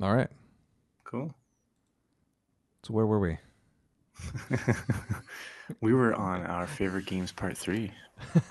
All 0.00 0.14
right. 0.14 0.28
Cool. 1.04 1.34
So 2.84 2.94
where 2.94 3.06
were 3.06 3.20
we? 3.20 3.36
we 5.80 5.92
were 5.92 6.14
on 6.14 6.46
our 6.46 6.66
favorite 6.66 7.06
games 7.06 7.32
part 7.32 7.56
three. 7.56 7.92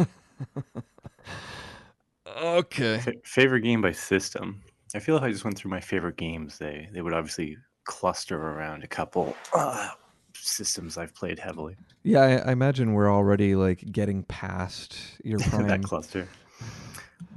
okay. 2.42 2.96
F- 2.96 3.16
favorite 3.24 3.62
game 3.62 3.82
by 3.82 3.92
system. 3.92 4.62
I 4.96 5.00
feel 5.00 5.18
if 5.18 5.24
I 5.24 5.32
just 5.32 5.44
went 5.44 5.58
through 5.58 5.72
my 5.72 5.80
favorite 5.80 6.18
games, 6.18 6.58
they 6.58 6.90
they 6.92 7.02
would 7.02 7.14
obviously 7.14 7.58
cluster 7.86 8.38
around 8.38 8.84
a 8.84 8.88
couple 8.88 9.36
uh, 9.54 9.90
systems 10.36 10.98
I've 10.98 11.16
played 11.16 11.40
heavily. 11.40 11.76
Yeah, 12.04 12.22
I, 12.22 12.36
I, 12.38 12.52
imagine 12.52 12.94
we're 12.94 13.12
already 13.12 13.56
like 13.56 13.92
getting 13.92 14.24
past 14.24 14.98
your 15.24 15.40
that 15.40 15.84
cluster. 15.84 16.28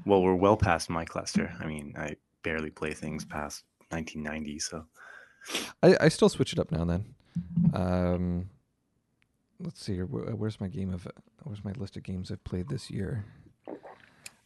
Well, 0.05 0.23
we're 0.23 0.35
well 0.35 0.57
past 0.57 0.91
my 0.91 1.05
cluster. 1.05 1.55
I 1.61 1.67
mean, 1.67 1.95
I 1.97 2.17
barely 2.43 2.71
play 2.71 2.93
things 2.93 3.25
past 3.25 3.65
1990, 3.93 4.59
so 4.59 4.85
I, 5.83 5.97
I 6.01 6.09
still 6.09 6.29
switch 6.29 6.53
it 6.53 6.59
up 6.59 6.71
now 6.71 6.83
and 6.83 6.91
then. 6.91 7.15
Um, 7.75 8.51
let's 9.61 9.83
see 9.83 9.95
here. 9.95 10.07
Where's 10.07 10.61
my 10.61 10.69
game 10.69 10.93
of? 10.93 11.07
Where's 11.43 11.65
my 11.65 11.73
list 11.73 11.97
of 11.97 12.03
games 12.03 12.31
I've 12.31 12.45
played 12.45 12.69
this 12.69 12.91
year? 12.91 13.25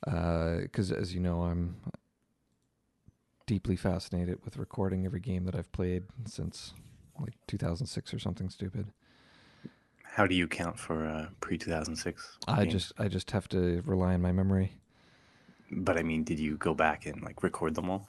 Because 0.04 0.92
uh, 0.92 0.96
as 0.96 1.14
you 1.14 1.20
know, 1.20 1.42
I'm 1.42 1.76
deeply 3.46 3.76
fascinated 3.76 4.38
with 4.44 4.56
recording 4.56 5.06
every 5.06 5.20
game 5.20 5.44
that 5.44 5.54
I've 5.54 5.70
played 5.72 6.04
since 6.26 6.74
like 7.20 7.34
2006 7.46 8.12
or 8.12 8.18
something 8.18 8.50
stupid. 8.50 8.86
How 10.02 10.26
do 10.26 10.34
you 10.34 10.46
count 10.46 10.78
for 10.78 11.06
uh, 11.06 11.26
pre 11.40 11.58
2006? 11.58 12.38
I 12.48 12.64
just 12.64 12.92
I 12.98 13.08
just 13.08 13.30
have 13.32 13.48
to 13.48 13.82
rely 13.84 14.14
on 14.14 14.22
my 14.22 14.32
memory. 14.32 14.72
But 15.70 15.98
I 15.98 16.02
mean, 16.02 16.24
did 16.24 16.38
you 16.38 16.56
go 16.56 16.74
back 16.74 17.06
and 17.06 17.22
like 17.22 17.42
record 17.42 17.74
them 17.74 17.90
all? 17.90 18.08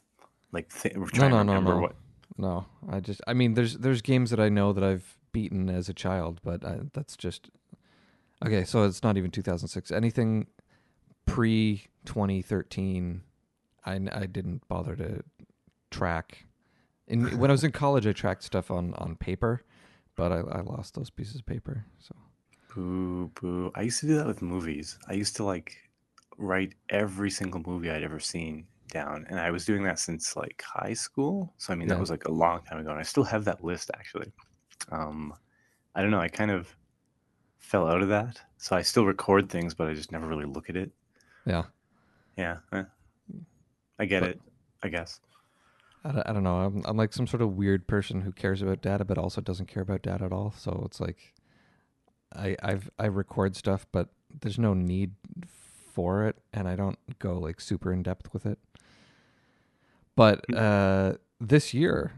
Like 0.51 0.73
th- 0.73 0.95
no, 0.95 1.27
no, 1.27 1.43
no, 1.43 1.59
no. 1.59 1.79
What... 1.79 1.95
No, 2.37 2.65
I 2.89 2.99
just 2.99 3.21
I 3.27 3.33
mean, 3.33 3.53
there's 3.55 3.77
there's 3.77 4.01
games 4.01 4.29
that 4.29 4.39
I 4.39 4.49
know 4.49 4.73
that 4.73 4.83
I've 4.83 5.17
beaten 5.31 5.69
as 5.69 5.89
a 5.89 5.94
child, 5.94 6.39
but 6.44 6.63
I, 6.63 6.80
that's 6.94 7.17
just 7.17 7.49
okay. 8.45 8.63
So 8.63 8.83
it's 8.83 9.03
not 9.03 9.17
even 9.17 9.31
2006. 9.31 9.91
Anything 9.91 10.47
pre 11.25 11.88
2013, 12.05 13.22
I 13.85 13.99
I 14.11 14.25
didn't 14.25 14.67
bother 14.67 14.95
to 14.95 15.23
track. 15.91 16.45
In 17.07 17.25
when 17.39 17.52
I 17.52 17.53
was 17.53 17.63
in 17.63 17.72
college, 17.72 18.07
I 18.07 18.13
tracked 18.13 18.44
stuff 18.44 18.72
on 18.72 18.94
on 18.95 19.16
paper, 19.16 19.63
but 20.16 20.31
I, 20.31 20.39
I 20.39 20.61
lost 20.61 20.94
those 20.94 21.09
pieces 21.09 21.38
of 21.38 21.45
paper. 21.45 21.85
So 22.00 22.16
boo 22.73 23.31
boo. 23.39 23.72
I 23.75 23.81
used 23.81 24.00
to 24.02 24.07
do 24.07 24.16
that 24.16 24.27
with 24.27 24.41
movies. 24.41 24.97
I 25.09 25.13
used 25.13 25.35
to 25.38 25.44
like 25.44 25.75
write 26.38 26.75
every 26.89 27.31
single 27.31 27.61
movie 27.66 27.89
I'd 27.89 28.03
ever 28.03 28.19
seen 28.19 28.67
down, 28.89 29.25
and 29.30 29.39
I 29.39 29.52
was 29.52 29.66
doing 29.66 29.83
that 29.83 29.99
since 29.99 30.35
like 30.35 30.63
high 30.66 30.93
school. 30.93 31.53
So 31.57 31.73
I 31.73 31.75
mean, 31.75 31.88
yeah. 31.88 31.95
that 31.95 31.99
was 31.99 32.09
like 32.09 32.25
a 32.25 32.31
long 32.31 32.61
time 32.61 32.80
ago, 32.80 32.91
and 32.91 32.99
I 32.99 33.03
still 33.03 33.23
have 33.23 33.45
that 33.45 33.63
list 33.63 33.91
actually. 33.94 34.31
Um, 34.91 35.33
I 35.95 36.02
don't 36.02 36.11
know. 36.11 36.19
I 36.19 36.27
kind 36.27 36.52
of 36.52 36.75
fell 37.59 37.88
out 37.88 38.02
of 38.02 38.09
that, 38.09 38.41
so 38.57 38.75
I 38.75 38.81
still 38.81 39.05
record 39.05 39.49
things, 39.49 39.73
but 39.73 39.88
I 39.88 39.94
just 39.94 40.11
never 40.11 40.27
really 40.27 40.45
look 40.45 40.69
at 40.69 40.77
it. 40.77 40.91
Yeah. 41.45 41.63
Yeah. 42.38 42.57
Eh. 42.71 42.83
I 43.99 44.05
get 44.05 44.21
but, 44.21 44.29
it. 44.31 44.41
I 44.83 44.89
guess. 44.89 45.19
I 46.03 46.11
don't, 46.11 46.29
I 46.29 46.33
don't 46.33 46.44
know. 46.44 46.57
I'm, 46.57 46.83
I'm 46.85 46.97
like 46.97 47.13
some 47.13 47.27
sort 47.27 47.41
of 47.41 47.57
weird 47.57 47.88
person 47.88 48.22
who 48.22 48.31
cares 48.31 48.61
about 48.61 48.81
data, 48.81 49.03
but 49.03 49.17
also 49.17 49.41
doesn't 49.41 49.67
care 49.67 49.83
about 49.83 50.03
data 50.03 50.25
at 50.25 50.31
all. 50.31 50.53
So 50.55 50.83
it's 50.85 50.99
like, 50.99 51.33
I 52.35 52.55
I've 52.61 52.89
I 52.99 53.05
record 53.07 53.55
stuff, 53.55 53.85
but 53.91 54.09
there's 54.41 54.59
no 54.59 54.73
need 54.73 55.13
for 55.94 56.27
it, 56.27 56.38
and 56.53 56.67
I 56.67 56.75
don't 56.75 56.99
go 57.19 57.39
like 57.39 57.59
super 57.59 57.91
in 57.91 58.03
depth 58.03 58.33
with 58.33 58.45
it. 58.45 58.59
But 60.17 60.43
hmm. 60.49 60.57
uh, 60.57 61.13
this 61.39 61.73
year, 61.73 62.11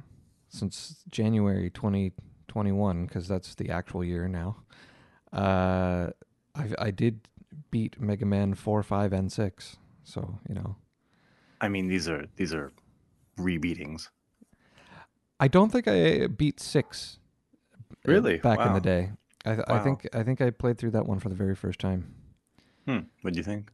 since 0.47 1.03
January 1.11 1.69
2021, 1.69 3.05
because 3.05 3.27
that's 3.27 3.53
the 3.53 3.69
actual 3.69 4.03
year 4.03 4.27
now, 4.27 4.63
uh, 5.31 6.09
I 6.55 6.65
I 6.79 6.91
did 6.91 7.27
beat 7.69 8.01
Mega 8.01 8.25
Man 8.25 8.55
four, 8.55 8.81
five, 8.81 9.13
and 9.13 9.31
six. 9.31 9.77
So 10.03 10.39
you 10.47 10.55
know, 10.55 10.77
I 11.61 11.67
mean 11.67 11.87
these 11.87 12.07
are 12.07 12.25
these 12.37 12.53
are 12.53 12.71
rebeatings. 13.37 14.09
I 15.39 15.49
don't 15.49 15.69
think 15.69 15.87
I 15.87 16.27
beat 16.27 16.59
six. 16.59 17.19
Uh, 17.73 18.11
really? 18.11 18.37
Back 18.37 18.59
wow. 18.59 18.67
in 18.67 18.73
the 18.73 18.81
day, 18.81 19.11
I, 19.45 19.55
th- 19.55 19.65
wow. 19.67 19.75
I 19.75 19.79
think 19.79 20.07
I 20.13 20.23
think 20.23 20.39
I 20.39 20.51
played 20.51 20.77
through 20.77 20.91
that 20.91 21.05
one 21.05 21.19
for 21.19 21.27
the 21.27 21.35
very 21.35 21.55
first 21.55 21.79
time. 21.79 22.15
Hmm. 22.87 22.99
What 23.21 23.33
do 23.33 23.37
you 23.37 23.43
think? 23.43 23.71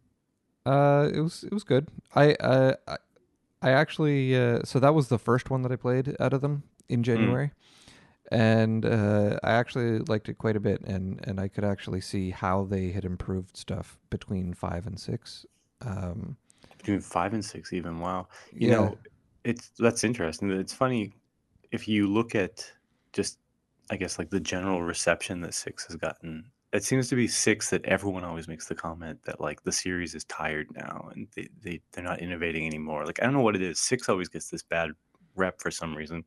Uh, 0.66 1.12
it 1.14 1.22
was 1.22 1.44
it 1.44 1.53
was 1.53 1.64
good. 1.64 1.90
I 2.16 2.34
uh 2.34 2.74
I, 3.62 3.72
actually 3.72 4.36
uh, 4.36 4.62
so 4.64 4.80
that 4.80 4.94
was 4.94 5.08
the 5.08 5.20
first 5.20 5.50
one 5.50 5.62
that 5.64 5.72
I 5.72 5.76
played 5.76 6.16
out 6.20 6.34
of 6.34 6.42
them 6.42 6.64
in 6.90 7.00
hmm. 7.00 7.04
January. 7.04 7.48
Mm. 7.48 7.52
And 8.32 8.86
uh, 8.88 9.38
I 9.44 9.52
actually 9.52 10.00
liked 10.00 10.30
it 10.30 10.40
quite 10.40 10.56
a 10.56 10.60
bit, 10.60 10.82
and, 10.82 11.20
and 11.28 11.40
I 11.40 11.48
could 11.48 11.64
actually 11.64 12.02
see 12.02 12.32
how 12.32 12.64
they 12.64 12.90
had 12.90 13.06
improved 13.06 13.56
stuff 13.56 14.00
between 14.10 14.56
five 14.56 14.88
and 14.88 15.00
six. 15.00 15.46
Um, 15.82 16.36
between 16.80 17.02
five 17.02 17.34
and 17.34 17.46
six, 17.46 17.72
even 17.72 18.00
wow. 18.00 18.28
You 18.52 18.70
yeah. 18.70 18.76
know, 18.76 18.98
it's 19.44 19.72
that's 19.78 20.04
interesting. 20.04 20.50
It's 20.52 20.74
funny 20.74 21.14
if 21.72 21.88
you 21.88 22.08
look 22.08 22.34
at 22.34 22.66
just 23.14 23.38
I 23.90 23.96
guess 23.96 24.18
like 24.18 24.30
the 24.30 24.40
general 24.40 24.82
reception 24.82 25.42
that 25.42 25.54
six 25.54 25.86
has 25.86 25.96
gotten. 25.96 26.46
It 26.75 26.84
seems 26.84 27.08
to 27.08 27.16
be 27.16 27.28
six 27.28 27.69
that 27.69 27.86
everyone 27.86 28.25
always 28.25 28.50
makes 28.50 28.68
the 28.68 28.75
comment 28.75 29.19
that 29.25 29.40
like 29.40 29.63
the 29.63 29.72
series 29.72 30.13
is 30.13 30.25
tired 30.25 30.68
now 30.75 31.09
and 31.16 31.28
they, 31.34 31.47
they 31.63 31.81
they're 31.91 32.03
not 32.03 32.19
innovating 32.19 32.68
anymore. 32.68 33.06
Like 33.06 33.22
I 33.22 33.25
don't 33.25 33.34
know 33.34 33.41
what 33.41 33.56
it 33.56 33.62
is. 33.62 33.80
Six 33.80 34.09
always 34.09 34.28
gets 34.28 34.50
this 34.50 34.62
bad 34.62 34.91
rep 35.35 35.62
for 35.62 35.72
some 35.72 35.96
reason, 35.96 36.25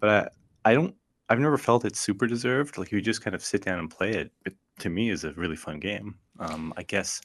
but 0.00 0.32
I 0.64 0.70
I 0.70 0.74
don't 0.74 0.94
I've 1.28 1.38
never 1.38 1.56
felt 1.56 1.84
it 1.84 1.96
super 1.96 2.26
deserved. 2.26 2.78
Like 2.78 2.90
you 2.90 3.00
just 3.00 3.22
kind 3.22 3.34
of 3.34 3.44
sit 3.44 3.64
down 3.64 3.78
and 3.78 3.88
play 3.88 4.10
it. 4.10 4.32
It 4.44 4.56
to 4.80 4.90
me 4.90 5.10
is 5.10 5.22
a 5.22 5.32
really 5.34 5.56
fun 5.56 5.78
game. 5.78 6.16
Um, 6.40 6.74
I 6.76 6.82
guess 6.82 7.20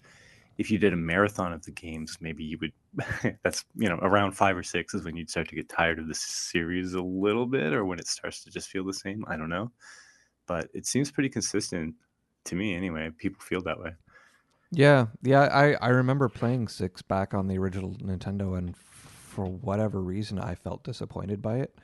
if 0.59 0.69
you 0.69 0.77
did 0.77 0.93
a 0.93 0.97
marathon 0.97 1.53
of 1.53 1.63
the 1.63 1.71
games, 1.71 2.17
maybe 2.21 2.43
you 2.43 2.59
would. 2.59 2.73
that's 3.43 3.65
you 3.75 3.89
know 3.89 3.97
around 4.03 4.33
five 4.33 4.55
or 4.55 4.63
six 4.63 4.93
is 4.93 5.03
when 5.03 5.15
you'd 5.15 5.31
start 5.31 5.49
to 5.49 5.55
get 5.55 5.67
tired 5.67 5.97
of 5.97 6.07
the 6.07 6.13
series 6.15 6.93
a 6.93 7.01
little 7.01 7.47
bit, 7.47 7.73
or 7.73 7.85
when 7.85 7.97
it 7.97 8.07
starts 8.07 8.43
to 8.43 8.51
just 8.51 8.69
feel 8.69 8.85
the 8.85 8.93
same. 8.93 9.25
I 9.27 9.35
don't 9.35 9.49
know, 9.49 9.71
but 10.45 10.69
it 10.75 10.85
seems 10.85 11.11
pretty 11.11 11.29
consistent 11.29 11.95
to 12.45 12.55
me 12.55 12.75
anyway. 12.75 13.09
People 13.17 13.41
feel 13.41 13.61
that 13.61 13.79
way. 13.79 13.91
Yeah, 14.71 15.07
yeah. 15.21 15.41
I 15.41 15.73
I 15.73 15.89
remember 15.89 16.29
playing 16.29 16.67
six 16.67 17.01
back 17.01 17.33
on 17.33 17.47
the 17.47 17.57
original 17.57 17.95
Nintendo, 17.95 18.57
and 18.57 18.75
for 18.77 19.45
whatever 19.45 20.01
reason, 20.01 20.39
I 20.39 20.55
felt 20.55 20.83
disappointed 20.83 21.41
by 21.41 21.57
it. 21.57 21.75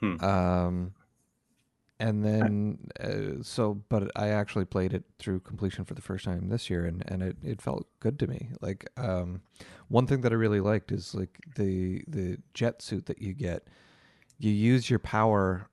Hmm. 0.00 0.24
Um, 0.24 0.94
and 2.02 2.24
then 2.24 2.78
uh, 3.00 3.42
so 3.42 3.74
but 3.88 4.10
i 4.16 4.28
actually 4.28 4.64
played 4.64 4.92
it 4.92 5.04
through 5.20 5.38
completion 5.38 5.84
for 5.84 5.94
the 5.94 6.02
first 6.02 6.24
time 6.24 6.48
this 6.48 6.68
year 6.68 6.84
and 6.84 7.04
and 7.06 7.22
it, 7.22 7.36
it 7.44 7.62
felt 7.62 7.86
good 8.00 8.18
to 8.18 8.26
me 8.26 8.50
like 8.60 8.90
um, 8.96 9.40
one 9.88 10.06
thing 10.06 10.20
that 10.20 10.32
i 10.32 10.34
really 10.34 10.60
liked 10.60 10.90
is 10.90 11.14
like 11.14 11.38
the 11.54 12.02
the 12.08 12.36
jet 12.54 12.82
suit 12.82 13.06
that 13.06 13.22
you 13.22 13.32
get 13.32 13.68
you 14.38 14.50
use 14.50 14.90
your 14.90 14.98
power 14.98 15.68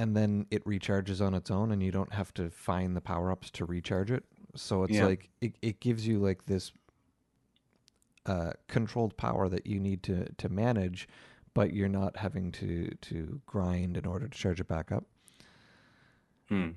and 0.00 0.16
then 0.16 0.46
it 0.50 0.64
recharges 0.64 1.24
on 1.24 1.34
its 1.34 1.50
own 1.50 1.70
and 1.70 1.82
you 1.82 1.90
don't 1.90 2.12
have 2.12 2.32
to 2.34 2.50
find 2.50 2.96
the 2.96 3.00
power 3.00 3.30
ups 3.30 3.50
to 3.50 3.64
recharge 3.64 4.10
it 4.10 4.24
so 4.54 4.84
it's 4.84 4.94
yeah. 4.94 5.06
like 5.06 5.28
it, 5.40 5.54
it 5.62 5.80
gives 5.80 6.06
you 6.06 6.18
like 6.18 6.46
this 6.46 6.72
uh, 8.26 8.52
controlled 8.68 9.16
power 9.16 9.48
that 9.48 9.66
you 9.66 9.80
need 9.80 10.02
to 10.02 10.26
to 10.36 10.48
manage 10.48 11.08
but 11.54 11.72
you're 11.72 11.88
not 11.88 12.16
having 12.16 12.52
to 12.52 12.90
to 13.00 13.40
grind 13.46 13.96
in 13.96 14.06
order 14.06 14.28
to 14.28 14.38
charge 14.38 14.60
it 14.60 14.68
back 14.68 14.92
up 14.92 15.04
Hmm. 16.50 16.70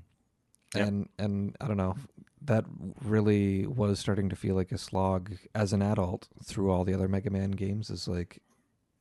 Yep. 0.75 0.87
And 0.87 1.09
and 1.19 1.55
I 1.59 1.67
don't 1.67 1.77
know, 1.77 1.95
that 2.41 2.65
really 3.03 3.67
was 3.67 3.99
starting 3.99 4.29
to 4.29 4.35
feel 4.35 4.55
like 4.55 4.71
a 4.71 4.77
slog 4.77 5.33
as 5.53 5.73
an 5.73 5.81
adult 5.81 6.29
through 6.43 6.71
all 6.71 6.83
the 6.83 6.93
other 6.93 7.07
Mega 7.07 7.29
Man 7.29 7.51
games. 7.51 7.89
Is 7.89 8.07
like, 8.07 8.39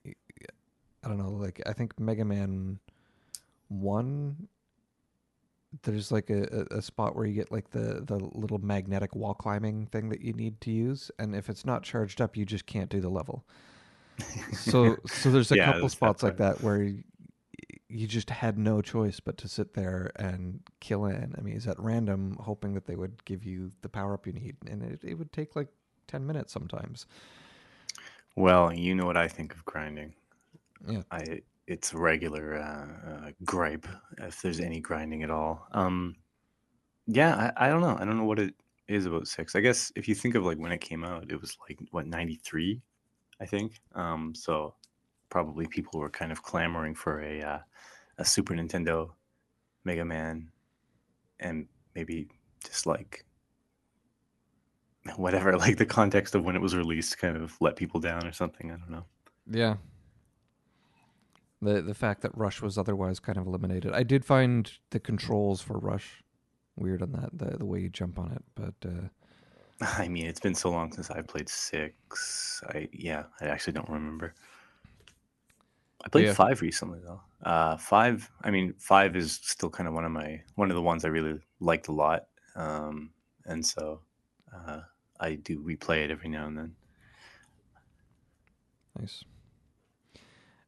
I 0.07 1.09
don't 1.09 1.19
know, 1.19 1.31
like 1.31 1.63
I 1.67 1.73
think 1.73 1.99
Mega 2.01 2.25
Man 2.25 2.81
one. 3.73 4.49
There's 5.85 6.13
like 6.13 6.29
a, 6.29 6.67
a 6.71 6.83
spot 6.83 7.17
where 7.17 7.25
you 7.25 7.35
get 7.35 7.51
like 7.51 7.71
the, 7.71 8.03
the 8.07 8.17
little 8.17 8.59
magnetic 8.59 9.15
wall 9.15 9.35
climbing 9.35 9.87
thing 9.87 10.11
that 10.11 10.21
you 10.21 10.35
need 10.35 10.61
to 10.63 10.71
use, 10.71 11.11
and 11.19 11.35
if 11.35 11.49
it's 11.49 11.65
not 11.65 11.83
charged 11.83 12.21
up, 12.21 12.37
you 12.37 12.45
just 12.45 12.67
can't 12.67 12.91
do 12.91 13.01
the 13.01 13.09
level. 13.09 13.45
so 14.53 14.99
so 15.07 15.31
there's 15.31 15.53
a 15.53 15.57
yeah, 15.57 15.65
couple 15.73 15.89
spots 15.89 16.23
like 16.23 16.37
that 16.37 16.61
where 16.63 16.93
you 17.89 18.07
just 18.07 18.31
had 18.31 18.59
no 18.59 18.81
choice 18.81 19.21
but 19.21 19.37
to 19.39 19.49
sit 19.49 19.75
there 19.75 20.13
and 20.17 20.61
kill 20.81 21.05
in 21.07 21.17
enemies 21.17 21.67
at 21.67 21.79
random, 21.79 22.37
hoping 22.41 22.75
that 22.75 22.87
they 22.87 22.97
would 22.97 23.25
give 23.25 23.45
you 23.45 23.71
the 23.83 23.89
power 23.89 24.15
up 24.15 24.27
you 24.27 24.33
need, 24.33 24.57
and 24.69 24.83
it, 24.83 25.01
it 25.05 25.15
would 25.15 25.33
take 25.33 25.57
like 25.57 25.69
ten 26.07 26.27
minutes 26.27 26.53
sometimes. 26.53 27.07
Well, 28.37 28.73
you 28.73 28.95
know 28.95 29.07
what 29.07 29.17
I 29.17 29.29
think 29.29 29.55
of 29.55 29.65
grinding. 29.65 30.15
Yeah, 30.87 31.03
I 31.11 31.43
it's 31.67 31.95
regular 31.95 32.57
uh, 32.57 33.11
uh, 33.11 33.31
gripe 33.45 33.87
if 34.19 34.43
there's 34.43 34.61
any 34.61 34.81
grinding 34.81 35.23
at 35.23 35.31
all. 35.31 35.67
Um, 35.73 36.17
yeah, 37.07 37.53
I, 37.57 37.67
I 37.67 37.69
don't 37.69 37.81
know. 37.81 37.97
I 37.99 38.05
don't 38.05 38.17
know 38.17 38.25
what 38.25 38.39
it 38.39 38.55
is 38.89 39.07
about 39.07 39.29
six. 39.29 39.55
I 39.55 39.61
guess 39.61 39.93
if 39.97 40.09
you 40.09 40.15
think 40.15 40.35
of 40.35 40.45
like 40.45 40.59
when 40.59 40.73
it 40.73 40.81
came 40.81 41.05
out, 41.05 41.31
it 41.31 41.41
was 41.41 41.57
like 41.69 41.79
what 41.91 42.07
ninety 42.07 42.41
three, 42.45 42.81
I 43.41 43.47
think. 43.47 43.81
Um, 43.95 44.35
so 44.35 44.75
probably 45.31 45.67
people 45.67 46.01
were 46.01 46.11
kind 46.11 46.33
of 46.33 46.43
clamoring 46.43 46.95
for 46.95 47.23
a 47.23 47.43
uh, 47.43 47.59
a 48.19 48.25
Super 48.25 48.55
Nintendo 48.55 49.11
Mega 49.85 50.05
Man, 50.05 50.51
and 51.41 51.67
maybe 51.95 52.29
just 52.65 52.87
like 52.87 53.25
whatever, 55.17 55.57
like 55.59 55.77
the 55.77 55.87
context 55.87 56.35
of 56.35 56.45
when 56.45 56.57
it 56.57 56.63
was 56.63 56.77
released, 56.77 57.19
kind 57.19 57.37
of 57.37 57.57
let 57.61 57.77
people 57.77 58.01
down 58.01 58.27
or 58.27 58.33
something. 58.33 58.71
I 58.71 58.77
don't 58.77 58.91
know. 58.91 59.05
Yeah. 59.51 59.77
The 61.63 61.81
the 61.81 61.95
fact 61.95 62.23
that 62.23 62.37
Rush 62.37 62.61
was 62.61 62.77
otherwise 62.77 63.21
kind 63.21 63.39
of 63.39 63.47
eliminated. 63.47 63.93
I 63.93 64.03
did 64.03 64.25
find 64.25 64.71
the 64.91 65.01
controls 65.01 65.61
for 65.63 65.79
Rush 65.79 66.23
weird 66.77 67.03
on 67.03 67.13
that 67.13 67.31
the 67.33 67.57
the 67.59 67.65
way 67.65 67.81
you 67.81 67.89
jump 67.89 68.19
on 68.19 68.33
it, 68.33 68.43
but 68.55 68.75
uh, 68.85 69.09
I 69.99 70.09
mean, 70.09 70.27
it's 70.27 70.41
been 70.41 70.55
so 70.55 70.71
long 70.71 70.93
since 70.93 71.11
I 71.11 71.23
played 71.23 71.49
six. 71.49 72.63
I 72.69 72.89
yeah, 72.93 73.25
I 73.41 73.47
actually 73.47 73.75
don't 73.75 73.89
remember. 73.89 74.35
I 76.05 76.09
played 76.09 76.27
yeah. 76.27 76.35
five 76.35 76.61
recently 76.61 77.01
though. 77.01 77.21
Uh, 77.43 77.77
five. 77.77 78.31
I 78.43 78.51
mean, 78.51 78.75
five 78.79 79.17
is 79.17 79.41
still 79.43 79.71
kind 79.71 79.89
of 79.89 79.95
one 79.95 80.05
of 80.05 80.13
my 80.13 80.43
one 80.57 80.71
of 80.71 80.75
the 80.75 80.83
ones 80.83 81.05
I 81.05 81.09
really 81.09 81.39
liked 81.61 81.89
a 81.89 81.93
lot, 81.93 82.27
um, 82.57 83.11
and 83.47 83.65
so 83.65 84.01
uh, 84.55 84.81
I 85.21 85.35
do 85.35 85.61
replay 85.61 86.05
it 86.05 86.11
every 86.11 86.29
now 86.29 86.47
and 86.47 86.59
then. 86.59 86.75
Nice. 88.99 89.25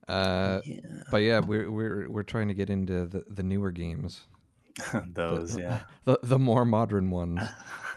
Uh, 0.08 0.60
yeah. 0.64 0.80
But 1.10 1.18
yeah, 1.18 1.40
we're 1.40 1.70
we're 1.70 2.08
we're 2.10 2.22
trying 2.22 2.48
to 2.48 2.54
get 2.54 2.70
into 2.70 3.06
the, 3.06 3.24
the 3.28 3.42
newer 3.42 3.70
games. 3.70 4.22
Those, 5.14 5.54
the, 5.54 5.60
yeah. 5.60 5.80
The 6.04 6.18
the 6.22 6.38
more 6.38 6.64
modern 6.64 7.10
ones. 7.10 7.40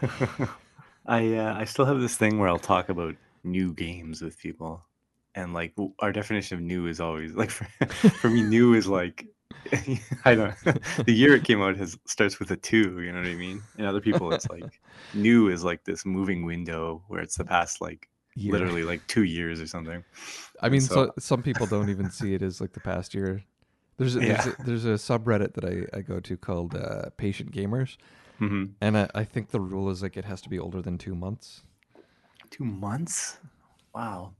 I 1.06 1.34
uh, 1.34 1.54
I 1.58 1.64
still 1.64 1.84
have 1.84 2.00
this 2.00 2.16
thing 2.16 2.38
where 2.38 2.48
I'll 2.48 2.58
talk 2.58 2.88
about 2.88 3.14
new 3.44 3.72
games 3.72 4.22
with 4.22 4.38
people, 4.38 4.84
and 5.34 5.52
like 5.52 5.74
our 6.00 6.12
definition 6.12 6.56
of 6.58 6.62
new 6.62 6.86
is 6.86 7.00
always 7.00 7.32
like 7.32 7.50
for, 7.50 7.66
for 7.86 8.30
me, 8.30 8.42
new 8.42 8.74
is 8.74 8.86
like 8.86 9.26
I 10.24 10.34
don't 10.34 10.54
the 11.04 11.12
year 11.12 11.34
it 11.34 11.44
came 11.44 11.62
out 11.62 11.76
has 11.76 11.98
starts 12.06 12.38
with 12.38 12.50
a 12.50 12.56
two. 12.56 13.00
You 13.00 13.12
know 13.12 13.20
what 13.20 13.28
I 13.28 13.34
mean? 13.34 13.62
And 13.76 13.86
other 13.86 14.00
people, 14.00 14.32
it's 14.32 14.48
like 14.48 14.80
new 15.14 15.48
is 15.48 15.64
like 15.64 15.84
this 15.84 16.06
moving 16.06 16.44
window 16.44 17.02
where 17.08 17.20
it's 17.20 17.36
the 17.36 17.44
past 17.44 17.80
like 17.80 18.08
year. 18.38 18.52
literally 18.52 18.82
like 18.82 19.06
two 19.06 19.24
years 19.24 19.60
or 19.60 19.66
something. 19.66 20.04
I 20.60 20.68
mean, 20.68 20.80
so, 20.80 20.94
so, 20.94 21.12
some 21.18 21.42
people 21.42 21.66
don't 21.66 21.90
even 21.90 22.10
see 22.10 22.34
it 22.34 22.42
as 22.42 22.60
like 22.60 22.72
the 22.72 22.80
past 22.80 23.14
year. 23.14 23.44
There's 23.96 24.16
a, 24.16 24.24
yeah. 24.24 24.42
there's, 24.42 24.46
a, 24.46 24.62
there's 24.64 24.84
a 24.84 25.18
subreddit 25.18 25.54
that 25.54 25.64
I, 25.64 25.98
I 25.98 26.00
go 26.02 26.20
to 26.20 26.36
called 26.36 26.74
uh, 26.74 27.10
Patient 27.16 27.52
Gamers, 27.52 27.96
mm-hmm. 28.40 28.66
and 28.80 28.96
I, 28.96 29.08
I 29.14 29.24
think 29.24 29.50
the 29.50 29.60
rule 29.60 29.90
is 29.90 30.02
like 30.02 30.16
it 30.16 30.24
has 30.24 30.40
to 30.42 30.48
be 30.48 30.58
older 30.58 30.80
than 30.80 30.98
two 30.98 31.14
months. 31.14 31.62
Two 32.50 32.64
months? 32.64 33.38
Wow. 33.94 34.34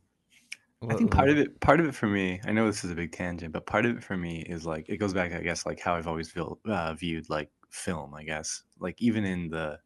I 0.88 0.94
think 0.94 1.10
part 1.10 1.28
of 1.28 1.38
it, 1.38 1.58
part 1.58 1.80
of 1.80 1.86
it 1.86 1.94
for 1.94 2.06
me, 2.06 2.40
I 2.44 2.52
know 2.52 2.66
this 2.66 2.84
is 2.84 2.92
a 2.92 2.94
big 2.94 3.10
tangent, 3.10 3.52
but 3.52 3.66
part 3.66 3.84
of 3.84 3.96
it 3.96 4.04
for 4.04 4.16
me 4.16 4.42
is 4.42 4.64
like 4.64 4.88
it 4.88 4.98
goes 4.98 5.12
back, 5.12 5.32
I 5.32 5.40
guess, 5.40 5.66
like 5.66 5.80
how 5.80 5.96
I've 5.96 6.06
always 6.06 6.30
feel, 6.30 6.60
uh, 6.66 6.94
viewed 6.94 7.28
like 7.28 7.50
film. 7.70 8.14
I 8.14 8.22
guess, 8.22 8.62
like 8.78 9.00
even 9.02 9.24
in 9.24 9.48
the, 9.48 9.78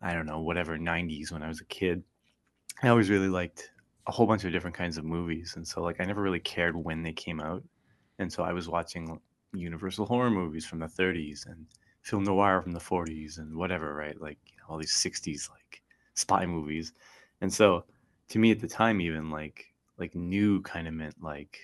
I 0.00 0.14
don't 0.14 0.24
know, 0.24 0.40
whatever 0.40 0.78
'90s 0.78 1.30
when 1.30 1.42
I 1.42 1.48
was 1.48 1.60
a 1.60 1.66
kid, 1.66 2.02
I 2.82 2.88
always 2.88 3.10
really 3.10 3.28
liked 3.28 3.70
a 4.06 4.12
whole 4.12 4.26
bunch 4.26 4.44
of 4.44 4.52
different 4.52 4.76
kinds 4.76 4.96
of 4.96 5.04
movies, 5.04 5.54
and 5.56 5.66
so 5.66 5.82
like 5.82 6.00
I 6.00 6.04
never 6.04 6.22
really 6.22 6.40
cared 6.40 6.76
when 6.76 7.02
they 7.02 7.12
came 7.12 7.40
out, 7.40 7.62
and 8.18 8.32
so 8.32 8.42
I 8.42 8.52
was 8.52 8.68
watching 8.68 9.20
Universal 9.52 10.06
horror 10.06 10.30
movies 10.30 10.64
from 10.64 10.78
the 10.78 10.86
30s 10.86 11.46
and 11.46 11.66
film 12.02 12.24
noir 12.24 12.62
from 12.62 12.72
the 12.72 12.80
40s 12.80 13.38
and 13.38 13.56
whatever, 13.56 13.94
right? 13.94 14.18
Like 14.20 14.38
you 14.46 14.56
know, 14.58 14.64
all 14.68 14.78
these 14.78 14.92
60s 14.92 15.50
like 15.50 15.82
spy 16.14 16.46
movies, 16.46 16.92
and 17.40 17.52
so 17.52 17.84
to 18.28 18.38
me 18.38 18.50
at 18.50 18.60
the 18.60 18.68
time, 18.68 19.00
even 19.00 19.30
like 19.30 19.72
like 19.98 20.14
new 20.14 20.62
kind 20.62 20.88
of 20.88 20.94
meant 20.94 21.22
like 21.22 21.58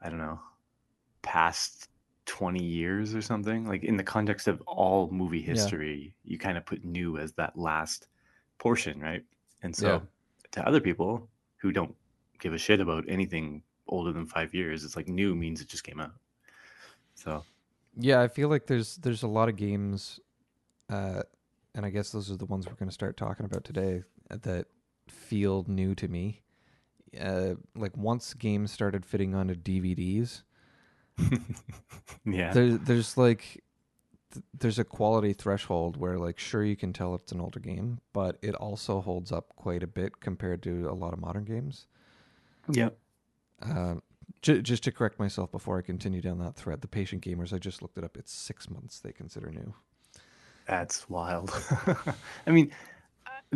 I 0.00 0.08
don't 0.08 0.18
know, 0.18 0.40
past 1.22 1.88
20 2.26 2.62
years 2.62 3.14
or 3.14 3.22
something. 3.22 3.66
Like 3.66 3.84
in 3.84 3.96
the 3.96 4.02
context 4.02 4.48
of 4.48 4.62
all 4.62 5.10
movie 5.10 5.42
history, 5.42 6.14
yeah. 6.24 6.32
you 6.32 6.38
kind 6.38 6.56
of 6.56 6.64
put 6.64 6.84
new 6.84 7.18
as 7.18 7.32
that 7.34 7.58
last 7.58 8.08
portion, 8.58 9.00
right? 9.00 9.22
And 9.62 9.74
so 9.74 9.86
yeah. 9.86 10.00
To 10.54 10.66
other 10.66 10.80
people 10.80 11.28
who 11.56 11.72
don't 11.72 11.94
give 12.40 12.52
a 12.52 12.58
shit 12.58 12.80
about 12.80 13.04
anything 13.08 13.62
older 13.86 14.12
than 14.12 14.26
5 14.26 14.54
years, 14.54 14.84
it's 14.84 14.96
like 14.96 15.08
new 15.08 15.34
means 15.34 15.60
it 15.60 15.68
just 15.68 15.84
came 15.84 16.00
out. 16.00 16.14
So. 17.14 17.44
Yeah, 17.96 18.22
I 18.22 18.28
feel 18.28 18.48
like 18.48 18.66
there's 18.66 18.96
there's 18.96 19.22
a 19.22 19.28
lot 19.28 19.48
of 19.48 19.54
games 19.54 20.18
uh 20.90 21.22
and 21.74 21.84
I 21.84 21.90
guess 21.90 22.10
those 22.10 22.30
are 22.30 22.36
the 22.36 22.46
ones 22.46 22.66
we're 22.66 22.74
going 22.74 22.88
to 22.88 22.94
start 22.94 23.16
talking 23.16 23.46
about 23.46 23.64
today 23.64 24.02
that 24.30 24.66
feel 25.08 25.64
new 25.68 25.94
to 25.96 26.08
me. 26.08 26.42
Uh, 27.20 27.54
like 27.76 27.96
once 27.96 28.34
games 28.34 28.72
started 28.72 29.04
fitting 29.04 29.34
onto 29.34 29.54
DVDs, 29.54 30.42
yeah, 32.24 32.52
there, 32.52 32.76
there's 32.76 33.16
like 33.16 33.62
th- 34.34 34.44
there's 34.58 34.78
a 34.78 34.84
quality 34.84 35.32
threshold 35.32 35.96
where 35.96 36.18
like 36.18 36.38
sure 36.38 36.64
you 36.64 36.76
can 36.76 36.92
tell 36.92 37.14
it's 37.14 37.32
an 37.32 37.40
older 37.40 37.60
game, 37.60 38.00
but 38.12 38.38
it 38.42 38.54
also 38.54 39.00
holds 39.00 39.32
up 39.32 39.54
quite 39.56 39.82
a 39.82 39.86
bit 39.86 40.20
compared 40.20 40.62
to 40.64 40.88
a 40.88 40.92
lot 40.94 41.12
of 41.12 41.20
modern 41.20 41.44
games. 41.44 41.86
Yep. 42.70 42.96
Uh, 43.62 43.94
j- 44.42 44.62
just 44.62 44.82
to 44.84 44.92
correct 44.92 45.18
myself 45.18 45.50
before 45.50 45.78
I 45.78 45.82
continue 45.82 46.20
down 46.20 46.38
that 46.38 46.56
thread, 46.56 46.80
the 46.80 46.88
patient 46.88 47.24
gamers, 47.24 47.52
I 47.52 47.58
just 47.58 47.82
looked 47.82 47.98
it 47.98 48.04
up. 48.04 48.16
It's 48.16 48.32
six 48.32 48.68
months 48.68 49.00
they 49.00 49.12
consider 49.12 49.50
new. 49.50 49.74
That's 50.66 51.08
wild. 51.08 51.52
I 52.46 52.50
mean, 52.50 52.70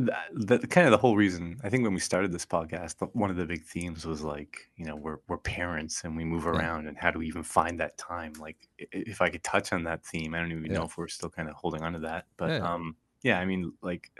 the, 0.06 0.58
the, 0.58 0.66
kind 0.66 0.86
of 0.86 0.90
the 0.90 0.98
whole 0.98 1.16
reason 1.16 1.60
I 1.62 1.68
think 1.68 1.84
when 1.84 1.94
we 1.94 2.00
started 2.00 2.32
this 2.32 2.46
podcast, 2.46 2.96
one 3.14 3.30
of 3.30 3.36
the 3.36 3.46
big 3.46 3.64
themes 3.64 4.06
was 4.06 4.22
like, 4.22 4.68
you 4.76 4.84
know, 4.84 4.96
we're 4.96 5.18
we're 5.28 5.38
parents 5.38 6.02
and 6.04 6.16
we 6.16 6.24
move 6.24 6.46
around, 6.46 6.86
and 6.86 6.96
how 6.96 7.10
do 7.10 7.18
we 7.18 7.26
even 7.26 7.42
find 7.42 7.80
that 7.80 7.96
time? 7.98 8.32
Like, 8.38 8.68
if 8.78 9.20
I 9.20 9.28
could 9.28 9.42
touch 9.42 9.72
on 9.72 9.84
that 9.84 10.04
theme, 10.04 10.34
I 10.34 10.40
don't 10.40 10.52
even 10.52 10.66
yeah. 10.66 10.78
know 10.78 10.84
if 10.84 10.96
we're 10.96 11.08
still 11.08 11.30
kind 11.30 11.48
of 11.48 11.54
holding 11.54 11.82
on 11.82 11.92
to 11.94 11.98
that, 12.00 12.26
but 12.36 12.50
yeah. 12.50 12.72
um, 12.72 12.96
yeah, 13.22 13.38
I 13.38 13.44
mean, 13.44 13.72
like, 13.82 14.10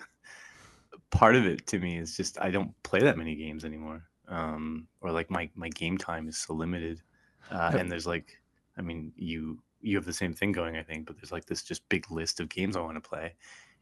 part 1.10 1.36
of 1.36 1.46
it 1.46 1.66
to 1.68 1.78
me 1.78 1.98
is 1.98 2.16
just 2.16 2.40
I 2.40 2.50
don't 2.50 2.72
play 2.82 3.00
that 3.00 3.18
many 3.18 3.34
games 3.34 3.64
anymore, 3.64 4.04
um, 4.28 4.86
or 5.00 5.10
like 5.10 5.30
my 5.30 5.50
my 5.54 5.68
game 5.68 5.98
time 5.98 6.28
is 6.28 6.38
so 6.38 6.54
limited, 6.54 7.02
uh, 7.50 7.72
and 7.76 7.90
there's 7.90 8.06
like, 8.06 8.38
I 8.76 8.82
mean, 8.82 9.12
you 9.16 9.62
you 9.80 9.96
have 9.96 10.04
the 10.04 10.12
same 10.12 10.34
thing 10.34 10.52
going, 10.52 10.76
I 10.76 10.82
think, 10.82 11.06
but 11.06 11.16
there's 11.16 11.32
like 11.32 11.46
this 11.46 11.62
just 11.62 11.88
big 11.88 12.10
list 12.10 12.40
of 12.40 12.48
games 12.48 12.76
I 12.76 12.80
want 12.80 13.02
to 13.02 13.08
play, 13.08 13.34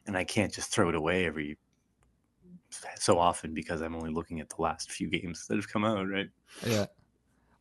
and 0.07 0.17
I 0.17 0.25
can't 0.25 0.53
just 0.53 0.71
throw 0.71 0.89
it 0.89 0.95
away 0.95 1.27
every 1.27 1.59
so 2.99 3.19
often 3.19 3.55
because 3.55 3.81
I'm 3.81 3.95
only 3.95 4.11
looking 4.11 4.41
at 4.41 4.49
the 4.49 4.61
last 4.61 4.91
few 4.91 5.09
games 5.09 5.47
that 5.47 5.57
have 5.57 5.69
come 5.69 5.85
out, 5.85 6.09
right? 6.09 6.29
Yeah. 6.67 6.87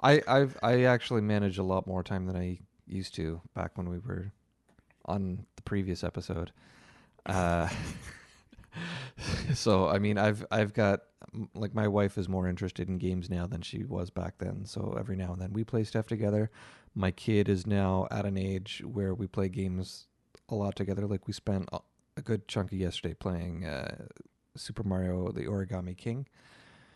I 0.02 0.22
I've 0.28 0.58
I 0.62 0.84
actually 0.84 1.22
manage 1.22 1.58
a 1.58 1.64
lot 1.64 1.88
more 1.88 2.04
time 2.04 2.26
than 2.26 2.36
I 2.36 2.60
used 2.88 3.16
to 3.16 3.42
back 3.54 3.78
when 3.78 3.90
we 3.90 4.00
were 4.00 4.32
on 5.06 5.46
the 5.56 5.62
previous 5.62 6.04
episode. 6.04 6.52
Uh 7.26 7.70
so 9.54 9.88
I 9.88 10.00
mean 10.00 10.18
I've 10.18 10.46
I've 10.52 10.74
got 10.74 11.02
like 11.54 11.74
my 11.74 11.88
wife 11.88 12.18
is 12.18 12.30
more 12.30 12.48
interested 12.48 12.88
in 12.88 12.98
games 12.98 13.30
now 13.30 13.48
than 13.48 13.62
she 13.62 13.84
was 13.84 14.10
back 14.10 14.38
then. 14.38 14.66
So 14.66 14.96
every 15.00 15.16
now 15.16 15.34
and 15.34 15.42
then 15.42 15.54
we 15.54 15.64
play 15.64 15.84
stuff 15.84 16.08
together. 16.08 16.52
My 16.94 17.12
kid 17.12 17.50
is 17.50 17.66
now 17.66 18.08
at 18.12 18.26
an 18.26 18.38
age 18.38 18.82
where 18.86 19.14
we 19.14 19.28
play 19.28 19.50
games 19.50 20.08
a 20.50 20.56
lot 20.56 20.76
together. 20.76 21.08
Like 21.08 21.28
we 21.28 21.34
spent 21.34 21.70
a 22.18 22.22
good 22.22 22.48
chunk 22.48 22.72
of 22.72 22.78
yesterday 22.78 23.14
playing 23.14 23.66
uh, 23.66 24.06
Super 24.56 24.84
Mario: 24.84 25.32
The 25.32 25.46
Origami 25.46 25.98
King. 25.98 26.28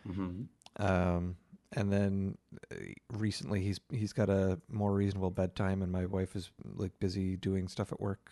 Mm-hmm. 0.07 0.43
Um, 0.83 1.35
and 1.73 1.91
then 1.91 2.37
uh, 2.71 2.75
recently 3.13 3.61
he's 3.61 3.79
he's 3.91 4.13
got 4.13 4.29
a 4.29 4.59
more 4.69 4.93
reasonable 4.93 5.29
bedtime, 5.29 5.81
and 5.81 5.91
my 5.91 6.05
wife 6.05 6.35
is 6.35 6.51
like 6.75 6.91
busy 6.99 7.35
doing 7.35 7.67
stuff 7.67 7.91
at 7.91 7.99
work. 7.99 8.31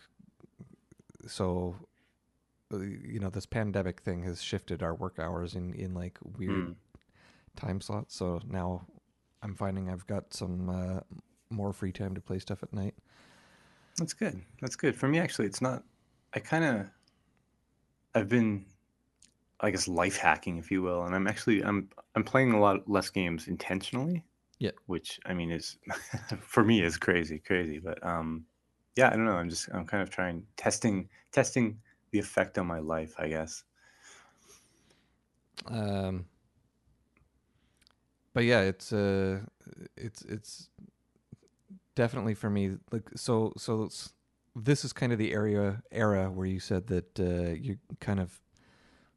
So, 1.28 1.76
uh, 2.74 2.80
you 2.80 3.20
know, 3.20 3.30
this 3.30 3.46
pandemic 3.46 4.02
thing 4.02 4.24
has 4.24 4.42
shifted 4.42 4.82
our 4.82 4.96
work 4.96 5.20
hours 5.20 5.56
in 5.56 5.74
in 5.74 5.94
like 5.94 6.18
weird 6.38 6.70
mm. 6.70 6.76
time 7.56 7.82
slots. 7.82 8.16
So 8.16 8.40
now 8.48 8.88
I'm 9.44 9.56
finding 9.56 9.90
I've 9.90 10.08
got 10.08 10.34
some 10.34 10.70
uh, 10.70 11.00
more 11.50 11.74
free 11.74 11.92
time 11.92 12.16
to 12.16 12.22
play 12.22 12.40
stuff 12.40 12.64
at 12.64 12.74
night. 12.74 12.96
That's 13.98 14.14
good. 14.14 14.42
That's 14.62 14.76
good 14.76 14.96
for 14.96 15.08
me. 15.08 15.20
Actually, 15.20 15.48
it's 15.48 15.62
not. 15.62 15.84
I 16.34 16.40
kind 16.40 16.64
of. 16.64 16.90
I've 18.16 18.30
been 18.30 18.66
I 19.60 19.72
guess 19.72 19.88
life 19.88 20.18
hacking, 20.18 20.58
if 20.58 20.70
you 20.72 20.82
will. 20.82 21.04
And 21.06 21.16
I'm 21.16 21.28
actually 21.28 21.64
I'm 21.64 21.90
I'm 22.16 22.24
playing 22.24 22.54
a 22.54 22.60
lot 22.60 22.88
less 22.90 23.10
games 23.10 23.48
intentionally. 23.48 24.24
Yeah. 24.60 24.72
Which 24.86 25.20
I 25.26 25.34
mean 25.34 25.52
is 25.52 25.78
for 26.42 26.64
me 26.64 26.84
is 26.84 26.98
crazy, 26.98 27.40
crazy. 27.40 27.80
But 27.80 28.04
um 28.06 28.46
yeah, 28.96 29.08
I 29.08 29.12
don't 29.12 29.26
know. 29.26 29.34
I'm 29.34 29.50
just 29.50 29.70
I'm 29.74 29.86
kind 29.86 30.04
of 30.04 30.10
trying 30.10 30.44
testing 30.56 31.10
testing 31.32 31.80
the 32.12 32.20
effect 32.20 32.58
on 32.58 32.68
my 32.68 32.80
life, 32.80 33.16
I 33.18 33.30
guess. 33.30 33.64
Um 35.68 36.26
but 38.34 38.44
yeah, 38.44 38.62
it's 38.62 38.94
uh 38.94 39.40
it's 39.96 40.22
it's 40.24 40.70
definitely 41.96 42.36
for 42.36 42.50
me 42.50 42.78
like 42.92 43.10
so 43.16 43.52
so 43.58 43.90
this 44.56 44.86
is 44.86 44.94
kind 44.94 45.12
of 45.12 45.18
the 45.18 45.34
area 45.34 45.82
era 45.92 46.30
where 46.30 46.46
you 46.46 46.60
said 46.60 46.88
that 46.88 47.20
uh, 47.20 47.54
you 47.54 47.78
kind 48.00 48.20
of 48.20 48.40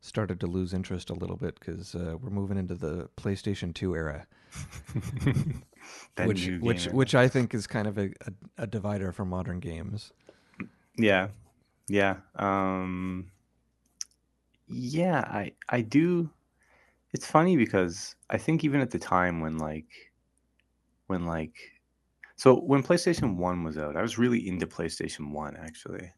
started 0.00 0.40
to 0.40 0.47
lose 0.47 0.73
interest 0.73 1.11
a 1.11 1.14
little 1.14 1.37
bit 1.37 1.59
because 1.59 1.95
uh, 1.95 2.16
we're 2.21 2.30
moving 2.30 2.57
into 2.57 2.75
the 2.75 3.09
PlayStation 3.16 3.75
2 3.75 3.95
era, 3.95 4.26
which 6.25 6.49
which 6.61 6.87
era. 6.87 6.97
which 6.97 7.14
I 7.14 7.28
think 7.28 7.54
is 7.54 7.66
kind 7.66 7.87
of 7.87 7.99
a, 7.99 8.07
a, 8.26 8.33
a, 8.59 8.66
divider 8.66 9.12
for 9.12 9.25
modern 9.25 9.61
games. 9.61 10.12
Yeah, 10.97 11.28
yeah, 11.88 12.16
um, 12.37 13.30
yeah. 14.69 15.21
I 15.21 15.52
I 15.69 15.83
do. 15.83 16.30
It's 17.12 17.26
funny 17.26 17.57
because 17.57 18.14
I 18.30 18.38
think 18.38 18.64
even 18.64 18.80
at 18.80 18.90
the 18.90 18.99
time 18.99 19.40
when 19.40 19.59
like 19.59 19.88
when 21.09 21.26
like 21.26 21.54
so 22.37 22.57
when 22.57 22.83
PlayStation 22.83 23.37
One 23.37 23.64
was 23.64 23.76
out, 23.76 23.97
I 23.97 24.02
was 24.02 24.16
really 24.16 24.49
into 24.49 24.66
PlayStation 24.66 25.33
One 25.33 25.57
actually. 25.57 26.12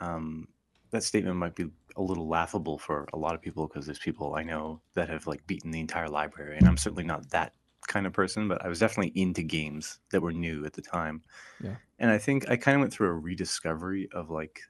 Um, 0.00 0.48
that 0.90 1.02
statement 1.02 1.36
might 1.36 1.54
be 1.54 1.70
a 1.96 2.02
little 2.02 2.28
laughable 2.28 2.78
for 2.78 3.08
a 3.12 3.18
lot 3.18 3.34
of 3.34 3.42
people 3.42 3.66
because 3.66 3.86
there's 3.86 3.98
people 3.98 4.34
I 4.34 4.42
know 4.42 4.80
that 4.94 5.08
have 5.08 5.26
like 5.26 5.46
beaten 5.46 5.70
the 5.70 5.80
entire 5.80 6.08
library, 6.08 6.56
and 6.58 6.68
I'm 6.68 6.76
certainly 6.76 7.04
not 7.04 7.30
that 7.30 7.52
kind 7.86 8.06
of 8.06 8.12
person, 8.12 8.48
but 8.48 8.64
I 8.64 8.68
was 8.68 8.80
definitely 8.80 9.18
into 9.20 9.42
games 9.42 9.98
that 10.10 10.20
were 10.20 10.32
new 10.32 10.64
at 10.64 10.72
the 10.72 10.82
time. 10.82 11.22
Yeah. 11.62 11.76
And 11.98 12.10
I 12.10 12.18
think 12.18 12.50
I 12.50 12.56
kind 12.56 12.76
of 12.76 12.80
went 12.80 12.92
through 12.92 13.08
a 13.08 13.14
rediscovery 13.14 14.08
of 14.12 14.30
like 14.30 14.60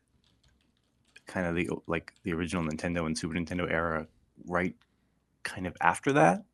kind 1.27 1.47
of 1.47 1.55
the 1.55 1.71
like 1.87 2.13
the 2.23 2.33
original 2.33 2.65
Nintendo 2.65 3.07
and 3.07 3.17
Super 3.17 3.35
Nintendo 3.35 3.71
era 3.71 4.07
right 4.47 4.75
kind 5.43 5.67
of 5.67 5.77
after 5.81 6.13
that. 6.13 6.45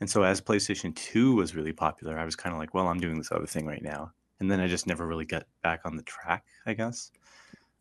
And 0.00 0.08
so 0.08 0.22
as 0.22 0.40
PlayStation 0.40 0.94
2 0.94 1.34
was 1.34 1.54
really 1.54 1.72
popular, 1.72 2.18
I 2.18 2.24
was 2.24 2.36
kind 2.36 2.54
of 2.54 2.58
like, 2.58 2.72
well, 2.72 2.88
I'm 2.88 3.00
doing 3.00 3.18
this 3.18 3.32
other 3.32 3.46
thing 3.46 3.66
right 3.66 3.82
now. 3.82 4.12
And 4.40 4.50
then 4.50 4.58
I 4.58 4.66
just 4.66 4.86
never 4.86 5.06
really 5.06 5.26
got 5.26 5.44
back 5.62 5.82
on 5.84 5.96
the 5.96 6.02
track, 6.02 6.44
I 6.64 6.72
guess. 6.72 7.10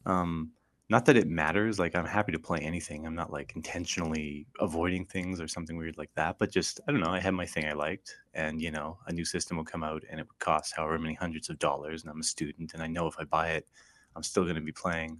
Um, 0.05 0.51
not 0.89 1.05
that 1.05 1.15
it 1.15 1.27
matters 1.27 1.79
like 1.79 1.95
i'm 1.95 2.05
happy 2.05 2.31
to 2.31 2.39
play 2.39 2.59
anything 2.59 3.05
i'm 3.05 3.15
not 3.15 3.31
like 3.31 3.53
intentionally 3.55 4.47
avoiding 4.59 5.05
things 5.05 5.39
or 5.39 5.47
something 5.47 5.77
weird 5.77 5.97
like 5.97 6.09
that 6.15 6.37
but 6.39 6.51
just 6.51 6.79
i 6.87 6.91
don't 6.91 7.01
know 7.01 7.11
i 7.11 7.19
had 7.19 7.33
my 7.33 7.45
thing 7.45 7.65
i 7.65 7.73
liked 7.73 8.15
and 8.33 8.61
you 8.61 8.71
know 8.71 8.97
a 9.07 9.13
new 9.13 9.23
system 9.23 9.57
would 9.57 9.67
come 9.67 9.83
out 9.83 10.03
and 10.09 10.19
it 10.19 10.27
would 10.27 10.39
cost 10.39 10.73
however 10.75 10.97
many 10.97 11.13
hundreds 11.13 11.49
of 11.49 11.59
dollars 11.59 12.01
and 12.01 12.11
i'm 12.11 12.19
a 12.19 12.23
student 12.23 12.73
and 12.73 12.83
i 12.83 12.87
know 12.87 13.07
if 13.07 13.15
i 13.19 13.23
buy 13.23 13.49
it 13.49 13.67
i'm 14.15 14.23
still 14.23 14.43
going 14.43 14.55
to 14.55 14.61
be 14.61 14.71
playing 14.71 15.19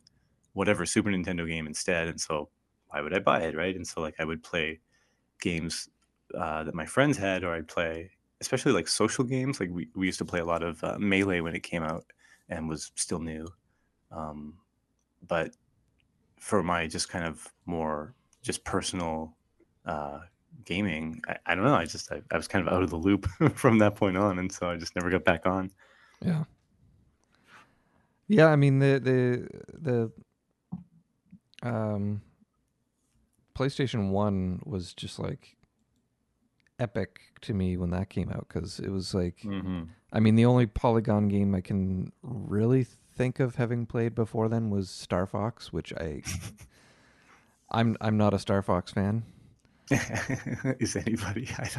whatever 0.53 0.85
super 0.85 1.09
nintendo 1.09 1.47
game 1.47 1.67
instead 1.67 2.07
and 2.07 2.19
so 2.19 2.49
why 2.87 3.01
would 3.01 3.13
i 3.13 3.19
buy 3.19 3.41
it 3.41 3.55
right? 3.55 3.75
And 3.75 3.85
so 3.85 4.01
like 4.01 4.15
i 4.19 4.25
would 4.25 4.43
play 4.43 4.79
games 5.39 5.87
uh, 6.37 6.63
that 6.63 6.75
my 6.75 6.85
friends 6.85 7.17
had 7.17 7.43
or 7.43 7.53
i'd 7.53 7.67
play 7.67 8.11
especially 8.41 8.71
like 8.71 8.87
social 8.87 9.23
games 9.23 9.59
like 9.59 9.69
we, 9.71 9.87
we 9.95 10.05
used 10.05 10.19
to 10.19 10.25
play 10.25 10.39
a 10.39 10.45
lot 10.45 10.63
of 10.63 10.83
uh, 10.83 10.97
melee 10.99 11.41
when 11.41 11.55
it 11.55 11.63
came 11.63 11.83
out 11.83 12.05
and 12.49 12.67
was 12.67 12.91
still 12.95 13.19
new 13.19 13.47
um, 14.11 14.55
but 15.27 15.55
for 16.37 16.63
my 16.63 16.87
just 16.87 17.09
kind 17.09 17.25
of 17.25 17.47
more 17.65 18.13
just 18.41 18.63
personal 18.63 19.35
uh, 19.85 20.19
gaming, 20.65 21.21
I, 21.27 21.37
I, 21.45 21.55
don't 21.55 21.65
know. 21.65 21.75
I 21.75 21.85
just 21.85 22.11
I, 22.11 22.21
I, 22.31 22.37
was 22.37 22.47
kind 22.47 22.65
of 22.67 22.73
out 22.73 22.83
of 22.83 22.89
the 22.89 22.95
loop 22.95 23.27
from 23.55 23.79
that 23.79 23.95
point 23.95 24.17
on, 24.17 24.39
and 24.39 24.51
so 24.51 24.69
I 24.69 24.77
just 24.77 24.95
never 24.95 25.09
got 25.09 25.23
back 25.23 25.45
on. 25.45 25.71
Yeah. 26.23 26.43
Yeah, 28.27 28.47
I 28.47 28.55
mean 28.55 28.77
the 28.79 28.99
the 28.99 30.11
the 31.61 31.67
um 31.67 32.21
PlayStation 33.55 34.11
1 34.11 34.61
was 34.65 34.93
just 34.93 35.19
like 35.19 35.57
epic 36.77 37.19
to 37.41 37.53
me 37.53 37.75
when 37.75 37.89
that 37.89 38.09
came 38.09 38.29
out 38.29 38.47
cuz 38.47 38.79
it 38.79 38.89
was 38.89 39.13
like 39.13 39.39
mm-hmm. 39.43 39.83
I 40.13 40.19
mean 40.19 40.35
the 40.35 40.45
only 40.45 40.67
polygon 40.67 41.27
game 41.27 41.53
I 41.55 41.61
can 41.61 42.13
really 42.21 42.85
think 43.19 43.41
of 43.41 43.55
having 43.55 43.85
played 43.85 44.15
before 44.15 44.47
then 44.47 44.69
was 44.69 44.89
Star 44.89 45.27
Fox, 45.27 45.73
which 45.73 45.91
I 45.93 46.23
I'm 47.69 47.97
I'm 47.99 48.17
not 48.17 48.33
a 48.33 48.39
Star 48.39 48.61
Fox 48.61 48.93
fan. 48.93 49.23
Is 50.79 50.95
anybody? 50.95 51.49
I, 51.59 51.69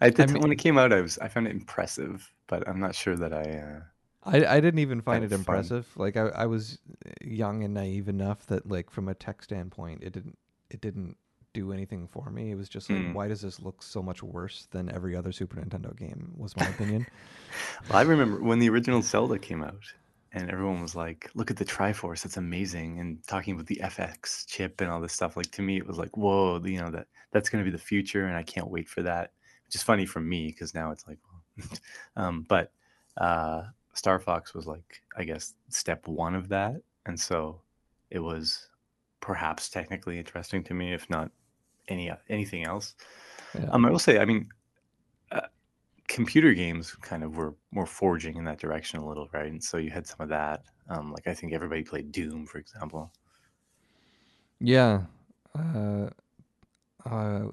I, 0.00 0.12
I 0.18 0.26
mean, 0.26 0.40
when 0.40 0.52
it 0.52 0.56
came 0.56 0.78
out, 0.78 0.90
I 0.90 1.02
was 1.02 1.18
I 1.18 1.28
found 1.28 1.48
it 1.48 1.50
impressive, 1.50 2.32
but 2.46 2.66
I'm 2.66 2.80
not 2.80 2.94
sure 2.94 3.14
that 3.16 3.34
I. 3.34 3.42
Uh, 3.42 3.80
I 4.24 4.56
I 4.56 4.60
didn't 4.60 4.78
even 4.78 5.02
find 5.02 5.22
it 5.22 5.32
impressive. 5.32 5.84
Fun. 5.84 6.02
Like 6.02 6.16
I 6.16 6.28
I 6.28 6.46
was 6.46 6.78
young 7.20 7.62
and 7.62 7.74
naive 7.74 8.08
enough 8.08 8.46
that 8.46 8.66
like 8.66 8.88
from 8.88 9.08
a 9.08 9.14
tech 9.14 9.42
standpoint, 9.42 10.02
it 10.02 10.14
didn't 10.14 10.38
it 10.70 10.80
didn't 10.80 11.18
do 11.52 11.72
anything 11.72 12.08
for 12.08 12.30
me. 12.30 12.52
It 12.52 12.54
was 12.54 12.70
just 12.70 12.88
like, 12.88 13.00
mm. 13.00 13.12
why 13.12 13.28
does 13.28 13.42
this 13.42 13.60
look 13.60 13.82
so 13.82 14.02
much 14.02 14.22
worse 14.22 14.66
than 14.70 14.90
every 14.94 15.14
other 15.14 15.32
Super 15.32 15.60
Nintendo 15.60 15.94
game? 15.94 16.32
Was 16.38 16.56
my 16.56 16.68
opinion. 16.68 17.06
well, 17.90 17.98
I 17.98 18.02
remember 18.02 18.42
when 18.42 18.60
the 18.60 18.70
original 18.70 19.02
Zelda 19.02 19.38
came 19.38 19.62
out 19.62 19.92
and 20.32 20.50
everyone 20.50 20.80
was 20.80 20.94
like, 20.94 21.30
"Look 21.34 21.50
at 21.50 21.56
the 21.56 21.64
Triforce, 21.64 22.22
that's 22.22 22.36
amazing!" 22.36 23.00
And 23.00 23.26
talking 23.26 23.54
about 23.54 23.66
the 23.66 23.80
FX 23.82 24.46
chip 24.46 24.80
and 24.80 24.90
all 24.90 25.00
this 25.00 25.12
stuff. 25.12 25.36
Like 25.36 25.50
to 25.52 25.62
me, 25.62 25.76
it 25.76 25.86
was 25.86 25.98
like, 25.98 26.16
"Whoa, 26.16 26.60
you 26.64 26.80
know 26.80 26.90
that 26.90 27.08
that's 27.32 27.48
going 27.48 27.64
to 27.64 27.70
be 27.70 27.76
the 27.76 27.82
future," 27.82 28.26
and 28.26 28.36
I 28.36 28.42
can't 28.42 28.68
wait 28.70 28.88
for 28.88 29.02
that. 29.02 29.32
Which 29.66 29.74
is 29.74 29.82
funny 29.82 30.06
for 30.06 30.20
me 30.20 30.48
because 30.48 30.74
now 30.74 30.90
it's 30.90 31.06
like, 31.06 31.18
um, 32.16 32.46
but 32.48 32.72
uh, 33.18 33.64
Star 33.94 34.18
Fox 34.18 34.54
was 34.54 34.66
like, 34.66 35.02
I 35.16 35.24
guess, 35.24 35.54
step 35.68 36.06
one 36.06 36.34
of 36.34 36.48
that, 36.48 36.80
and 37.06 37.18
so 37.18 37.60
it 38.10 38.20
was 38.20 38.68
perhaps 39.20 39.68
technically 39.68 40.18
interesting 40.18 40.64
to 40.64 40.74
me, 40.74 40.92
if 40.92 41.08
not 41.10 41.30
any 41.88 42.10
anything 42.28 42.64
else. 42.64 42.94
Yeah. 43.54 43.68
Um, 43.70 43.84
I 43.84 43.90
will 43.90 43.98
say, 43.98 44.18
I 44.18 44.24
mean, 44.24 44.48
computer 46.10 46.52
games 46.52 46.94
kind 47.00 47.22
of 47.22 47.36
were 47.36 47.54
more 47.70 47.86
forging 47.86 48.36
in 48.36 48.44
that 48.44 48.58
direction 48.58 48.98
a 48.98 49.06
little, 49.06 49.28
right? 49.32 49.46
And 49.46 49.62
so 49.62 49.76
you 49.76 49.90
had 49.90 50.06
some 50.06 50.20
of 50.20 50.28
that. 50.28 50.64
Um, 50.88 51.12
like 51.12 51.28
I 51.28 51.34
think 51.34 51.52
everybody 51.52 51.84
played 51.84 52.10
Doom, 52.10 52.46
for 52.46 52.58
example. 52.58 53.12
Yeah. 54.58 55.02
Uh, 55.56 56.08
uh, 57.06 57.44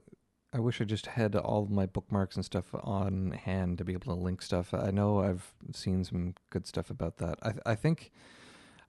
I 0.53 0.59
wish 0.59 0.81
I 0.81 0.85
just 0.85 1.05
had 1.05 1.35
all 1.35 1.63
of 1.63 1.69
my 1.69 1.85
bookmarks 1.85 2.35
and 2.35 2.43
stuff 2.43 2.65
on 2.73 3.31
hand 3.31 3.77
to 3.77 3.85
be 3.85 3.93
able 3.93 4.13
to 4.15 4.19
link 4.19 4.41
stuff. 4.41 4.73
I 4.73 4.89
know 4.89 5.19
I've 5.21 5.53
seen 5.73 6.03
some 6.03 6.33
good 6.49 6.65
stuff 6.65 6.89
about 6.89 7.17
that. 7.17 7.37
I, 7.43 7.71
I 7.71 7.75
think, 7.75 8.11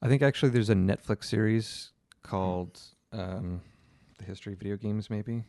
I 0.01 0.09
think 0.09 0.23
actually 0.23 0.49
there's 0.49 0.71
a 0.71 0.75
Netflix 0.75 1.25
series 1.25 1.93
called 2.23 2.81
um, 3.13 3.61
"The 4.17 4.25
History 4.25 4.55
of 4.55 4.61
Video 4.61 4.77
Games," 4.77 5.11
maybe. 5.11 5.45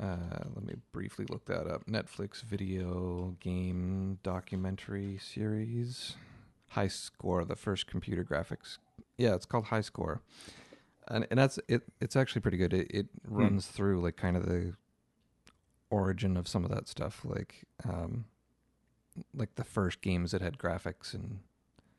Uh, 0.00 0.16
let 0.54 0.64
me 0.64 0.74
briefly 0.92 1.24
look 1.28 1.44
that 1.46 1.66
up. 1.66 1.86
Netflix 1.86 2.42
video 2.42 3.36
game 3.40 4.18
documentary 4.22 5.18
series. 5.18 6.16
High 6.68 6.88
Score, 6.88 7.44
the 7.44 7.54
first 7.54 7.86
computer 7.86 8.24
graphics. 8.24 8.78
Yeah, 9.16 9.34
it's 9.34 9.46
called 9.46 9.66
High 9.66 9.80
Score, 9.80 10.22
and 11.06 11.26
and 11.30 11.38
that's 11.38 11.60
it. 11.68 11.82
It's 12.00 12.16
actually 12.16 12.40
pretty 12.40 12.56
good. 12.56 12.72
It 12.72 12.90
it 12.90 13.06
hmm. 13.26 13.36
runs 13.36 13.66
through 13.66 14.02
like 14.02 14.16
kind 14.16 14.36
of 14.36 14.46
the 14.46 14.74
origin 15.90 16.36
of 16.36 16.48
some 16.48 16.64
of 16.64 16.70
that 16.72 16.88
stuff, 16.88 17.20
like 17.24 17.64
um, 17.88 18.24
like 19.32 19.54
the 19.54 19.64
first 19.64 20.00
games 20.00 20.32
that 20.32 20.42
had 20.42 20.58
graphics 20.58 21.14
and. 21.14 21.38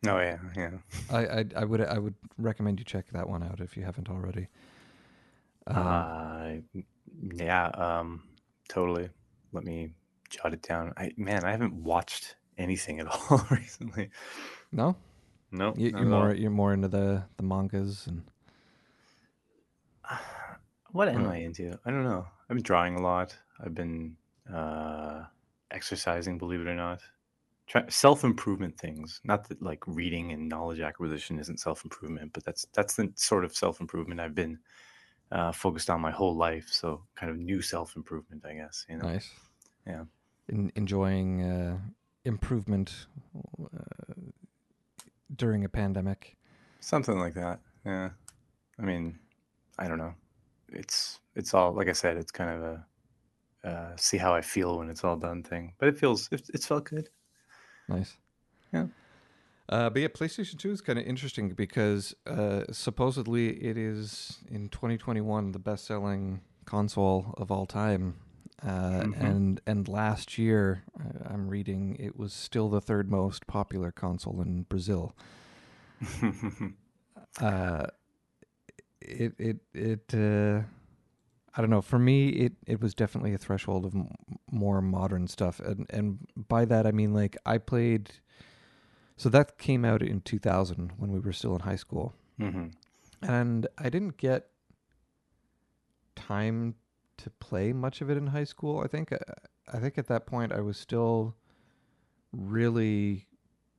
Oh 0.06 0.20
yeah, 0.20 0.38
yeah. 0.56 0.72
I, 1.10 1.26
I 1.26 1.46
I 1.56 1.64
would 1.64 1.82
I 1.82 1.98
would 1.98 2.16
recommend 2.38 2.80
you 2.80 2.86
check 2.86 3.06
that 3.14 3.30
one 3.30 3.42
out 3.42 3.62
if 3.62 3.78
you 3.78 3.84
haven't 3.84 4.10
already. 4.10 4.50
Um, 5.68 5.78
uh, 5.78 6.82
yeah, 7.22 7.68
um, 7.68 8.24
totally. 8.70 9.10
Let 9.52 9.64
me 9.64 9.92
jot 10.30 10.54
it 10.54 10.62
down. 10.62 10.94
I 10.98 11.12
man, 11.18 11.44
I 11.46 11.52
haven't 11.52 11.74
watched 11.74 12.36
anything 12.58 13.00
at 13.00 13.08
all 13.30 13.46
recently. 13.50 14.10
No, 14.72 14.96
no. 15.52 15.74
You, 15.78 15.96
are 15.96 16.06
more 16.06 16.34
you're 16.34 16.52
more 16.52 16.74
into 16.74 16.88
the 16.88 17.24
the 17.38 17.44
mangas 17.44 18.08
and. 18.08 18.24
What 20.92 21.10
am 21.10 21.28
I 21.28 21.40
into? 21.40 21.78
I 21.86 21.92
don't 21.92 22.06
know. 22.06 22.26
I've 22.50 22.56
been 22.56 22.64
drawing 22.64 22.96
a 22.96 23.02
lot. 23.02 23.36
I've 23.60 23.76
been 23.76 24.16
uh, 24.54 25.24
exercising, 25.72 26.38
believe 26.38 26.62
it 26.62 26.68
or 26.68 26.76
not. 26.76 27.02
self 27.90 28.24
improvement 28.24 28.78
things. 28.78 29.20
Not 29.26 29.50
that 29.50 29.62
like 29.62 29.84
reading 29.88 30.32
and 30.32 30.48
knowledge 30.48 30.80
acquisition 30.80 31.38
isn't 31.38 31.60
self 31.60 31.84
improvement, 31.84 32.32
but 32.32 32.46
that's 32.46 32.66
that's 32.74 32.96
the 32.96 33.12
sort 33.16 33.44
of 33.44 33.54
self 33.54 33.82
improvement 33.82 34.22
I've 34.22 34.36
been 34.36 34.58
uh, 35.32 35.52
focused 35.52 35.90
on 35.90 36.02
my 36.02 36.12
whole 36.12 36.36
life. 36.36 36.68
So 36.72 37.02
kind 37.16 37.32
of 37.32 37.38
new 37.38 37.62
self 37.62 37.96
improvement, 37.96 38.46
I 38.46 38.54
guess. 38.54 38.86
You 38.90 38.98
know? 38.98 39.08
Nice. 39.08 39.30
Yeah. 39.88 40.04
In, 40.50 40.72
enjoying 40.76 41.44
uh, 41.44 41.78
improvement 42.24 43.08
uh, 43.62 44.14
during 45.36 45.66
a 45.66 45.70
pandemic. 45.70 46.38
Something 46.80 47.20
like 47.20 47.34
that. 47.36 47.60
Yeah. 47.86 48.10
I 48.80 48.82
mean, 48.82 49.20
I 49.80 49.88
don't 49.88 49.98
know. 49.98 50.14
It's 50.72 51.20
it's 51.36 51.54
all 51.54 51.74
like 51.74 51.90
I 51.90 51.94
said. 51.94 52.18
It's 52.18 52.32
kind 52.32 52.50
of 52.50 52.64
a 52.64 52.86
uh, 53.66 53.96
see 53.98 54.18
how 54.18 54.34
I 54.34 54.42
feel 54.42 54.78
when 54.78 54.90
it's 54.90 55.04
all 55.04 55.16
done 55.16 55.44
thing. 55.44 55.74
But 55.80 55.90
it 55.90 55.98
feels 55.98 56.30
it, 56.32 56.50
it's 56.54 56.68
felt 56.68 56.86
good. 56.86 57.10
Nice. 57.88 58.18
Yeah. 58.74 58.88
Uh, 59.68 59.90
but 59.90 60.02
yeah, 60.02 60.08
PlayStation 60.08 60.60
2 60.60 60.72
is 60.72 60.82
kind 60.82 61.00
of 61.00 61.06
interesting 61.06 61.50
because 61.50 62.14
uh, 62.28 62.64
supposedly 62.72 63.50
it 63.64 63.78
is 63.78 64.40
in 64.50 64.70
2021 64.70 65.54
the 65.54 65.60
best 65.60 65.86
selling 65.86 66.42
console 66.66 67.34
of 67.38 67.52
all 67.52 67.66
time. 67.66 68.16
Uh, 68.64 68.68
mm-hmm. 68.70 69.26
and 69.26 69.62
and 69.68 69.88
last 69.88 70.38
year, 70.38 70.84
uh, 70.98 71.30
I'm 71.34 71.50
reading 71.50 71.98
it 72.00 72.18
was 72.18 72.34
still 72.34 72.70
the 72.70 72.80
third 72.80 73.12
most 73.12 73.46
popular 73.48 73.92
console 73.92 74.42
in 74.42 74.64
Brazil. 74.64 75.16
Uh, 77.42 77.86
it 79.02 79.34
it 79.38 79.58
it 79.74 80.14
uh, 80.14 80.62
I 81.56 81.62
don't 81.62 81.70
know. 81.70 81.82
For 81.82 82.00
me, 82.00 82.30
it 82.30 82.54
it 82.66 82.82
was 82.82 82.94
definitely 82.94 83.34
a 83.34 83.38
threshold 83.38 83.86
of 83.86 83.96
m- 83.96 84.10
more 84.52 84.82
modern 84.82 85.28
stuff, 85.28 85.60
and 85.60 85.86
and 85.90 86.20
by 86.36 86.66
that 86.66 86.86
I 86.88 86.92
mean 86.92 87.14
like 87.14 87.38
I 87.46 87.58
played. 87.58 88.12
So 89.18 89.30
that 89.30 89.58
came 89.58 89.86
out 89.86 90.02
in 90.02 90.22
2000 90.22 90.94
when 90.98 91.12
we 91.12 91.20
were 91.20 91.34
still 91.34 91.56
in 91.56 91.62
high 91.62 91.78
school, 91.78 92.14
hmm 92.38 92.68
and 93.22 93.66
I 93.78 93.90
didn't 93.90 94.18
get 94.18 94.50
time 96.16 96.76
to 97.18 97.30
play 97.30 97.74
much 97.74 98.02
of 98.02 98.10
it 98.10 98.18
in 98.18 98.28
high 98.28 98.44
school. 98.44 98.82
I 98.82 98.88
think 98.88 99.14
I 99.72 99.80
think 99.80 99.98
at 99.98 100.08
that 100.08 100.26
point 100.26 100.52
I 100.52 100.62
was 100.62 100.78
still 100.78 101.36
really 102.32 103.28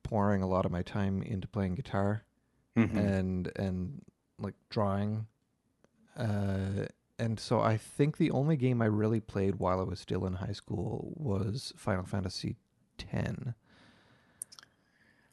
pouring 0.03 0.41
a 0.41 0.47
lot 0.47 0.65
of 0.65 0.71
my 0.71 0.81
time 0.81 1.21
into 1.21 1.47
playing 1.47 1.75
guitar 1.75 2.23
hmm 2.75 2.97
and 2.97 3.51
and 3.55 4.01
like 4.39 4.55
drawing. 4.69 5.27
Uh, 6.17 6.85
and 7.19 7.39
so 7.39 7.59
I 7.61 7.77
think 7.77 8.17
the 8.17 8.31
only 8.31 8.57
game 8.57 8.81
I 8.81 8.85
really 8.85 9.19
played 9.19 9.55
while 9.55 9.79
I 9.79 9.83
was 9.83 9.99
still 9.99 10.25
in 10.25 10.33
high 10.33 10.51
school 10.53 11.13
was 11.15 11.73
Final 11.77 12.05
Fantasy 12.05 12.57
X, 12.99 13.53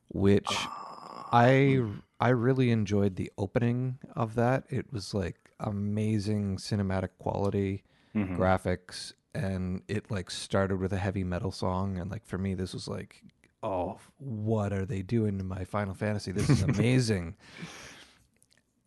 which 0.09 0.47
I 0.49 1.83
I 2.21 2.29
really 2.31 2.71
enjoyed 2.71 3.17
the 3.17 3.31
opening 3.37 3.99
of 4.15 4.35
that. 4.37 4.65
It 4.71 4.93
was 4.93 5.13
like 5.15 5.37
amazing 5.61 6.57
cinematic 6.59 7.11
quality, 7.19 7.83
Mhm. 8.15 8.37
graphics, 8.39 9.13
and 9.35 9.83
it 9.89 10.11
like 10.11 10.31
started 10.31 10.79
with 10.79 10.93
a 10.93 10.99
heavy 10.99 11.25
metal 11.25 11.51
song. 11.51 11.99
And 11.99 12.11
like 12.11 12.25
for 12.25 12.39
me, 12.39 12.55
this 12.55 12.73
was 12.73 12.87
like, 12.89 13.23
oh, 13.63 13.99
what 14.19 14.73
are 14.73 14.87
they 14.87 15.03
doing 15.03 15.39
to 15.39 15.45
my 15.45 15.65
Final 15.65 15.95
Fantasy? 15.95 16.31
This 16.33 16.49
is 16.49 16.63
amazing. 16.79 17.35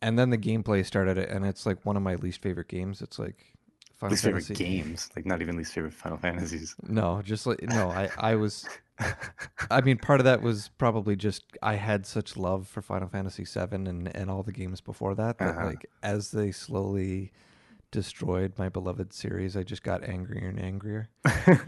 and 0.01 0.17
then 0.17 0.29
the 0.29 0.37
gameplay 0.37 0.85
started, 0.85 1.17
and 1.17 1.45
it's 1.45 1.65
like 1.65 1.85
one 1.85 1.97
of 1.97 2.03
my 2.03 2.15
least 2.15 2.41
favorite 2.41 2.67
games. 2.67 3.01
It's 3.01 3.17
like 3.19 3.53
Final 3.97 4.17
least 4.17 4.23
favorite 4.23 4.53
games, 4.53 5.09
like 5.15 5.25
not 5.25 5.41
even 5.41 5.57
least 5.57 5.73
favorite 5.73 5.93
Final 5.93 6.17
Fantasies. 6.17 6.75
No, 6.87 7.21
just 7.23 7.45
like 7.45 7.61
no, 7.63 7.89
I 7.89 8.11
I 8.17 8.35
was 8.35 8.69
I 9.69 9.81
mean, 9.81 9.97
part 9.97 10.19
of 10.19 10.25
that 10.25 10.41
was 10.41 10.69
probably 10.77 11.15
just 11.15 11.43
I 11.61 11.75
had 11.75 12.05
such 12.05 12.37
love 12.37 12.67
for 12.67 12.81
Final 12.81 13.07
Fantasy 13.09 13.45
VII 13.45 13.87
and, 13.87 14.15
and 14.15 14.29
all 14.31 14.43
the 14.43 14.51
games 14.53 14.81
before 14.81 15.15
that 15.15 15.41
that 15.41 15.59
Uh-huh. 15.59 15.61
like 15.61 15.85
as 16.03 16.31
they 16.31 16.51
slowly 16.51 17.31
destroyed 17.91 18.53
my 18.57 18.69
beloved 18.69 19.13
series, 19.13 19.57
I 19.57 19.63
just 19.63 19.83
got 19.83 20.03
angrier 20.03 20.49
and 20.49 20.59
angrier. 20.61 21.09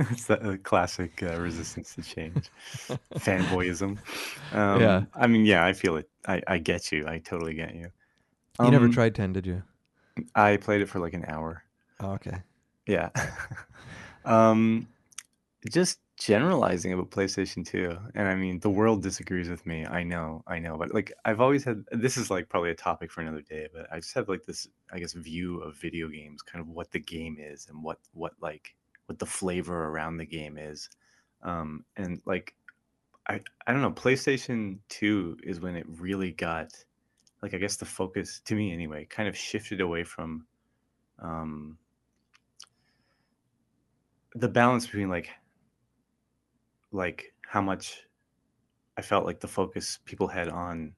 it's 0.10 0.26
that 0.28 0.44
uh, 0.44 0.58
classic 0.58 1.22
uh, 1.24 1.38
resistance 1.38 1.96
to 1.96 2.02
change, 2.02 2.52
fanboyism. 3.18 4.00
Um, 4.52 4.96
Yeah. 4.96 5.06
I 5.14 5.28
mean, 5.28 5.46
yeah, 5.46 5.66
I 5.66 5.74
feel 5.74 5.98
it. 5.98 6.10
I, 6.28 6.42
I 6.48 6.58
get 6.60 6.92
you. 6.92 7.08
I 7.08 7.20
totally 7.20 7.54
get 7.54 7.76
you. 7.76 7.92
you 8.62 8.72
never 8.72 8.88
Um, 8.88 8.90
tried 8.90 9.16
ten, 9.16 9.34
did 9.34 9.46
you? 9.46 9.64
I 10.34 10.58
played 10.58 10.82
it 10.82 10.90
for 10.90 11.00
like 11.00 11.14
an 11.14 11.26
hour. 11.28 11.64
Oh, 12.00 12.12
okay. 12.14 12.42
Yeah. 12.88 13.10
um, 14.26 14.88
just 15.70 16.00
generalizing 16.18 16.94
about 16.94 17.12
PlayStation 17.12 17.66
2. 17.66 17.98
And 18.16 18.28
I 18.28 18.36
mean, 18.36 18.60
the 18.60 18.70
world 18.70 19.04
disagrees 19.04 19.50
with 19.50 19.66
me. 19.66 19.86
I 19.86 20.04
know, 20.04 20.44
I 20.48 20.60
know. 20.60 20.78
But 20.78 20.94
like, 20.94 21.14
I've 21.26 21.42
always 21.42 21.64
had 21.64 21.86
this 21.92 22.18
is 22.18 22.32
like 22.32 22.50
probably 22.50 22.72
a 22.72 22.76
topic 22.76 23.12
for 23.12 23.22
another 23.22 23.42
day, 23.42 23.68
but 23.74 23.88
I 23.92 23.98
just 24.00 24.14
have 24.16 24.30
like 24.30 24.46
this, 24.46 24.68
I 24.92 25.00
guess, 25.00 25.14
view 25.14 25.60
of 25.62 25.76
video 25.78 26.10
games, 26.10 26.42
kind 26.42 26.62
of 26.62 26.70
what 26.70 26.92
the 26.92 27.00
game 27.00 27.38
is 27.40 27.68
and 27.70 27.84
what, 27.84 28.00
what 28.14 28.34
like, 28.42 28.76
what 29.08 29.20
the 29.20 29.26
flavor 29.26 29.86
around 29.88 30.18
the 30.18 30.26
game 30.26 30.58
is. 30.58 30.90
Um, 31.44 31.86
and 31.98 32.22
like, 32.26 32.54
I, 33.28 33.42
I 33.68 33.74
don't 33.74 33.82
know, 33.82 33.92
PlayStation 33.92 34.80
2 34.90 35.40
is 35.44 35.60
when 35.60 35.76
it 35.76 35.86
really 35.88 36.32
got, 36.32 36.74
like, 37.42 37.54
I 37.54 37.58
guess 37.58 37.78
the 37.78 37.86
focus, 37.86 38.42
to 38.46 38.56
me 38.56 38.74
anyway, 38.74 39.06
kind 39.06 39.30
of 39.30 39.38
shifted 39.38 39.82
away 39.82 40.04
from, 40.04 40.46
um, 41.20 41.78
the 44.36 44.48
balance 44.48 44.86
between 44.86 45.10
like 45.10 45.30
like 46.92 47.34
how 47.46 47.62
much 47.62 48.04
I 48.98 49.02
felt 49.02 49.26
like 49.26 49.40
the 49.40 49.48
focus 49.48 50.00
people 50.06 50.28
had 50.28 50.50
on 50.50 50.94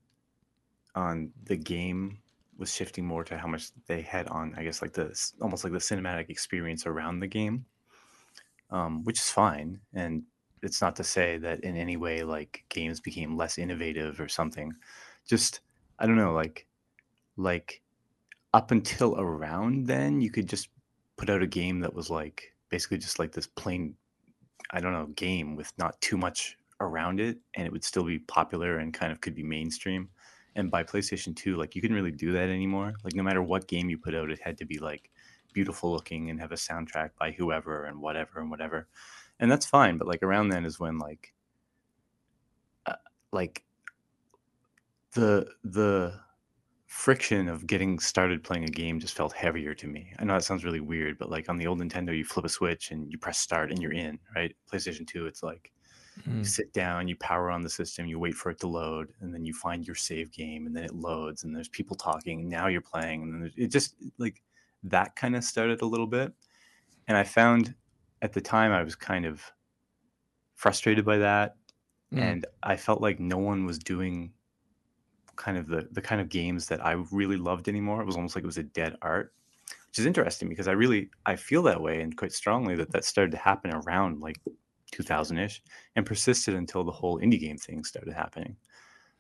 on 0.95 1.31
the 1.43 1.55
game 1.55 2.19
was 2.57 2.73
shifting 2.73 3.05
more 3.05 3.23
to 3.23 3.37
how 3.37 3.47
much 3.47 3.71
they 3.87 4.01
had 4.01 4.27
on 4.27 4.53
I 4.57 4.63
guess 4.63 4.81
like 4.81 4.93
the 4.93 5.17
almost 5.41 5.63
like 5.63 5.73
the 5.73 5.79
cinematic 5.79 6.29
experience 6.29 6.85
around 6.85 7.19
the 7.19 7.27
game, 7.27 7.65
um, 8.69 9.03
which 9.03 9.19
is 9.19 9.29
fine. 9.29 9.79
And 9.93 10.23
it's 10.61 10.81
not 10.81 10.95
to 10.97 11.03
say 11.03 11.37
that 11.37 11.61
in 11.61 11.75
any 11.75 11.97
way 11.97 12.23
like 12.23 12.63
games 12.69 12.99
became 12.99 13.37
less 13.37 13.57
innovative 13.57 14.19
or 14.19 14.27
something. 14.27 14.73
Just 15.25 15.61
I 15.99 16.05
don't 16.05 16.17
know 16.17 16.33
like 16.33 16.67
like 17.37 17.81
up 18.53 18.71
until 18.71 19.19
around 19.19 19.87
then 19.87 20.21
you 20.21 20.29
could 20.29 20.47
just 20.47 20.69
put 21.17 21.29
out 21.29 21.41
a 21.43 21.47
game 21.47 21.79
that 21.79 21.93
was 21.93 22.09
like 22.09 22.53
basically 22.71 22.97
just 22.97 23.19
like 23.19 23.31
this 23.31 23.45
plain 23.45 23.95
I 24.71 24.79
don't 24.79 24.93
know, 24.93 25.07
game 25.15 25.55
with 25.55 25.71
not 25.77 25.99
too 26.01 26.17
much 26.17 26.57
around 26.79 27.19
it, 27.19 27.37
and 27.55 27.65
it 27.65 27.71
would 27.71 27.83
still 27.83 28.03
be 28.03 28.19
popular 28.19 28.77
and 28.77 28.93
kind 28.93 29.11
of 29.11 29.21
could 29.21 29.35
be 29.35 29.43
mainstream. 29.43 30.09
And 30.55 30.71
by 30.71 30.83
PlayStation 30.83 31.35
2, 31.35 31.55
like 31.55 31.75
you 31.75 31.81
couldn't 31.81 31.95
really 31.95 32.11
do 32.11 32.31
that 32.33 32.49
anymore. 32.49 32.93
Like 33.03 33.15
no 33.15 33.23
matter 33.23 33.41
what 33.41 33.67
game 33.67 33.89
you 33.89 33.97
put 33.97 34.15
out, 34.15 34.31
it 34.31 34.39
had 34.41 34.57
to 34.59 34.65
be 34.65 34.79
like 34.79 35.09
beautiful 35.53 35.91
looking 35.91 36.29
and 36.29 36.39
have 36.39 36.51
a 36.51 36.55
soundtrack 36.55 37.11
by 37.19 37.31
whoever 37.31 37.85
and 37.85 38.01
whatever 38.01 38.39
and 38.39 38.49
whatever. 38.49 38.87
And 39.39 39.51
that's 39.51 39.65
fine, 39.65 39.97
but 39.97 40.07
like 40.07 40.23
around 40.23 40.49
then 40.49 40.65
is 40.65 40.79
when 40.79 40.97
like 40.97 41.33
uh, 42.85 42.95
like 43.31 43.63
the 45.13 45.47
the 45.63 46.19
friction 46.91 47.47
of 47.47 47.65
getting 47.67 47.99
started 47.99 48.43
playing 48.43 48.65
a 48.65 48.69
game 48.69 48.99
just 48.99 49.15
felt 49.15 49.33
heavier 49.33 49.73
to 49.75 49.87
me. 49.87 50.13
I 50.19 50.25
know 50.25 50.33
that 50.33 50.43
sounds 50.43 50.65
really 50.65 50.81
weird, 50.81 51.17
but 51.17 51.29
like 51.29 51.49
on 51.49 51.57
the 51.57 51.67
old 51.67 51.79
Nintendo, 51.79 52.15
you 52.15 52.25
flip 52.25 52.45
a 52.45 52.49
switch 52.49 52.91
and 52.91 53.11
you 53.11 53.17
press 53.17 53.39
start 53.39 53.71
and 53.71 53.81
you're 53.81 53.93
in, 53.93 54.19
right? 54.35 54.55
PlayStation 54.71 55.07
2, 55.07 55.25
it's 55.25 55.41
like 55.43 55.71
you 56.39 56.45
Mm. 56.45 56.47
sit 56.47 56.73
down, 56.73 57.07
you 57.07 57.17
power 57.17 57.51
on 57.51 57.61
the 57.61 57.69
system, 57.69 58.07
you 58.07 58.19
wait 58.19 58.35
for 58.35 58.51
it 58.51 58.59
to 58.61 58.67
load, 58.67 59.13
and 59.21 59.33
then 59.33 59.45
you 59.45 59.53
find 59.53 59.87
your 59.87 59.95
save 59.95 60.31
game, 60.31 60.67
and 60.67 60.75
then 60.75 60.83
it 60.85 60.95
loads, 60.95 61.43
and 61.43 61.55
there's 61.55 61.69
people 61.69 61.95
talking, 61.97 62.41
and 62.41 62.49
now 62.49 62.67
you're 62.67 62.81
playing, 62.81 63.23
and 63.23 63.33
then 63.43 63.53
it 63.57 63.67
just 63.69 63.95
like 64.19 64.43
that 64.83 65.15
kind 65.15 65.35
of 65.35 65.43
started 65.43 65.81
a 65.81 65.85
little 65.87 66.07
bit. 66.07 66.33
And 67.07 67.17
I 67.17 67.23
found 67.23 67.75
at 68.21 68.33
the 68.33 68.41
time 68.41 68.71
I 68.71 68.83
was 68.83 68.95
kind 68.95 69.25
of 69.25 69.53
frustrated 70.55 71.05
by 71.05 71.17
that 71.17 71.57
Mm. 72.11 72.35
and 72.35 72.45
I 72.63 72.77
felt 72.77 73.01
like 73.01 73.19
no 73.19 73.37
one 73.37 73.65
was 73.65 73.79
doing 73.79 74.33
kind 75.41 75.57
of 75.57 75.65
the 75.67 75.81
the 75.91 76.01
kind 76.01 76.21
of 76.21 76.29
games 76.29 76.67
that 76.67 76.85
I 76.85 76.93
really 77.11 77.37
loved 77.37 77.67
anymore. 77.67 78.01
It 78.01 78.05
was 78.05 78.15
almost 78.15 78.35
like 78.35 78.43
it 78.43 78.53
was 78.53 78.57
a 78.59 78.63
dead 78.81 78.95
art, 79.01 79.33
which 79.87 79.99
is 79.99 80.05
interesting 80.05 80.47
because 80.49 80.67
I 80.67 80.73
really 80.73 81.09
I 81.25 81.35
feel 81.35 81.63
that 81.63 81.81
way 81.81 82.01
and 82.01 82.15
quite 82.15 82.33
strongly 82.33 82.75
that 82.75 82.91
that 82.91 83.03
started 83.05 83.31
to 83.31 83.37
happen 83.37 83.73
around 83.73 84.21
like 84.21 84.39
2000ish 84.93 85.61
and 85.95 86.05
persisted 86.05 86.53
until 86.55 86.83
the 86.83 86.91
whole 86.91 87.19
indie 87.19 87.39
game 87.39 87.57
thing 87.57 87.83
started 87.83 88.13
happening. 88.13 88.55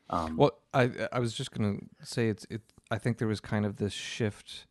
Um, 0.09 0.35
Well, 0.37 0.51
I 0.73 0.83
I 1.11 1.19
was 1.19 1.33
just 1.33 1.51
gonna 1.51 1.77
say 2.03 2.29
it's 2.29 2.45
it. 2.49 2.61
I 2.91 2.97
think 2.97 3.17
there 3.17 3.27
was 3.27 3.39
kind 3.41 3.65
of 3.65 3.77
this 3.77 3.93
shift 3.93 4.67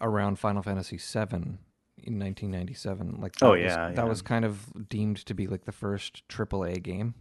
around 0.00 0.38
Final 0.38 0.62
Fantasy 0.62 0.96
VII 0.96 1.58
in 2.02 2.18
1997. 2.18 3.20
Like, 3.20 3.36
that 3.36 3.46
Oh, 3.46 3.50
was, 3.52 3.60
yeah, 3.60 3.88
that 3.88 3.96
yeah. 3.96 4.04
was 4.04 4.22
kind 4.22 4.44
of 4.44 4.88
deemed 4.88 5.18
to 5.26 5.34
be 5.34 5.46
like 5.46 5.64
the 5.66 5.72
first 5.72 6.26
AAA 6.28 6.78
game, 6.82 7.14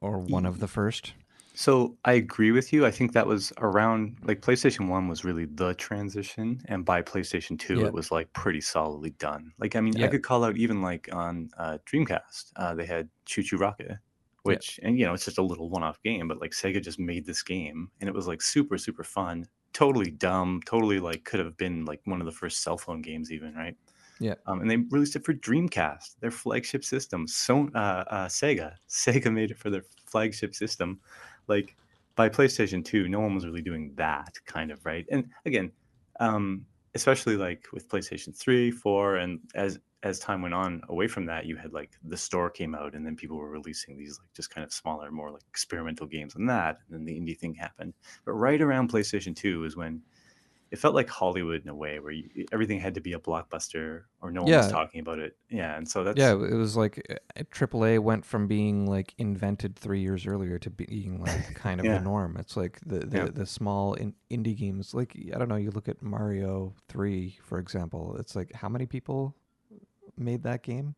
or 0.00 0.18
one 0.18 0.46
of 0.46 0.60
the 0.60 0.68
first. 0.68 1.14
So 1.54 1.98
I 2.06 2.14
agree 2.14 2.50
with 2.50 2.72
you. 2.72 2.86
I 2.86 2.90
think 2.90 3.12
that 3.12 3.26
was 3.26 3.52
around 3.58 4.16
like 4.22 4.40
PlayStation 4.40 4.88
1 4.88 5.06
was 5.08 5.22
really 5.24 5.44
the 5.44 5.74
transition 5.74 6.62
and 6.66 6.84
by 6.84 7.02
PlayStation 7.02 7.58
2 7.58 7.84
Yeah. 7.84 7.84
it 7.84 7.92
was 7.92 8.10
like 8.10 8.32
pretty 8.32 8.62
solidly 8.62 9.10
done. 9.10 9.52
Like 9.58 9.76
I 9.76 9.80
mean, 9.82 9.98
I 10.00 10.08
Yeah. 10.08 10.08
could 10.08 10.22
call 10.22 10.44
out 10.44 10.56
even 10.56 10.80
like 10.80 11.12
on 11.12 11.50
uh, 11.58 11.76
Dreamcast, 11.84 12.52
uh, 12.56 12.74
they 12.74 12.86
had 12.86 13.10
ChuChu 13.26 13.58
Rocket, 13.60 13.98
which 14.44 14.80
and 14.82 14.98
you 14.98 15.04
know, 15.04 15.12
it's 15.12 15.26
just 15.26 15.36
a 15.38 15.42
little 15.42 15.68
one-off 15.68 16.02
game, 16.02 16.26
but 16.28 16.40
like 16.40 16.52
Sega 16.52 16.82
just 16.82 16.98
made 16.98 17.26
this 17.26 17.42
game 17.42 17.90
and 18.00 18.08
it 18.08 18.14
was 18.14 18.26
like 18.26 18.40
super 18.40 18.78
super 18.78 19.04
fun, 19.04 19.46
totally 19.74 20.10
dumb, 20.10 20.62
totally 20.64 21.00
like 21.00 21.24
could 21.24 21.40
have 21.40 21.58
been 21.58 21.84
like 21.84 22.00
one 22.04 22.20
of 22.22 22.26
the 22.26 22.32
first 22.32 22.62
cell 22.62 22.78
phone 22.78 23.02
games 23.02 23.30
even, 23.30 23.54
right? 23.54 23.76
Yeah. 24.18 24.36
Um, 24.46 24.60
and 24.60 24.68
they 24.70 24.76
released 24.76 25.14
it 25.14 25.24
for 25.24 25.34
Dreamcast, 25.34 26.18
their 26.18 26.32
flagship 26.32 26.84
system. 26.84 27.28
So 27.28 27.68
uh, 27.74 28.04
uh, 28.08 28.26
Sega, 28.28 28.76
Sega 28.88 29.32
made 29.32 29.50
it 29.52 29.58
for 29.58 29.70
their 29.70 29.84
flagship 30.06 30.54
system. 30.54 31.00
Like 31.48 31.76
by 32.14 32.28
PlayStation 32.28 32.84
2, 32.84 33.08
no 33.08 33.20
one 33.20 33.34
was 33.34 33.46
really 33.46 33.62
doing 33.62 33.92
that 33.96 34.34
kind 34.46 34.70
of 34.70 34.84
right. 34.84 35.06
And 35.10 35.28
again, 35.46 35.72
um, 36.20 36.66
especially 36.94 37.36
like 37.36 37.66
with 37.72 37.88
PlayStation 37.88 38.36
3, 38.36 38.70
4, 38.70 39.16
and 39.16 39.40
as 39.54 39.78
as 40.04 40.18
time 40.18 40.42
went 40.42 40.54
on 40.54 40.82
away 40.88 41.06
from 41.06 41.24
that, 41.26 41.46
you 41.46 41.54
had 41.54 41.72
like 41.72 41.90
the 42.04 42.16
store 42.16 42.50
came 42.50 42.74
out, 42.74 42.94
and 42.94 43.06
then 43.06 43.16
people 43.16 43.36
were 43.36 43.50
releasing 43.50 43.96
these 43.96 44.18
like 44.18 44.32
just 44.34 44.50
kind 44.50 44.64
of 44.64 44.72
smaller, 44.72 45.10
more 45.10 45.30
like 45.30 45.42
experimental 45.48 46.06
games 46.06 46.34
on 46.34 46.46
that, 46.46 46.78
and 46.88 46.98
then 46.98 47.04
the 47.04 47.18
indie 47.18 47.38
thing 47.38 47.54
happened. 47.54 47.94
But 48.24 48.32
right 48.32 48.60
around 48.60 48.90
PlayStation 48.90 49.34
2 49.34 49.64
is 49.64 49.76
when 49.76 50.02
it 50.72 50.78
felt 50.78 50.94
like 50.94 51.08
Hollywood 51.08 51.62
in 51.62 51.68
a 51.68 51.74
way 51.74 52.00
where 52.00 52.12
you, 52.12 52.46
everything 52.50 52.80
had 52.80 52.94
to 52.94 53.02
be 53.02 53.12
a 53.12 53.18
blockbuster 53.18 54.04
or 54.22 54.32
no 54.32 54.40
one 54.40 54.50
yeah. 54.50 54.62
was 54.62 54.72
talking 54.72 55.00
about 55.00 55.18
it. 55.18 55.36
Yeah, 55.50 55.76
and 55.76 55.86
so 55.86 56.02
that's 56.02 56.18
yeah, 56.18 56.32
it 56.32 56.54
was 56.54 56.78
like 56.78 57.20
AAA 57.36 57.98
uh, 57.98 58.02
went 58.02 58.24
from 58.24 58.46
being 58.48 58.86
like 58.86 59.12
invented 59.18 59.76
three 59.76 60.00
years 60.00 60.26
earlier 60.26 60.58
to 60.58 60.70
being 60.70 61.20
like 61.20 61.54
kind 61.54 61.78
of 61.78 61.84
yeah. 61.84 61.98
the 61.98 62.00
norm. 62.00 62.38
It's 62.38 62.56
like 62.56 62.80
the 62.86 63.00
the, 63.00 63.18
yeah. 63.18 63.28
the 63.30 63.44
small 63.44 63.92
in, 63.94 64.14
indie 64.30 64.56
games. 64.56 64.94
Like 64.94 65.14
I 65.34 65.38
don't 65.38 65.50
know, 65.50 65.56
you 65.56 65.70
look 65.70 65.90
at 65.90 66.02
Mario 66.02 66.72
Three 66.88 67.38
for 67.44 67.58
example. 67.58 68.16
It's 68.18 68.34
like 68.34 68.50
how 68.54 68.70
many 68.70 68.86
people 68.86 69.36
made 70.16 70.42
that 70.44 70.62
game? 70.62 70.94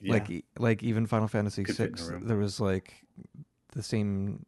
Yeah. 0.00 0.14
Like 0.14 0.44
like 0.58 0.82
even 0.82 1.06
Final 1.06 1.28
Fantasy 1.28 1.62
Could 1.62 1.76
Six, 1.76 2.10
there 2.20 2.36
was 2.36 2.58
like 2.58 2.94
the 3.74 3.82
same 3.84 4.44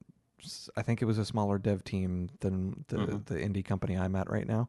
I 0.77 0.83
think 0.83 1.03
it 1.03 1.05
was 1.07 1.19
a 1.19 1.25
smaller 1.25 1.59
dev 1.59 1.85
team 1.85 2.31
than 2.41 2.85
the 2.89 2.97
mm-hmm. 2.97 3.35
the 3.35 3.41
indie 3.41 3.65
company 3.65 3.97
I'm 3.97 4.17
at 4.17 4.31
right 4.31 4.47
now. 4.47 4.69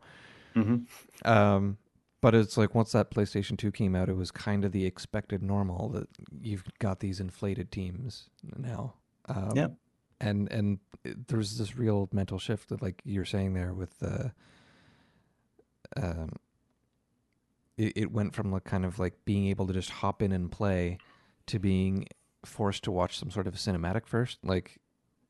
Mm-hmm. 0.56 1.30
Um, 1.30 1.78
but 2.22 2.34
it's 2.34 2.58
like 2.58 2.74
once 2.74 2.94
that 2.94 3.12
PlayStation 3.12 3.58
2 3.58 3.72
came 3.72 3.96
out, 3.96 4.08
it 4.08 4.16
was 4.16 4.32
kind 4.32 4.64
of 4.64 4.72
the 4.72 4.86
expected 4.86 5.44
normal 5.44 5.90
that 5.90 6.08
you've 6.42 6.64
got 6.80 7.02
these 7.02 7.20
inflated 7.20 7.70
teams 7.70 8.30
now. 8.56 8.94
Um, 9.28 9.52
yeah. 9.56 9.68
And 10.22 10.50
and 10.52 10.80
there's 11.04 11.58
this 11.58 11.76
real 11.76 12.08
mental 12.14 12.40
shift 12.40 12.70
that, 12.70 12.82
like 12.82 13.02
you're 13.04 13.26
saying 13.26 13.56
there, 13.56 13.74
with 13.74 14.00
the 14.00 14.32
um, 15.98 16.30
it, 17.78 17.94
it 17.96 18.12
went 18.12 18.34
from 18.34 18.52
like 18.52 18.64
kind 18.64 18.86
of 18.86 19.00
like 19.00 19.14
being 19.26 19.48
able 19.48 19.68
to 19.68 19.74
just 19.74 19.90
hop 19.90 20.22
in 20.22 20.32
and 20.32 20.52
play 20.52 20.98
to 21.48 21.60
being 21.60 22.08
forced 22.46 22.84
to 22.84 22.92
watch 22.92 23.18
some 23.18 23.32
sort 23.32 23.48
of 23.48 23.56
cinematic 23.56 24.06
first. 24.06 24.40
Like 24.44 24.78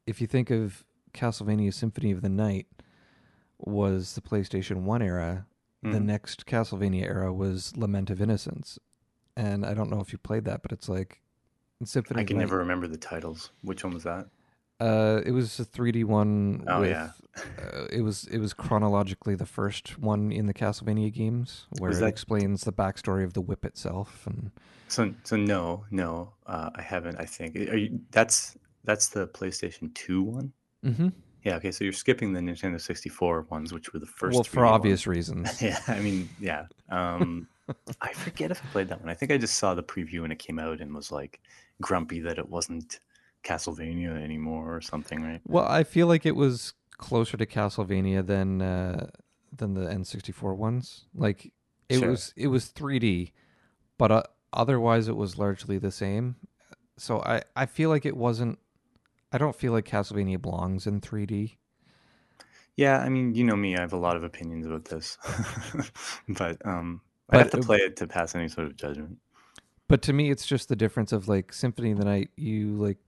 if 0.06 0.22
you 0.22 0.28
think 0.28 0.50
of 0.50 0.84
Castlevania 1.14 1.74
Symphony 1.74 2.12
of 2.12 2.22
the 2.22 2.30
Night 2.30 2.68
was 3.58 4.16
the 4.16 4.22
PlayStation 4.22 4.84
1 4.84 5.02
era, 5.02 5.46
mm. 5.84 5.92
the 5.92 6.00
next 6.00 6.46
Castlevania 6.46 7.04
era 7.04 7.34
was 7.34 7.76
Lament 7.78 8.10
of 8.10 8.22
Innocence. 8.22 8.80
And 9.36 9.66
I 9.66 9.74
don't 9.74 9.90
know 9.90 10.02
if 10.02 10.12
you 10.12 10.18
played 10.18 10.46
that, 10.46 10.62
but 10.62 10.72
it's 10.72 10.90
like 10.90 11.22
Symphony 11.84 12.22
I 12.22 12.24
can 12.24 12.38
never 12.38 12.58
remember 12.58 12.88
the 12.88 12.98
titles. 12.98 13.52
Which 13.62 13.84
one 13.84 13.94
was 13.94 14.04
that? 14.04 14.28
Uh, 14.80 15.22
it 15.26 15.32
was 15.32 15.60
a 15.60 15.66
3D 15.66 16.06
one. 16.06 16.64
Oh 16.68 16.82
with, 16.82 16.90
yeah. 16.90 17.10
uh, 17.38 17.86
it 17.92 18.02
was 18.02 18.26
it 18.26 18.40
was 18.40 18.54
chronologically 18.54 19.36
the 19.36 19.46
first 19.46 20.00
one 20.00 20.32
in 20.32 20.46
the 20.46 20.54
Castlevania 20.54 21.14
games, 21.14 21.68
where 21.80 21.92
it 21.92 22.02
explains 22.02 22.64
the 22.64 22.74
backstory 22.74 23.24
of 23.24 23.34
the 23.34 23.42
whip 23.42 23.66
itself. 23.66 24.26
And 24.26 24.52
so 24.88 25.14
so 25.24 25.36
no 25.36 25.86
no 25.90 26.34
uh, 26.48 26.70
I 26.76 26.82
haven't. 26.82 27.20
I 27.20 27.26
think 27.26 27.56
are 27.56 27.78
you, 27.78 28.02
that's 28.12 28.58
that's 28.84 29.10
the 29.10 29.28
PlayStation 29.28 29.94
2 29.94 30.24
one? 30.24 30.54
Mm-hmm. 30.86 31.10
Yeah, 31.44 31.56
okay, 31.56 31.72
so 31.72 31.84
you're 31.84 31.92
skipping 31.92 32.32
the 32.32 32.40
Nintendo 32.40 32.80
64 32.80 33.48
ones, 33.50 33.74
which 33.74 33.92
were 33.92 34.00
the 34.00 34.06
first. 34.06 34.36
Well, 34.36 34.44
for 34.44 34.66
obvious 34.66 35.06
ones. 35.06 35.18
reasons. 35.18 35.62
yeah, 35.62 35.80
I 35.88 36.00
mean, 36.00 36.30
yeah. 36.40 36.68
Um, 36.90 37.48
I 38.02 38.14
forget 38.14 38.52
if 38.52 38.64
I 38.64 38.68
played 38.68 38.90
that 38.90 39.02
one. 39.02 39.10
I 39.10 39.14
think 39.14 39.32
I 39.32 39.38
just 39.38 39.56
saw 39.56 39.74
the 39.74 39.84
preview 39.84 40.22
when 40.22 40.32
it 40.32 40.40
came 40.40 40.58
out 40.58 40.80
and 40.80 40.94
was 40.94 41.12
like 41.12 41.42
grumpy 41.82 42.22
that 42.22 42.38
it 42.38 42.48
wasn't 42.48 43.00
Castlevania 43.44 44.22
anymore 44.22 44.74
or 44.74 44.82
something, 44.82 45.22
right? 45.22 45.42
Well, 45.46 45.66
I 45.66 45.84
feel 45.84 46.08
like 46.08 46.26
it 46.26 46.36
was 46.36 46.74
closer 46.98 47.36
to 47.36 47.46
Castlevania 47.46 48.26
than 48.26 48.62
uh, 48.62 49.08
than 49.56 49.74
the 49.74 49.88
N64 49.88 50.56
ones. 50.56 51.06
Like 51.14 51.52
it 51.90 52.00
sure. 52.00 52.12
was 52.12 52.34
it 52.38 52.48
was 52.48 52.72
3D, 52.72 53.32
but 53.98 54.12
uh, 54.12 54.24
otherwise 54.54 55.08
it 55.08 55.16
was 55.16 55.38
largely 55.38 55.78
the 55.78 55.92
same. 55.92 56.38
So 56.98 57.22
I 57.22 57.42
I 57.56 57.66
feel 57.66 57.90
like 57.90 58.06
it 58.06 58.16
wasn't 58.16 58.60
I 59.34 59.38
don't 59.40 59.56
feel 59.56 59.74
like 59.74 59.86
Castlevania 59.86 60.42
belongs 60.42 60.86
in 60.88 61.02
3D. 61.02 61.56
Yeah, 62.76 63.00
I 63.00 63.10
mean, 63.10 63.36
you 63.36 63.44
know 63.44 63.56
me, 63.56 63.76
I 63.76 63.82
have 63.82 63.94
a 63.94 63.98
lot 63.98 64.16
of 64.16 64.24
opinions 64.24 64.66
about 64.66 64.86
this. 64.86 65.18
but 66.30 66.66
um 66.66 67.02
I 67.30 67.40
have 67.40 67.52
to 67.52 67.58
play 67.62 67.78
it 67.78 67.96
to 67.98 68.08
pass 68.08 68.36
any 68.36 68.48
sort 68.48 68.68
of 68.68 68.78
judgment. 68.78 69.18
But 69.88 70.02
to 70.04 70.14
me 70.14 70.30
it's 70.30 70.46
just 70.46 70.70
the 70.70 70.76
difference 70.76 71.12
of 71.12 71.28
like 71.28 71.52
Symphony 71.52 71.92
of 71.92 71.98
the 71.98 72.06
Night, 72.06 72.30
you 72.38 72.76
like 72.76 73.00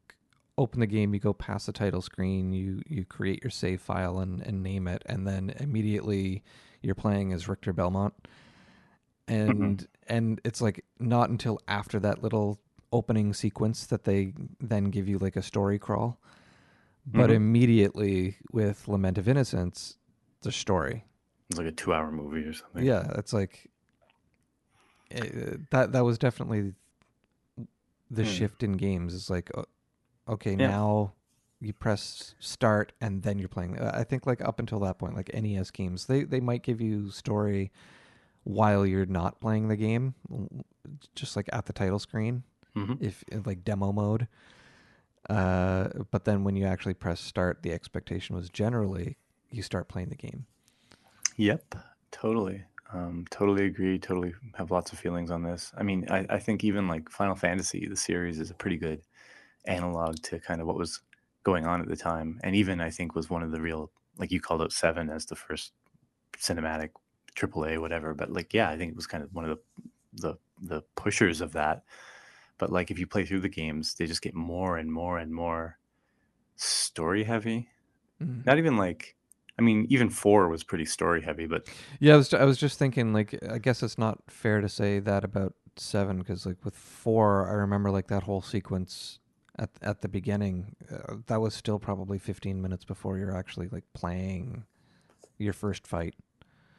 open 0.58 0.80
the 0.80 0.88
game, 0.88 1.14
you 1.14 1.20
go 1.20 1.34
past 1.34 1.68
the 1.68 1.72
title 1.72 2.02
screen, 2.02 2.52
you 2.54 2.82
you 2.88 3.06
create 3.06 3.44
your 3.44 3.52
save 3.52 3.82
file 3.82 4.20
and, 4.20 4.42
and 4.42 4.64
name 4.64 4.88
it, 4.88 5.04
and 5.06 5.28
then 5.28 5.54
immediately 5.60 6.44
you're 6.82 6.96
playing 6.96 7.34
as 7.34 7.48
Richter 7.48 7.74
Belmont. 7.74 8.14
Mm-hmm. 9.28 9.50
And 9.52 9.78
mm-hmm. 9.78 9.86
and 10.08 10.42
it's 10.44 10.62
like 10.62 10.84
not 11.00 11.30
until 11.30 11.60
after 11.68 12.00
that 12.00 12.24
little 12.24 12.60
opening 12.92 13.34
sequence 13.34 13.86
that 13.88 14.04
they 14.04 14.34
then 14.60 14.86
give 14.86 15.08
you 15.08 15.18
like 15.18 15.36
a 15.36 15.42
story 15.42 15.80
crawl. 15.80 16.20
But 17.08 17.26
mm-hmm. 17.26 17.34
immediately 17.34 18.38
with 18.52 18.88
Lament 18.88 19.18
of 19.20 19.28
Innocence, 19.28 19.98
the 20.42 20.52
story. 20.52 21.06
It's 21.50 21.60
like 21.60 21.68
a 21.68 21.72
two-hour 21.72 22.12
movie 22.12 22.48
or 22.48 22.54
something. 22.54 22.84
Yeah, 22.84 23.12
it's 23.16 23.32
like 23.32 23.70
it, 25.12 25.24
eh, 25.24 25.58
that. 25.70 25.92
That 25.92 26.04
was 26.04 26.18
definitely 26.18 26.74
the 28.10 28.24
mm. 28.24 28.26
shift 28.26 28.64
in 28.64 28.74
games. 28.74 29.14
It's 29.14 29.30
like, 29.30 29.52
okay, 30.28 30.52
yeah. 30.52 30.68
now 30.68 31.14
you 31.62 31.74
press 31.74 32.34
start 32.40 32.94
and 33.00 33.22
then 33.22 33.38
you're 33.38 33.50
playing. 33.50 33.80
I 33.80 34.04
think 34.04 34.26
like 34.26 34.42
up 34.42 34.60
until 34.60 34.80
that 34.80 34.98
point, 34.98 35.16
like 35.16 35.32
NES 35.32 35.70
games, 35.70 36.08
they 36.08 36.24
they 36.24 36.40
might 36.40 36.64
give 36.64 36.82
you 36.82 37.12
story 37.12 37.72
while 38.44 38.86
you're 38.86 39.06
not 39.06 39.40
playing 39.40 39.68
the 39.68 39.76
game, 39.76 40.16
just 41.14 41.36
like 41.36 41.50
at 41.54 41.68
the 41.68 41.74
title 41.74 42.00
screen 42.00 42.44
mm-hmm. 42.76 43.04
if 43.04 43.24
like 43.46 43.64
demo 43.64 43.92
mode. 43.92 44.28
Uh, 45.30 45.88
but 46.12 46.26
then 46.26 46.44
when 46.44 46.56
you 46.56 46.66
actually 46.66 46.94
press 46.94 47.20
start, 47.20 47.64
the 47.64 47.72
expectation 47.72 48.36
was 48.36 48.50
generally 48.50 49.18
you 49.50 49.62
start 49.62 49.88
playing 49.88 50.10
the 50.10 50.16
game. 50.16 50.46
Yep, 51.38 51.76
totally. 52.12 52.64
Um, 52.94 53.26
totally 53.32 53.66
agree. 53.66 53.98
Totally 53.98 54.34
have 54.56 54.72
lots 54.72 54.94
of 54.94 55.00
feelings 55.00 55.32
on 55.32 55.44
this. 55.44 55.72
I 55.78 55.84
mean, 55.84 56.06
I, 56.10 56.26
I 56.30 56.40
think 56.40 56.64
even 56.64 56.88
like 56.88 57.10
Final 57.10 57.36
Fantasy, 57.36 57.88
the 57.88 57.96
series, 57.96 58.40
is 58.40 58.52
a 58.52 58.56
pretty 58.56 58.78
good 58.78 59.02
analog 59.66 60.22
to 60.24 60.40
kind 60.40 60.62
of 60.62 60.68
what 60.68 60.78
was 60.78 61.02
going 61.44 61.66
on 61.66 61.82
at 61.82 61.88
the 61.88 61.96
time, 61.96 62.40
and 62.44 62.56
even 62.56 62.82
I 62.82 62.90
think 62.90 63.16
was 63.16 63.30
one 63.30 63.44
of 63.44 63.52
the 63.52 63.62
real 63.62 63.92
like 64.18 64.32
you 64.32 64.40
called 64.40 64.62
out 64.62 64.72
Seven 64.72 65.10
as 65.10 65.26
the 65.26 65.36
first 65.36 65.74
cinematic 66.38 66.92
AAA, 67.36 67.80
whatever. 67.80 68.14
But 68.14 68.32
like, 68.32 68.54
yeah, 68.54 68.70
I 68.70 68.78
think 68.78 68.92
it 68.92 68.96
was 68.96 69.08
kind 69.08 69.24
of 69.24 69.34
one 69.34 69.50
of 69.50 69.58
the 69.58 69.90
the 70.14 70.38
the 70.62 70.84
pushers 70.96 71.42
of 71.42 71.54
that 71.54 71.84
but 72.58 72.72
like 72.72 72.92
if 72.92 73.00
you 73.00 73.08
play 73.08 73.26
through 73.26 73.42
the 73.42 73.50
games, 73.50 73.96
they 73.96 74.06
just 74.06 74.22
get 74.22 74.36
more 74.36 74.78
and 74.78 74.92
more 74.92 75.18
and 75.18 75.34
more 75.34 75.78
story 76.56 77.24
heavy. 77.24 77.70
Mm-hmm. 78.22 78.42
Not 78.46 78.58
even 78.58 78.78
like 78.78 79.16
I 79.58 79.62
mean, 79.62 79.86
even 79.90 80.10
four 80.10 80.50
was 80.50 80.64
pretty 80.64 80.86
story 80.86 81.22
heavy, 81.22 81.48
but 81.48 81.68
yeah, 82.00 82.14
I 82.14 82.18
was 82.18 82.34
I 82.34 82.44
was 82.44 82.58
just 82.58 82.78
thinking 82.78 83.14
like 83.14 83.38
I 83.50 83.58
guess 83.58 83.84
it's 83.84 83.98
not 83.98 84.20
fair 84.28 84.62
to 84.62 84.70
say 84.70 85.00
that 85.00 85.24
about 85.24 85.54
seven 85.78 86.20
because 86.20 86.46
like 86.46 86.64
with 86.64 86.76
four, 86.76 87.50
I 87.50 87.54
remember 87.54 87.92
like 87.92 88.08
that 88.08 88.24
whole 88.24 88.42
sequence 88.42 89.20
at 89.58 89.70
at 89.82 90.02
the 90.02 90.10
beginning. 90.10 90.76
Uh, 90.92 91.18
that 91.28 91.40
was 91.40 91.54
still 91.54 91.80
probably 91.80 92.20
fifteen 92.20 92.62
minutes 92.62 92.84
before 92.84 93.18
you're 93.18 93.36
actually 93.36 93.70
like 93.70 93.86
playing 93.94 94.66
your 95.38 95.54
first 95.54 95.88
fight. 95.88 96.16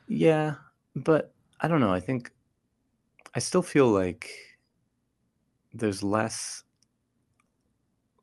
Yeah, 0.08 0.54
but 0.94 1.32
I 1.60 1.68
don't 1.68 1.80
know. 1.80 1.92
I 1.92 2.00
think 2.00 2.30
I 3.34 3.38
still 3.38 3.62
feel 3.62 3.88
like 3.88 4.30
there's 5.78 6.02
less 6.02 6.64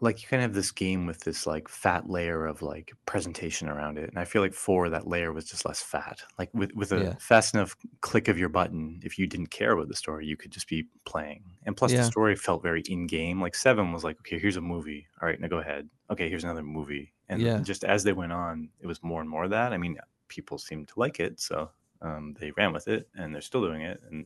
like 0.04 0.22
you 0.22 0.28
kind 0.28 0.44
of 0.44 0.50
have 0.50 0.56
this 0.56 0.72
game 0.72 1.06
with 1.06 1.20
this 1.20 1.48
like 1.48 1.70
fat 1.70 2.10
layer 2.10 2.46
of 2.46 2.62
like 2.62 2.92
presentation 3.06 3.70
around 3.70 3.98
it 3.98 4.10
and 4.10 4.20
i 4.20 4.26
feel 4.26 4.42
like 4.42 4.54
four 4.54 4.90
that 4.90 5.08
layer 5.08 5.32
was 5.32 5.46
just 5.46 5.66
less 5.66 5.82
fat. 5.82 6.22
Like 6.38 6.50
with 6.54 6.74
with 6.76 6.92
a 6.92 7.00
yeah. 7.00 7.16
fast 7.20 7.54
enough 7.54 7.76
click 8.02 8.28
of 8.28 8.38
your 8.38 8.50
button 8.50 9.00
if 9.04 9.18
you 9.18 9.28
didn't 9.28 9.48
care 9.48 9.72
about 9.72 9.88
the 9.88 9.96
story 9.96 10.26
you 10.26 10.36
could 10.36 10.52
just 10.52 10.68
be 10.68 10.88
playing. 11.06 11.44
And 11.66 11.78
plus 11.78 11.94
yeah. 11.94 12.00
the 12.00 12.04
story 12.04 12.36
felt 12.36 12.62
very 12.62 12.82
in 12.90 13.08
game 13.08 13.42
like 13.42 13.56
seven 13.56 13.94
was 13.94 14.04
like 14.04 14.20
okay 14.20 14.38
here's 14.40 14.58
a 14.58 14.62
movie. 14.62 15.08
All 15.22 15.28
right 15.28 15.40
now 15.40 15.48
go 15.48 15.60
ahead. 15.60 15.88
Okay 16.10 16.28
here's 16.28 16.44
another 16.44 16.64
movie. 16.64 17.14
And 17.30 17.42
yeah. 17.42 17.60
just 17.60 17.86
as 17.86 18.04
they 18.04 18.14
went 18.14 18.34
on 18.34 18.70
it 18.82 18.88
was 18.88 19.02
more 19.04 19.22
and 19.22 19.30
more 19.30 19.46
of 19.46 19.52
that. 19.52 19.72
I 19.72 19.78
mean 19.78 19.98
people 20.28 20.58
seemed 20.58 20.90
to 20.90 21.00
like 21.00 21.20
it 21.20 21.40
so 21.40 21.70
um, 22.02 22.36
they 22.40 22.52
ran 22.58 22.74
with 22.74 22.90
it 22.90 23.08
and 23.16 23.34
they're 23.34 23.42
still 23.42 23.62
doing 23.62 23.82
it 23.82 24.02
and 24.12 24.26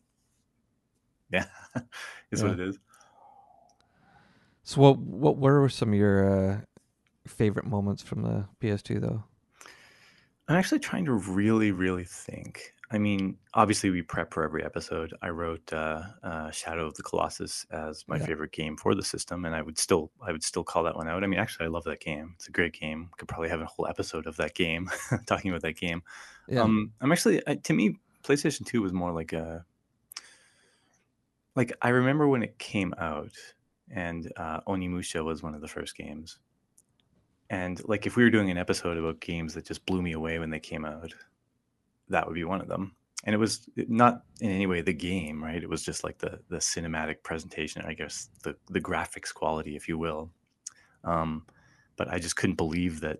yeah 1.32 1.46
is 2.32 2.42
what 2.42 2.54
it 2.54 2.60
is 2.60 2.80
so 4.67 4.82
what 4.82 4.97
what 4.99 5.38
were 5.38 5.69
some 5.69 5.93
of 5.93 5.95
your 5.95 6.27
uh, 6.30 6.58
favorite 7.25 7.65
moments 7.65 8.03
from 8.03 8.21
the 8.21 8.43
PS2 8.62 8.99
though? 8.99 9.23
I'm 10.49 10.58
actually 10.58 10.80
trying 10.80 11.06
to 11.06 11.13
really 11.13 11.71
really 11.71 12.03
think. 12.03 12.73
I 12.91 12.97
mean, 12.97 13.38
obviously 13.53 13.91
we 13.91 14.01
prep 14.01 14.34
for 14.34 14.43
every 14.43 14.65
episode. 14.65 15.13
I 15.21 15.30
wrote 15.30 15.71
uh, 15.71 16.01
uh, 16.21 16.51
Shadow 16.51 16.86
of 16.86 16.95
the 16.95 17.03
Colossus 17.03 17.65
as 17.71 18.03
my 18.10 18.17
yeah. 18.17 18.25
favorite 18.25 18.51
game 18.51 18.75
for 18.75 18.93
the 18.93 19.03
system, 19.03 19.45
and 19.45 19.56
I 19.56 19.62
would 19.62 19.77
still 19.77 20.12
I 20.21 20.34
would 20.34 20.43
still 20.43 20.65
call 20.65 20.84
that 20.84 20.97
one 20.97 21.08
out. 21.08 21.23
I 21.23 21.27
mean, 21.27 21.39
actually, 21.39 21.67
I 21.67 21.69
love 21.69 21.86
that 21.86 22.01
game. 22.01 22.34
It's 22.36 22.49
a 22.49 22.51
great 22.51 22.73
game. 22.73 23.10
Could 23.17 23.30
probably 23.30 23.47
have 23.47 23.62
a 23.62 23.65
whole 23.65 23.88
episode 23.88 24.27
of 24.27 24.36
that 24.36 24.53
game 24.53 24.89
talking 25.27 25.49
about 25.49 25.62
that 25.62 25.77
game. 25.77 26.03
Yeah. 26.49 26.60
Um, 26.60 26.91
I'm 26.99 27.13
actually 27.13 27.41
to 27.41 27.73
me, 27.73 27.99
PlayStation 28.21 28.65
Two 28.65 28.82
was 28.82 28.91
more 28.91 29.13
like 29.13 29.32
a 29.32 29.63
like 31.56 31.71
I 31.82 31.89
remember 31.89 32.27
when 32.27 32.43
it 32.43 32.60
came 32.60 32.93
out 32.97 33.32
and 33.91 34.32
uh, 34.38 34.62
Onimusha 34.67 35.23
was 35.23 35.43
one 35.43 35.56
of 35.56 35.62
the 35.62 35.67
first 35.67 35.95
games. 35.95 36.39
And 37.50 37.82
like, 37.88 38.06
if 38.06 38.17
we 38.17 38.23
were 38.23 38.30
doing 38.30 38.52
an 38.52 38.58
episode 38.58 38.97
about 38.97 39.21
games 39.21 39.54
that 39.54 39.65
just 39.65 39.86
blew 39.86 40.02
me 40.02 40.13
away 40.13 40.38
when 40.39 40.50
they 40.50 40.60
came 40.60 40.84
out, 40.84 41.13
that 42.10 42.26
would 42.26 42.36
be 42.36 42.43
one 42.43 42.62
of 42.62 42.67
them. 42.67 42.95
And 43.23 43.34
it 43.34 43.38
was 43.38 43.69
not 43.76 44.23
in 44.41 44.52
any 44.52 44.67
way 44.67 44.82
the 44.82 44.93
game, 44.93 45.43
right? 45.43 45.62
It 45.62 45.69
was 45.69 45.84
just 45.84 46.04
like 46.04 46.17
the 46.19 46.39
the 46.50 46.58
cinematic 46.58 47.23
presentation, 47.23 47.84
I 47.86 47.93
guess 47.93 48.30
the 48.43 48.56
the 48.69 48.80
graphics 48.80 49.34
quality, 49.34 49.76
if 49.76 49.88
you 49.88 49.97
will. 49.97 50.30
Um, 51.04 51.45
but 51.95 52.10
I 52.10 52.19
just 52.19 52.36
couldn't 52.36 52.56
believe 52.56 53.02
that 53.02 53.19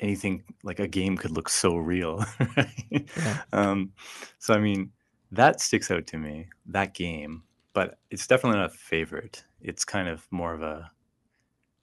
anything 0.00 0.42
like 0.62 0.80
a 0.80 0.88
game 0.88 1.16
could 1.16 1.32
look 1.32 1.48
so 1.48 1.76
real. 1.76 2.24
Right? 2.56 3.08
Yeah. 3.16 3.42
Um, 3.52 3.92
so 4.38 4.54
I 4.54 4.58
mean, 4.58 4.90
that 5.32 5.60
sticks 5.60 5.90
out 5.90 6.06
to 6.08 6.18
me. 6.18 6.48
That 6.66 6.94
game, 6.94 7.42
but 7.72 7.98
it's 8.10 8.26
definitely 8.26 8.58
not 8.58 8.74
a 8.74 8.78
favorite. 8.78 9.44
It's 9.66 9.84
kind 9.84 10.08
of 10.08 10.26
more 10.30 10.54
of 10.54 10.62
a 10.62 10.90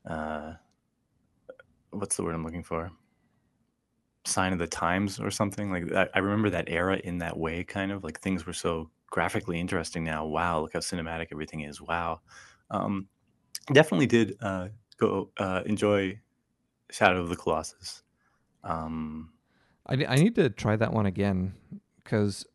uh, 0.10 0.54
what's 1.92 2.16
the 2.16 2.24
word 2.24 2.34
I'm 2.34 2.44
looking 2.44 2.64
for? 2.64 2.92
Sign 4.26 4.54
of 4.54 4.60
the 4.60 4.68
times 4.68 5.20
or 5.20 5.30
something 5.30 5.70
like 5.70 5.88
that. 5.90 6.10
I 6.14 6.20
remember 6.20 6.50
that 6.50 6.70
era 6.70 7.00
in 7.04 7.18
that 7.20 7.38
way, 7.38 7.64
kind 7.64 7.92
of 7.92 8.04
like 8.04 8.20
things 8.20 8.46
were 8.46 8.54
so 8.54 8.90
graphically 9.08 9.60
interesting 9.60 10.04
now. 10.04 10.26
Wow, 10.26 10.62
look 10.62 10.74
how 10.74 10.80
cinematic 10.80 11.28
everything 11.32 11.62
is. 11.62 11.82
Wow. 11.82 12.22
Um, 12.72 13.08
definitely 13.72 14.08
did 14.08 14.38
uh, 14.42 14.70
go 14.98 15.30
uh, 15.38 15.64
enjoy 15.66 16.20
Shadow 16.90 17.22
of 17.22 17.30
the 17.30 17.36
Colossus. 17.36 18.02
Um, 18.64 19.34
I, 19.88 20.06
I 20.06 20.16
need 20.16 20.36
to 20.36 20.50
try 20.50 20.78
that 20.78 20.94
one 20.94 21.06
again 21.06 21.54
because 21.98 22.46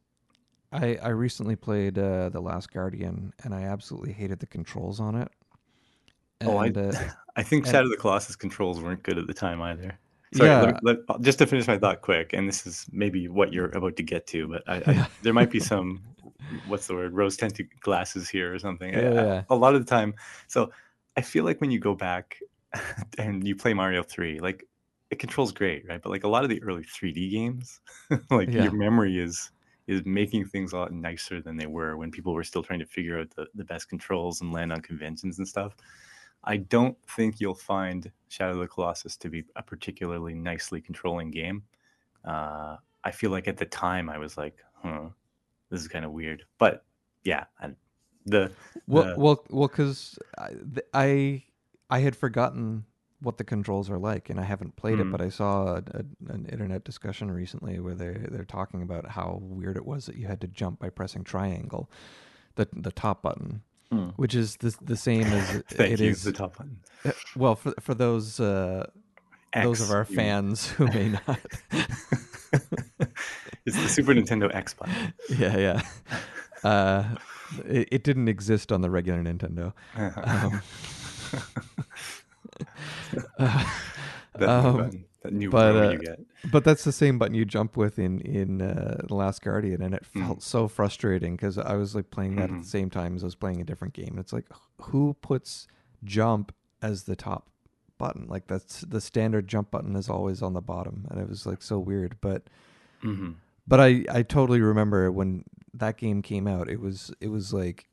I 0.73 0.97
I 1.03 1.09
recently 1.09 1.57
played 1.57 1.99
uh, 1.99 2.29
the 2.29 2.41
Last 2.41 2.73
Guardian 2.73 3.33
and 3.45 3.55
I 3.55 3.63
absolutely 3.63 4.13
hated 4.13 4.39
the 4.39 4.47
controls 4.47 5.01
on 5.01 5.15
it. 5.15 5.29
And, 6.41 6.51
oh, 6.51 6.59
I 6.59 6.69
uh, 6.69 6.93
I 7.37 7.43
think 7.43 7.67
Shadow 7.67 7.85
of 7.85 7.91
the 7.91 7.97
Colossus 7.97 8.37
controls 8.37 8.81
weren't 8.81 9.03
good 9.03 9.19
at 9.19 9.27
the 9.27 9.35
time 9.35 9.63
either. 9.63 9.99
Sorry, 10.35 10.51
yeah. 10.51 10.79
Let, 10.83 11.09
let, 11.09 11.21
just 11.23 11.39
to 11.39 11.47
finish 11.47 11.67
my 11.67 11.79
thought 11.79 12.03
quick, 12.03 12.33
and 12.35 12.47
this 12.47 12.67
is 12.67 12.87
maybe 12.93 13.29
what 13.29 13.53
you're 13.53 13.71
about 13.71 13.97
to 13.97 14.03
get 14.03 14.27
to, 14.29 14.47
but 14.47 14.63
I, 14.67 14.77
I, 14.87 15.09
there 15.23 15.33
might 15.33 15.51
be 15.51 15.61
some, 15.61 16.03
what's 16.67 16.87
the 16.87 16.95
word, 16.95 17.15
rose 17.15 17.37
tinted 17.37 17.69
glasses 17.81 18.29
here 18.29 18.53
or 18.53 18.59
something. 18.59 18.93
Yeah, 18.93 19.15
yeah. 19.15 19.43
A 19.49 19.55
lot 19.55 19.75
of 19.75 19.85
the 19.85 19.89
time, 19.89 20.15
so 20.47 20.71
I 21.17 21.23
feel 21.23 21.45
like 21.45 21.61
when 21.63 21.71
you 21.71 21.79
go 21.79 21.95
back 21.95 22.41
and 23.19 23.47
you 23.47 23.57
play 23.57 23.73
Mario 23.73 24.03
3, 24.03 24.41
like 24.41 24.67
it 25.11 25.19
controls 25.19 25.51
great, 25.53 25.89
right? 25.89 26.03
But 26.03 26.11
like 26.11 26.25
a 26.25 26.29
lot 26.29 26.45
of 26.45 26.51
the 26.51 26.63
early 26.63 26.85
3D 26.85 27.31
games, 27.31 27.81
like 28.31 28.53
yeah. 28.53 28.65
your 28.65 28.73
memory 28.73 29.19
is 29.19 29.51
is 29.89 30.03
making 30.05 30.45
things 30.45 30.73
a 30.73 30.77
lot 30.77 30.93
nicer 30.93 31.41
than 31.41 31.57
they 31.57 31.67
were 31.67 31.97
when 31.97 32.11
people 32.11 32.35
were 32.35 32.45
still 32.45 32.63
trying 32.63 32.79
to 32.79 32.87
figure 32.87 33.19
out 33.19 33.31
the, 33.35 33.47
the 33.55 33.65
best 33.65 33.89
controls 33.89 34.43
and 34.43 34.53
land 34.53 34.71
on 34.71 34.81
conventions 34.81 35.39
and 35.39 35.49
stuff. 35.49 35.75
I 36.45 36.59
don't 36.59 36.97
think 37.17 37.41
you'll 37.41 37.55
find 37.55 38.13
Shadow 38.29 38.53
of 38.53 38.59
the 38.59 38.69
Colossus 38.69 39.17
to 39.17 39.31
be 39.31 39.45
a 39.57 39.63
particularly 39.63 40.35
nicely 40.35 40.81
controlling 40.81 41.31
game. 41.31 41.63
Uh, 42.25 42.77
I 43.03 43.11
feel 43.11 43.31
like 43.31 43.49
at 43.49 43.57
the 43.57 43.65
time 43.65 44.11
I 44.11 44.19
was 44.19 44.37
like, 44.37 44.59
huh, 44.75 45.09
this 45.71 45.81
is 45.81 45.89
kind 45.89 46.05
of 46.05 46.13
weird. 46.13 46.45
But 46.59 46.85
yeah, 47.25 47.45
I, 47.59 47.71
the, 48.27 48.53
well, 48.87 49.05
the... 49.05 49.19
well, 49.19 49.45
well, 49.49 49.69
because 49.69 50.19
I 50.93 51.43
I 51.91 52.01
had 52.01 52.15
forgotten 52.15 52.85
what 53.21 53.37
the 53.37 53.45
controls 53.45 53.91
are 53.91 53.99
like, 53.99 54.31
and 54.31 54.39
I 54.39 54.45
haven't 54.45 54.77
played 54.77 54.99
mm. 54.99 55.01
it, 55.01 55.05
hmm. 55.05 55.11
but 55.11 55.21
I 55.21 55.29
saw 55.29 55.77
a, 55.77 55.83
a, 55.93 56.33
an 56.33 56.47
internet 56.51 56.85
discussion 56.85 57.31
recently 57.31 57.81
where 57.81 57.95
they 57.95 58.13
they're 58.13 58.45
talking 58.45 58.83
about 58.83 59.11
how 59.11 59.39
weird 59.43 59.77
it 59.77 59.85
was 59.85 60.07
that 60.07 60.17
you 60.17 60.27
had 60.27 60.41
to 60.43 60.47
jump 60.47 60.79
by 60.79 60.91
pressing 60.91 61.25
triangle, 61.25 61.91
the 62.55 62.69
the 62.73 62.93
top 62.93 63.23
button, 63.23 63.63
mm. 63.93 64.13
which 64.17 64.35
is 64.35 64.57
the 64.57 64.75
the 64.83 64.97
same 64.97 65.25
as 65.25 65.57
it 65.71 66.01
you, 66.01 66.11
is 66.11 66.23
the 66.23 66.33
top 66.33 66.57
button. 66.57 66.79
Uh, 67.05 67.13
well, 67.37 67.57
for 67.57 67.75
for 67.81 67.95
those 67.95 68.39
uh, 68.39 68.87
X, 69.53 69.65
those 69.65 69.81
of 69.81 69.91
our 69.91 70.05
fans 70.05 70.69
who 70.69 70.87
may 70.87 71.09
not. 71.27 71.41
it's 73.67 73.77
the 73.77 73.89
Super 73.89 74.15
Nintendo 74.15 74.55
X 74.55 74.75
button. 74.75 75.13
Yeah, 75.37 75.57
yeah. 75.57 75.83
Uh, 76.63 77.05
it, 77.67 77.89
it, 77.93 78.05
didn't 78.05 78.29
exist 78.29 78.73
on 78.73 78.81
the 78.81 78.91
regular 78.91 79.23
Nintendo. 79.23 79.73
Um, 79.97 80.61
uh, 83.39 83.65
that, 84.39 84.49
um, 84.49 84.77
button, 84.77 85.05
that 85.23 85.33
new 85.33 85.51
but, 85.51 85.77
uh, 85.77 85.91
you 85.91 85.99
get. 85.99 86.21
But 86.51 86.65
that's 86.65 86.85
the 86.85 86.93
same 86.93 87.19
button 87.19 87.35
you 87.35 87.45
jump 87.45 87.77
with 87.77 87.99
in 87.99 88.21
in 88.21 88.63
uh, 88.63 89.03
the 89.07 89.15
Last 89.15 89.43
Guardian, 89.43 89.83
and 89.83 89.95
it 89.95 90.05
mm. 90.15 90.27
felt 90.27 90.39
mm. 90.39 90.43
so 90.43 90.69
frustrating 90.69 91.37
because 91.37 91.59
I 91.59 91.75
was 91.75 91.95
like 91.95 92.11
playing 92.11 92.37
that 92.37 92.47
mm-hmm. 92.47 92.57
at 92.57 92.63
the 92.63 92.67
mm-hmm. 92.67 92.79
same 92.79 92.91
time 92.91 93.17
as 93.17 93.25
I 93.25 93.27
was 93.27 93.35
playing 93.35 93.61
a 93.61 93.65
different 93.65 93.95
game. 93.95 94.17
It's 94.19 94.33
like 94.33 94.47
who 94.81 95.17
puts 95.21 95.67
jump 96.05 96.55
as 96.83 97.05
the 97.05 97.17
top 97.17 97.49
button? 97.99 98.27
Like 98.29 98.47
that's 98.47 98.81
the 98.83 99.01
standard 99.01 99.49
jump 99.49 99.71
button 99.71 99.97
is 99.97 100.09
always 100.09 100.43
on 100.43 100.55
the 100.55 100.63
bottom, 100.63 101.07
and 101.11 101.21
it 101.21 101.29
was 101.29 101.47
like 101.47 101.63
so 101.63 101.79
weird. 101.79 102.17
But 102.21 102.45
mm-hmm. 103.03 103.33
but 103.67 103.81
I 103.81 104.05
I 104.11 104.23
totally 104.23 104.61
remember 104.61 105.11
when 105.11 105.45
that 105.75 105.97
game 105.97 106.23
came 106.23 106.47
out. 106.47 106.69
It 106.69 106.81
was 106.81 107.13
it 107.21 107.29
was 107.29 107.53
like 107.53 107.89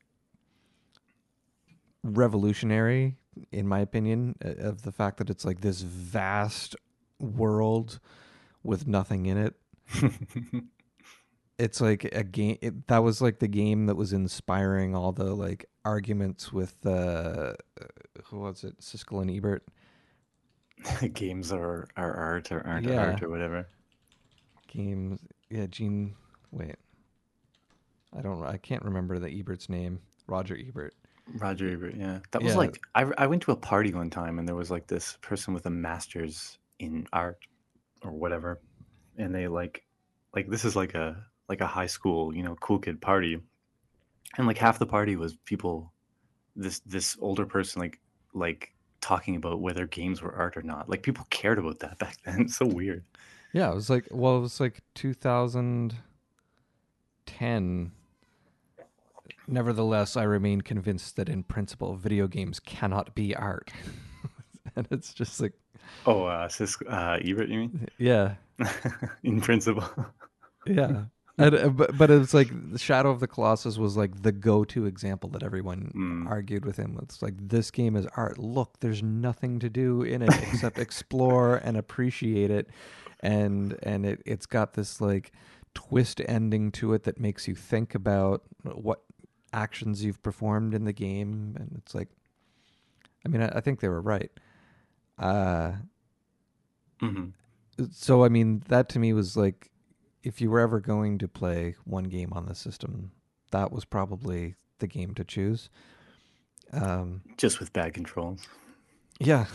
revolutionary 2.02 3.16
in 3.52 3.66
my 3.66 3.80
opinion, 3.80 4.36
uh, 4.44 4.68
of 4.68 4.82
the 4.82 4.92
fact 4.92 5.18
that 5.18 5.30
it's 5.30 5.44
like 5.44 5.60
this 5.60 5.82
vast 5.82 6.76
world 7.18 7.98
with 8.62 8.86
nothing 8.86 9.26
in 9.26 9.38
it. 9.38 9.54
it's 11.58 11.80
like 11.80 12.04
a 12.04 12.24
game 12.24 12.58
it, 12.60 12.86
that 12.88 12.98
was 12.98 13.22
like 13.22 13.38
the 13.38 13.48
game 13.48 13.86
that 13.86 13.94
was 13.94 14.12
inspiring 14.12 14.94
all 14.94 15.12
the 15.12 15.34
like 15.34 15.66
arguments 15.84 16.52
with 16.52 16.84
uh 16.84 17.54
who 18.24 18.40
was 18.40 18.64
it? 18.64 18.78
Siskel 18.80 19.22
and 19.22 19.30
ebert. 19.30 19.64
Games 21.14 21.52
are, 21.52 21.86
are 21.96 22.12
art 22.12 22.50
or 22.50 22.66
aren't 22.66 22.88
yeah. 22.88 23.06
art 23.06 23.22
or 23.22 23.30
whatever. 23.30 23.68
Games 24.66 25.20
yeah 25.48 25.66
gene 25.66 26.14
wait. 26.50 26.76
I 28.16 28.22
don't 28.22 28.44
i 28.44 28.56
can't 28.56 28.82
remember 28.82 29.18
the 29.18 29.30
ebert's 29.30 29.68
name. 29.68 30.00
Roger 30.26 30.56
ebert 30.56 30.94
Roger 31.26 31.68
Ebert, 31.68 31.96
yeah. 31.96 32.20
That 32.30 32.42
was 32.42 32.52
Yeah. 32.52 32.58
like 32.58 32.80
I 32.94 33.02
I 33.18 33.26
went 33.26 33.42
to 33.42 33.52
a 33.52 33.56
party 33.56 33.92
one 33.92 34.10
time 34.10 34.38
and 34.38 34.46
there 34.46 34.54
was 34.54 34.70
like 34.70 34.86
this 34.86 35.16
person 35.20 35.54
with 35.54 35.66
a 35.66 35.70
master's 35.70 36.58
in 36.78 37.06
art 37.12 37.38
or 38.02 38.12
whatever, 38.12 38.60
and 39.18 39.34
they 39.34 39.48
like 39.48 39.84
like 40.34 40.48
this 40.48 40.64
is 40.64 40.76
like 40.76 40.94
a 40.94 41.24
like 41.48 41.60
a 41.60 41.66
high 41.66 41.86
school 41.86 42.34
you 42.34 42.42
know 42.42 42.54
cool 42.56 42.78
kid 42.78 43.00
party, 43.00 43.40
and 44.38 44.46
like 44.46 44.58
half 44.58 44.78
the 44.78 44.86
party 44.86 45.16
was 45.16 45.36
people, 45.44 45.92
this 46.54 46.78
this 46.80 47.16
older 47.20 47.46
person 47.46 47.80
like 47.82 48.00
like 48.32 48.72
talking 49.00 49.36
about 49.36 49.60
whether 49.60 49.86
games 49.86 50.22
were 50.22 50.34
art 50.34 50.56
or 50.56 50.62
not. 50.62 50.88
Like 50.88 51.02
people 51.02 51.26
cared 51.30 51.58
about 51.58 51.80
that 51.80 51.98
back 52.04 52.16
then. 52.24 52.42
It's 52.42 52.56
so 52.56 52.66
weird. 52.66 53.04
Yeah, 53.52 53.70
it 53.70 53.74
was 53.74 53.90
like 53.90 54.06
well, 54.10 54.36
it 54.36 54.40
was 54.40 54.60
like 54.60 54.82
2010 54.94 57.92
Nevertheless, 59.48 60.16
I 60.16 60.24
remain 60.24 60.60
convinced 60.60 61.16
that 61.16 61.28
in 61.28 61.42
principle, 61.42 61.96
video 61.96 62.26
games 62.26 62.60
cannot 62.60 63.14
be 63.14 63.34
art. 63.34 63.70
and 64.76 64.86
it's 64.90 65.14
just 65.14 65.40
like. 65.40 65.52
Oh, 66.04 66.24
uh, 66.24 66.48
Sis, 66.48 66.76
uh, 66.88 67.18
Ebert, 67.24 67.48
you 67.48 67.58
mean? 67.60 67.88
Yeah. 67.98 68.34
in 69.22 69.40
principle. 69.40 69.88
yeah. 70.66 71.04
And, 71.38 71.54
uh, 71.54 71.68
but, 71.68 71.98
but 71.98 72.10
it's 72.10 72.32
like 72.32 72.48
the 72.72 72.78
Shadow 72.78 73.10
of 73.10 73.20
the 73.20 73.26
Colossus 73.26 73.76
was 73.76 73.94
like 73.94 74.22
the 74.22 74.32
go-to 74.32 74.86
example 74.86 75.28
that 75.30 75.42
everyone 75.42 75.92
mm. 75.94 76.30
argued 76.30 76.64
with 76.64 76.78
him. 76.78 76.98
It's 77.02 77.20
like 77.20 77.34
this 77.36 77.70
game 77.70 77.94
is 77.94 78.06
art. 78.16 78.38
Look, 78.38 78.80
there's 78.80 79.02
nothing 79.02 79.58
to 79.58 79.68
do 79.68 80.02
in 80.02 80.22
it 80.22 80.30
except 80.50 80.78
explore 80.78 81.56
and 81.56 81.76
appreciate 81.76 82.50
it, 82.50 82.70
and 83.20 83.78
and 83.82 84.06
it 84.06 84.22
it's 84.24 84.46
got 84.46 84.72
this 84.72 84.98
like 84.98 85.32
twist 85.74 86.22
ending 86.26 86.72
to 86.72 86.94
it 86.94 87.02
that 87.02 87.20
makes 87.20 87.46
you 87.46 87.54
think 87.54 87.94
about 87.94 88.42
what 88.62 89.02
actions 89.56 90.04
you've 90.04 90.22
performed 90.22 90.74
in 90.74 90.84
the 90.84 90.92
game, 90.92 91.56
and 91.58 91.74
it's 91.78 91.94
like, 91.94 92.08
I 93.24 93.28
mean, 93.28 93.42
I, 93.42 93.48
I 93.56 93.60
think 93.60 93.80
they 93.80 93.88
were 93.88 94.02
right. 94.02 94.30
Uh, 95.18 95.72
mm-hmm. 97.02 97.30
So 97.90 98.24
I 98.24 98.28
mean, 98.28 98.62
that 98.68 98.88
to 98.90 98.98
me 98.98 99.12
was 99.12 99.36
like, 99.36 99.70
if 100.22 100.40
you 100.40 100.50
were 100.50 100.60
ever 100.60 100.78
going 100.80 101.18
to 101.18 101.28
play 101.28 101.74
one 101.84 102.04
game 102.04 102.32
on 102.32 102.46
the 102.46 102.54
system, 102.54 103.12
that 103.50 103.72
was 103.72 103.84
probably 103.84 104.54
the 104.78 104.86
game 104.86 105.14
to 105.14 105.24
choose. 105.24 105.70
Um, 106.72 107.22
Just 107.36 107.58
with 107.58 107.72
bad 107.72 107.94
controls. 107.94 108.46
Yeah. 109.18 109.46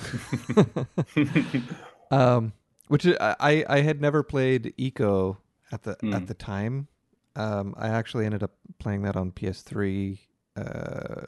um, 2.11 2.53
which 2.87 3.05
I 3.05 3.63
I 3.69 3.81
had 3.81 4.01
never 4.01 4.23
played 4.23 4.73
Ico 4.77 5.37
at 5.71 5.83
the 5.83 5.95
mm. 5.97 6.13
at 6.13 6.27
the 6.27 6.33
time, 6.33 6.87
um, 7.35 7.75
I 7.77 7.89
actually 7.89 8.25
ended 8.25 8.41
up 8.43 8.51
playing 8.79 9.03
that 9.03 9.15
on 9.15 9.31
PS3 9.31 10.17
uh, 10.55 11.21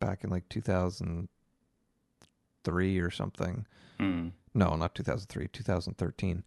back 0.00 0.24
in 0.24 0.30
like 0.30 0.48
2003 0.48 2.98
or 2.98 3.10
something. 3.10 3.66
Mm. 3.98 4.32
No, 4.54 4.76
not 4.76 4.94
2003, 4.94 5.48
2013. 5.48 6.44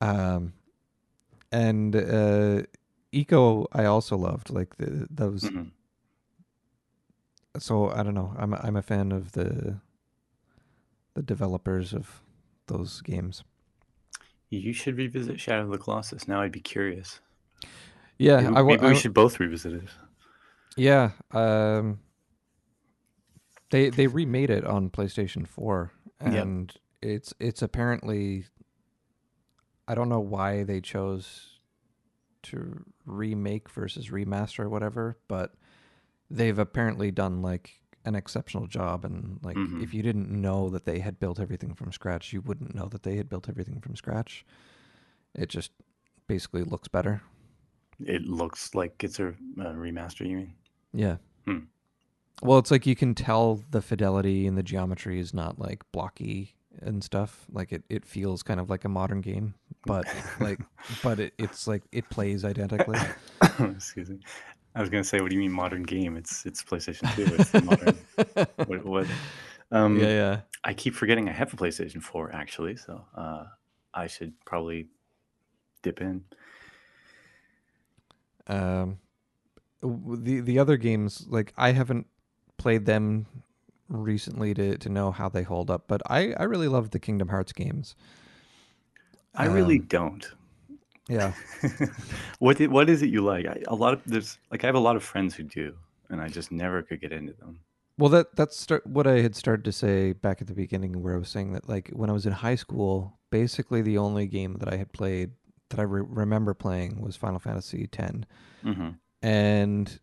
Um, 0.00 0.52
and 1.50 1.96
uh, 1.96 2.62
Ico, 3.12 3.66
I 3.72 3.84
also 3.84 4.16
loved 4.16 4.50
like 4.50 4.76
the 4.76 5.06
those. 5.10 5.44
Mm-hmm. 5.44 5.68
So 7.58 7.90
I 7.90 8.02
don't 8.02 8.14
know. 8.14 8.34
I'm 8.38 8.52
a, 8.52 8.60
I'm 8.62 8.76
a 8.76 8.82
fan 8.82 9.12
of 9.12 9.32
the 9.32 9.80
the 11.14 11.22
developers 11.22 11.94
of 11.94 12.22
those 12.66 13.00
games. 13.00 13.42
You 14.50 14.72
should 14.72 14.96
revisit 14.96 15.40
Shadow 15.40 15.64
of 15.64 15.70
the 15.70 15.78
Colossus. 15.78 16.28
Now 16.28 16.40
I'd 16.40 16.52
be 16.52 16.60
curious. 16.60 17.20
Yeah, 18.18 18.40
maybe, 18.40 18.56
I, 18.56 18.62
maybe 18.62 18.86
I, 18.86 18.88
we 18.88 18.96
should 18.96 19.14
both 19.14 19.38
revisit 19.38 19.74
it. 19.74 19.88
Yeah, 20.76 21.10
um, 21.32 22.00
they 23.70 23.90
they 23.90 24.06
remade 24.06 24.50
it 24.50 24.64
on 24.64 24.90
PlayStation 24.90 25.46
Four, 25.46 25.92
and 26.20 26.72
yep. 27.02 27.12
it's 27.14 27.34
it's 27.38 27.62
apparently. 27.62 28.44
I 29.86 29.94
don't 29.94 30.10
know 30.10 30.20
why 30.20 30.64
they 30.64 30.82
chose 30.82 31.60
to 32.42 32.84
remake 33.06 33.70
versus 33.70 34.08
remaster 34.08 34.60
or 34.60 34.68
whatever, 34.68 35.16
but 35.28 35.54
they've 36.30 36.58
apparently 36.58 37.10
done 37.10 37.40
like 37.40 37.80
an 38.04 38.14
exceptional 38.14 38.66
job 38.66 39.04
and 39.04 39.38
like 39.42 39.56
mm-hmm. 39.56 39.82
if 39.82 39.92
you 39.92 40.02
didn't 40.02 40.30
know 40.30 40.70
that 40.70 40.84
they 40.84 40.98
had 40.98 41.18
built 41.18 41.40
everything 41.40 41.74
from 41.74 41.92
scratch 41.92 42.32
you 42.32 42.40
wouldn't 42.40 42.74
know 42.74 42.86
that 42.86 43.02
they 43.02 43.16
had 43.16 43.28
built 43.28 43.48
everything 43.48 43.80
from 43.80 43.96
scratch 43.96 44.46
it 45.34 45.48
just 45.48 45.72
basically 46.26 46.62
looks 46.62 46.88
better 46.88 47.22
it 48.04 48.26
looks 48.26 48.74
like 48.74 49.02
it's 49.02 49.18
a, 49.18 49.28
a 49.28 49.74
remaster 49.74 50.26
you 50.28 50.36
mean 50.36 50.54
yeah 50.92 51.16
hmm. 51.46 51.58
well 52.42 52.58
it's 52.58 52.70
like 52.70 52.86
you 52.86 52.96
can 52.96 53.14
tell 53.14 53.62
the 53.70 53.82
fidelity 53.82 54.46
and 54.46 54.56
the 54.56 54.62
geometry 54.62 55.18
is 55.18 55.34
not 55.34 55.58
like 55.58 55.82
blocky 55.92 56.54
and 56.80 57.02
stuff 57.02 57.44
like 57.52 57.72
it, 57.72 57.82
it 57.88 58.04
feels 58.04 58.42
kind 58.42 58.60
of 58.60 58.70
like 58.70 58.84
a 58.84 58.88
modern 58.88 59.20
game 59.20 59.54
but 59.84 60.06
like 60.40 60.60
but 61.02 61.18
it, 61.18 61.32
it's 61.38 61.66
like 61.66 61.82
it 61.92 62.08
plays 62.10 62.44
identically 62.44 62.98
excuse 63.60 64.10
me 64.10 64.18
I 64.78 64.80
was 64.80 64.90
gonna 64.90 65.02
say, 65.02 65.20
what 65.20 65.30
do 65.30 65.34
you 65.34 65.40
mean 65.40 65.50
modern 65.50 65.82
game? 65.82 66.16
It's 66.16 66.46
it's 66.46 66.62
PlayStation 66.62 67.12
Two. 67.16 67.34
It's 67.34 67.52
modern. 67.64 67.98
what, 68.68 68.84
what? 68.84 69.06
Um, 69.72 69.98
yeah, 69.98 70.06
yeah. 70.06 70.40
I 70.62 70.72
keep 70.72 70.94
forgetting 70.94 71.28
I 71.28 71.32
have 71.32 71.52
a 71.52 71.56
PlayStation 71.56 72.00
Four 72.00 72.32
actually, 72.32 72.76
so 72.76 73.04
uh, 73.16 73.46
I 73.92 74.06
should 74.06 74.32
probably 74.44 74.86
dip 75.82 76.00
in. 76.00 76.24
Um, 78.48 78.98
the 79.82 80.40
the 80.40 80.58
other 80.58 80.76
games 80.76 81.26
like 81.28 81.52
I 81.56 81.72
haven't 81.72 82.06
played 82.56 82.86
them 82.86 83.26
recently 83.88 84.54
to 84.54 84.76
to 84.78 84.88
know 84.88 85.10
how 85.10 85.28
they 85.28 85.42
hold 85.42 85.70
up, 85.70 85.84
but 85.86 86.02
I 86.06 86.32
I 86.32 86.44
really 86.44 86.68
love 86.68 86.90
the 86.90 86.98
Kingdom 86.98 87.28
Hearts 87.28 87.52
games. 87.52 87.94
I 89.34 89.46
really 89.46 89.78
um, 89.78 89.86
don't. 89.88 90.26
Yeah. 91.08 91.32
what 92.38 92.58
did, 92.58 92.70
what 92.70 92.90
is 92.90 93.02
it 93.02 93.08
you 93.08 93.22
like? 93.22 93.46
I, 93.46 93.62
a 93.68 93.74
lot 93.74 93.94
of 93.94 94.02
there's 94.04 94.38
like 94.50 94.64
I 94.64 94.66
have 94.66 94.74
a 94.74 94.80
lot 94.80 94.96
of 94.96 95.02
friends 95.02 95.34
who 95.34 95.42
do, 95.42 95.74
and 96.10 96.20
I 96.20 96.28
just 96.28 96.52
never 96.52 96.82
could 96.82 97.00
get 97.00 97.12
into 97.12 97.32
them. 97.34 97.60
Well, 97.96 98.10
that 98.10 98.36
that's 98.36 98.58
start, 98.58 98.86
what 98.86 99.06
I 99.06 99.20
had 99.20 99.34
started 99.34 99.64
to 99.64 99.72
say 99.72 100.12
back 100.12 100.40
at 100.40 100.46
the 100.46 100.54
beginning, 100.54 101.02
where 101.02 101.14
I 101.14 101.18
was 101.18 101.28
saying 101.28 101.52
that 101.52 101.68
like 101.68 101.90
when 101.92 102.10
I 102.10 102.12
was 102.12 102.26
in 102.26 102.32
high 102.32 102.54
school, 102.54 103.18
basically 103.30 103.82
the 103.82 103.98
only 103.98 104.26
game 104.26 104.54
that 104.58 104.72
I 104.72 104.76
had 104.76 104.92
played 104.92 105.30
that 105.70 105.80
I 105.80 105.82
re- 105.82 106.02
remember 106.06 106.54
playing 106.54 107.00
was 107.00 107.16
Final 107.16 107.38
Fantasy 107.38 107.88
X, 107.92 108.12
mm-hmm. 108.64 108.90
and 109.22 110.00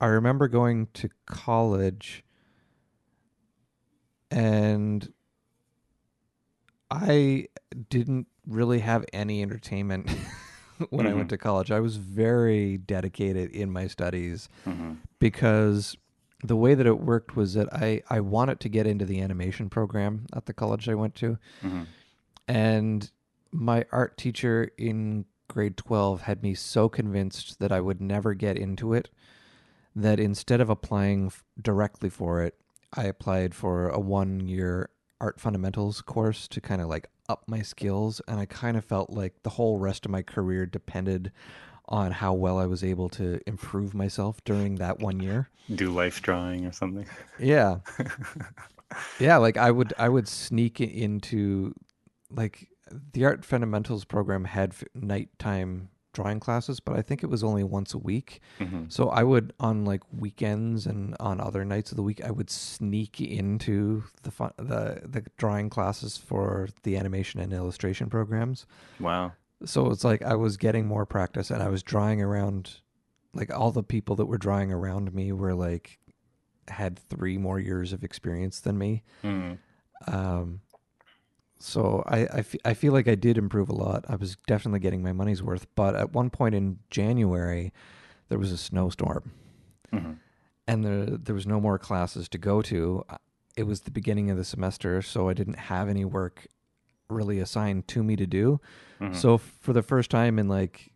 I 0.00 0.06
remember 0.06 0.48
going 0.48 0.88
to 0.94 1.08
college, 1.26 2.24
and 4.30 5.12
I 6.90 7.48
didn't 7.88 8.28
really 8.46 8.80
have 8.80 9.04
any 9.12 9.42
entertainment 9.42 10.10
when 10.78 10.88
mm-hmm. 10.88 11.00
I 11.00 11.02
went 11.02 11.18
mm-hmm. 11.18 11.28
to 11.28 11.38
college. 11.38 11.70
I 11.70 11.80
was 11.80 11.96
very 11.96 12.76
dedicated 12.76 13.50
in 13.50 13.72
my 13.72 13.86
studies 13.86 14.48
mm-hmm. 14.66 14.94
because 15.18 15.96
the 16.42 16.56
way 16.56 16.74
that 16.74 16.86
it 16.86 17.00
worked 17.00 17.36
was 17.36 17.54
that 17.54 17.72
I, 17.72 18.02
I 18.10 18.20
wanted 18.20 18.60
to 18.60 18.68
get 18.68 18.86
into 18.86 19.04
the 19.04 19.20
animation 19.20 19.70
program 19.70 20.26
at 20.34 20.46
the 20.46 20.52
college 20.52 20.88
I 20.88 20.94
went 20.94 21.14
to. 21.16 21.38
Mm-hmm. 21.62 21.82
And 22.46 23.10
my 23.54 23.84
art 23.92 24.18
teacher 24.18 24.70
in 24.76 25.24
grade 25.48 25.76
12 25.76 26.22
had 26.22 26.42
me 26.42 26.54
so 26.54 26.88
convinced 26.88 27.60
that 27.60 27.70
I 27.70 27.80
would 27.80 28.00
never 28.00 28.34
get 28.34 28.58
into 28.58 28.92
it 28.92 29.10
that 29.94 30.18
instead 30.18 30.60
of 30.60 30.68
applying 30.68 31.26
f- 31.26 31.44
directly 31.60 32.10
for 32.10 32.42
it, 32.42 32.56
I 32.92 33.04
applied 33.04 33.54
for 33.54 33.88
a 33.88 34.00
one 34.00 34.40
year 34.40 34.90
art 35.20 35.38
fundamentals 35.40 36.00
course 36.00 36.48
to 36.48 36.60
kind 36.60 36.82
of 36.82 36.88
like 36.88 37.08
up 37.28 37.44
my 37.46 37.62
skills 37.62 38.20
and 38.26 38.40
I 38.40 38.46
kind 38.46 38.76
of 38.76 38.84
felt 38.84 39.10
like 39.10 39.42
the 39.44 39.50
whole 39.50 39.78
rest 39.78 40.04
of 40.04 40.10
my 40.10 40.22
career 40.22 40.66
depended 40.66 41.30
on 41.86 42.10
how 42.10 42.32
well 42.32 42.58
I 42.58 42.66
was 42.66 42.82
able 42.82 43.08
to 43.10 43.40
improve 43.46 43.94
myself 43.94 44.42
during 44.44 44.76
that 44.76 44.98
one 44.98 45.20
year. 45.20 45.48
Do 45.72 45.92
life 45.92 46.22
drawing 46.22 46.66
or 46.66 46.72
something. 46.72 47.06
Yeah. 47.38 47.78
yeah, 49.20 49.36
like 49.36 49.56
I 49.56 49.70
would 49.70 49.94
I 49.96 50.08
would 50.08 50.26
sneak 50.26 50.80
into 50.80 51.74
like 52.30 52.68
the 53.12 53.24
art 53.24 53.44
fundamentals 53.44 54.04
program 54.04 54.44
had 54.44 54.74
nighttime 54.94 55.88
drawing 56.14 56.40
classes, 56.40 56.80
but 56.80 56.96
I 56.96 57.02
think 57.02 57.22
it 57.22 57.26
was 57.26 57.44
only 57.44 57.64
once 57.64 57.92
a 57.92 57.98
week. 57.98 58.40
Mm-hmm. 58.58 58.84
So 58.88 59.10
I 59.10 59.22
would 59.22 59.52
on 59.60 59.84
like 59.84 60.02
weekends 60.16 60.86
and 60.86 61.14
on 61.20 61.40
other 61.40 61.64
nights 61.64 61.90
of 61.90 61.96
the 61.96 62.02
week, 62.02 62.24
I 62.24 62.30
would 62.30 62.48
sneak 62.48 63.20
into 63.20 64.04
the 64.22 64.30
fun, 64.30 64.52
the 64.56 65.02
the 65.04 65.24
drawing 65.36 65.68
classes 65.68 66.16
for 66.16 66.68
the 66.84 66.96
animation 66.96 67.40
and 67.40 67.52
illustration 67.52 68.08
programs. 68.08 68.64
Wow. 68.98 69.32
So 69.66 69.90
it's 69.90 70.04
like 70.04 70.22
I 70.22 70.36
was 70.36 70.56
getting 70.56 70.86
more 70.86 71.04
practice 71.04 71.50
and 71.50 71.62
I 71.62 71.68
was 71.68 71.82
drawing 71.82 72.22
around 72.22 72.80
like 73.34 73.52
all 73.52 73.72
the 73.72 73.82
people 73.82 74.16
that 74.16 74.26
were 74.26 74.38
drawing 74.38 74.72
around 74.72 75.12
me 75.12 75.32
were 75.32 75.54
like 75.54 75.98
had 76.68 76.98
3 76.98 77.36
more 77.36 77.58
years 77.58 77.92
of 77.92 78.04
experience 78.04 78.60
than 78.60 78.78
me. 78.78 79.02
Mm. 79.22 79.58
Um 80.06 80.60
so 81.58 82.02
I, 82.06 82.18
I, 82.20 82.38
f- 82.38 82.56
I 82.64 82.74
feel 82.74 82.92
like 82.92 83.08
I 83.08 83.14
did 83.14 83.38
improve 83.38 83.68
a 83.68 83.74
lot. 83.74 84.04
I 84.08 84.16
was 84.16 84.36
definitely 84.46 84.80
getting 84.80 85.02
my 85.02 85.12
money's 85.12 85.42
worth. 85.42 85.66
But 85.74 85.94
at 85.94 86.12
one 86.12 86.30
point 86.30 86.54
in 86.54 86.78
January, 86.90 87.72
there 88.28 88.38
was 88.38 88.52
a 88.52 88.58
snowstorm, 88.58 89.32
mm-hmm. 89.92 90.12
and 90.66 90.84
there 90.84 91.06
there 91.06 91.34
was 91.34 91.46
no 91.46 91.60
more 91.60 91.78
classes 91.78 92.28
to 92.30 92.38
go 92.38 92.62
to. 92.62 93.04
It 93.56 93.64
was 93.64 93.80
the 93.80 93.90
beginning 93.90 94.30
of 94.30 94.36
the 94.36 94.44
semester, 94.44 95.00
so 95.00 95.28
I 95.28 95.34
didn't 95.34 95.58
have 95.58 95.88
any 95.88 96.04
work 96.04 96.46
really 97.08 97.38
assigned 97.38 97.86
to 97.88 98.02
me 98.02 98.16
to 98.16 98.26
do. 98.26 98.60
Mm-hmm. 99.00 99.14
So 99.14 99.38
for 99.38 99.72
the 99.72 99.82
first 99.82 100.10
time 100.10 100.38
in 100.38 100.48
like 100.48 100.92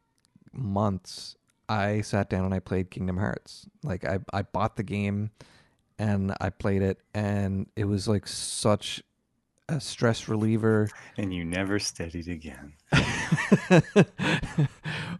months, 0.52 1.36
I 1.68 2.00
sat 2.00 2.30
down 2.30 2.44
and 2.44 2.54
I 2.54 2.58
played 2.58 2.90
Kingdom 2.90 3.18
Hearts. 3.18 3.66
Like 3.82 4.04
I 4.04 4.18
I 4.32 4.42
bought 4.42 4.76
the 4.76 4.82
game 4.82 5.30
and 5.98 6.34
I 6.40 6.50
played 6.50 6.82
it, 6.82 7.00
and 7.14 7.68
it 7.76 7.84
was 7.84 8.08
like 8.08 8.26
such 8.26 9.02
a 9.68 9.80
stress 9.80 10.28
reliever. 10.28 10.88
And 11.16 11.32
you 11.32 11.44
never 11.44 11.78
studied 11.78 12.28
again. 12.28 12.72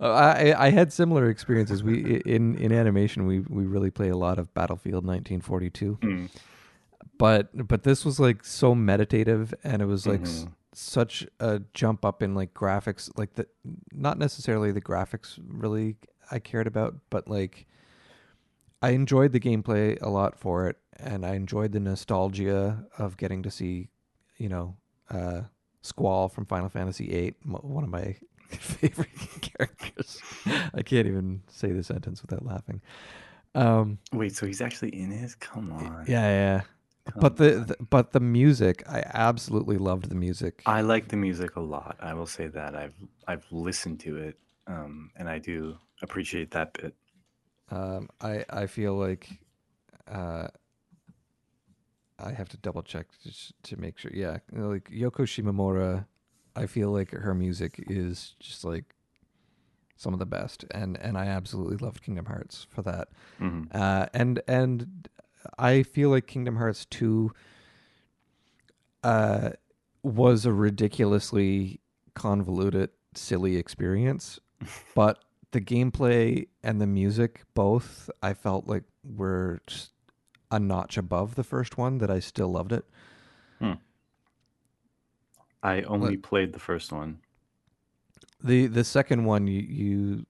I 0.01 0.55
I 0.57 0.71
had 0.71 0.93
similar 0.93 1.29
experiences. 1.29 1.83
We 1.83 2.21
in 2.25 2.57
in 2.57 2.73
animation 2.73 3.27
we 3.27 3.41
we 3.41 3.67
really 3.67 3.91
play 3.91 4.09
a 4.09 4.17
lot 4.17 4.39
of 4.39 4.53
Battlefield 4.55 5.05
1942. 5.05 5.99
Mm. 6.01 6.31
But 7.19 7.67
but 7.67 7.83
this 7.83 8.05
was 8.05 8.19
like 8.19 8.45
so 8.45 8.75
meditative 8.75 9.53
and 9.65 9.83
it 9.83 9.87
was 9.87 10.07
like 10.07 10.23
mm-hmm. 10.23 10.49
s- 10.49 10.55
such 10.73 11.27
a 11.41 11.61
jump 11.75 12.05
up 12.05 12.23
in 12.23 12.35
like 12.35 12.55
graphics 12.55 13.11
like 13.19 13.35
the 13.35 13.47
not 13.93 14.19
necessarily 14.19 14.71
the 14.71 14.81
graphics 14.81 15.39
really 15.47 15.97
I 16.31 16.39
cared 16.39 16.69
about 16.69 16.95
but 17.11 17.29
like 17.29 17.67
I 18.81 18.91
enjoyed 18.91 19.33
the 19.33 19.41
gameplay 19.41 20.01
a 20.01 20.09
lot 20.09 20.39
for 20.39 20.69
it 20.69 20.77
and 20.97 21.27
I 21.27 21.35
enjoyed 21.35 21.73
the 21.73 21.81
nostalgia 21.81 22.85
of 22.97 23.17
getting 23.17 23.43
to 23.43 23.51
see 23.51 23.89
you 24.39 24.49
know, 24.49 24.77
uh, 25.11 25.43
Squall 25.83 26.29
from 26.29 26.47
Final 26.47 26.69
Fantasy 26.69 27.07
VIII, 27.09 27.35
one 27.45 27.85
of 27.85 27.91
my 27.91 28.17
favorite 28.49 29.11
characters. 29.41 30.21
I 30.75 30.83
can't 30.83 31.07
even 31.07 31.43
say 31.49 31.73
the 31.73 31.83
sentence 31.83 32.23
without 32.23 32.45
laughing. 32.45 32.81
Um, 33.55 33.99
Wait, 34.13 34.35
so 34.35 34.47
he's 34.47 34.61
actually 34.61 34.99
in 35.01 35.11
his? 35.11 35.35
Come 35.35 35.73
on. 35.73 36.05
Yeah, 36.07 36.29
yeah. 36.29 36.61
Come 37.13 37.21
but 37.21 37.37
the, 37.37 37.51
the, 37.67 37.77
but 37.89 38.13
the 38.13 38.21
music, 38.21 38.85
I 38.89 39.03
absolutely 39.15 39.79
loved 39.79 40.11
the 40.11 40.15
music. 40.15 40.63
I 40.67 40.83
like 40.83 41.09
the 41.09 41.17
music 41.17 41.57
a 41.57 41.61
lot. 41.61 41.97
I 42.01 42.13
will 42.15 42.27
say 42.27 42.49
that 42.49 42.77
I've 42.77 42.95
I've 43.27 43.47
listened 43.51 44.01
to 44.01 44.17
it, 44.19 44.39
um, 44.67 45.11
and 45.17 45.29
I 45.29 45.39
do 45.39 45.79
appreciate 46.03 46.51
that 46.51 46.75
bit. 46.75 46.95
Um, 47.71 48.11
I 48.21 48.45
I 48.51 48.67
feel 48.67 48.95
like 48.95 49.31
uh, 50.07 50.49
I 52.19 52.33
have 52.33 52.49
to 52.51 52.57
double 52.57 52.83
check 52.83 53.07
just 53.23 53.53
to 53.65 53.77
make 53.77 53.99
sure. 53.99 54.11
Yeah, 54.15 54.39
like 54.53 54.91
Yoko 54.91 55.23
Shimomura, 55.25 56.07
I 56.57 56.67
feel 56.67 56.91
like 56.91 57.11
her 57.13 57.35
music 57.35 57.85
is 57.89 58.35
just 58.41 58.65
like 58.65 58.95
some 59.97 60.13
of 60.13 60.19
the 60.19 60.27
best, 60.27 60.65
and 60.71 60.97
and 60.99 61.17
I 61.17 61.27
absolutely 61.27 61.77
loved 61.77 62.03
Kingdom 62.03 62.27
Hearts 62.27 62.67
for 62.71 62.83
that. 62.83 63.09
Mm-hmm. 63.41 63.77
Uh, 63.77 64.07
and 64.15 64.41
and 64.49 65.09
I 65.59 65.83
feel 65.83 66.11
like 66.11 66.27
Kingdom 66.27 66.57
Hearts 66.57 66.87
two 66.87 67.33
uh, 69.05 69.51
was 70.03 70.45
a 70.45 70.53
ridiculously 70.53 71.81
convoluted, 72.15 72.91
silly 73.15 73.57
experience, 73.57 74.41
but 74.95 75.25
the 75.53 75.61
gameplay 75.61 76.47
and 76.63 76.81
the 76.81 76.87
music 76.87 77.43
both 77.55 78.11
I 78.23 78.35
felt 78.35 78.67
like 78.67 78.85
were 79.05 79.61
just 79.67 79.93
a 80.51 80.59
notch 80.59 80.97
above 80.97 81.35
the 81.35 81.45
first 81.45 81.77
one 81.77 81.99
that 81.99 82.11
I 82.11 82.21
still 82.21 82.49
loved 82.49 82.73
it. 82.73 82.85
Hmm. 83.59 83.73
I 85.63 85.83
only 85.83 86.17
played 86.17 86.53
the 86.53 86.61
first 86.61 86.93
one. 86.93 87.19
The 88.43 88.67
the 88.67 88.85
second 88.85 89.25
one 89.25 89.47
you 89.49 89.61
you 89.61 90.27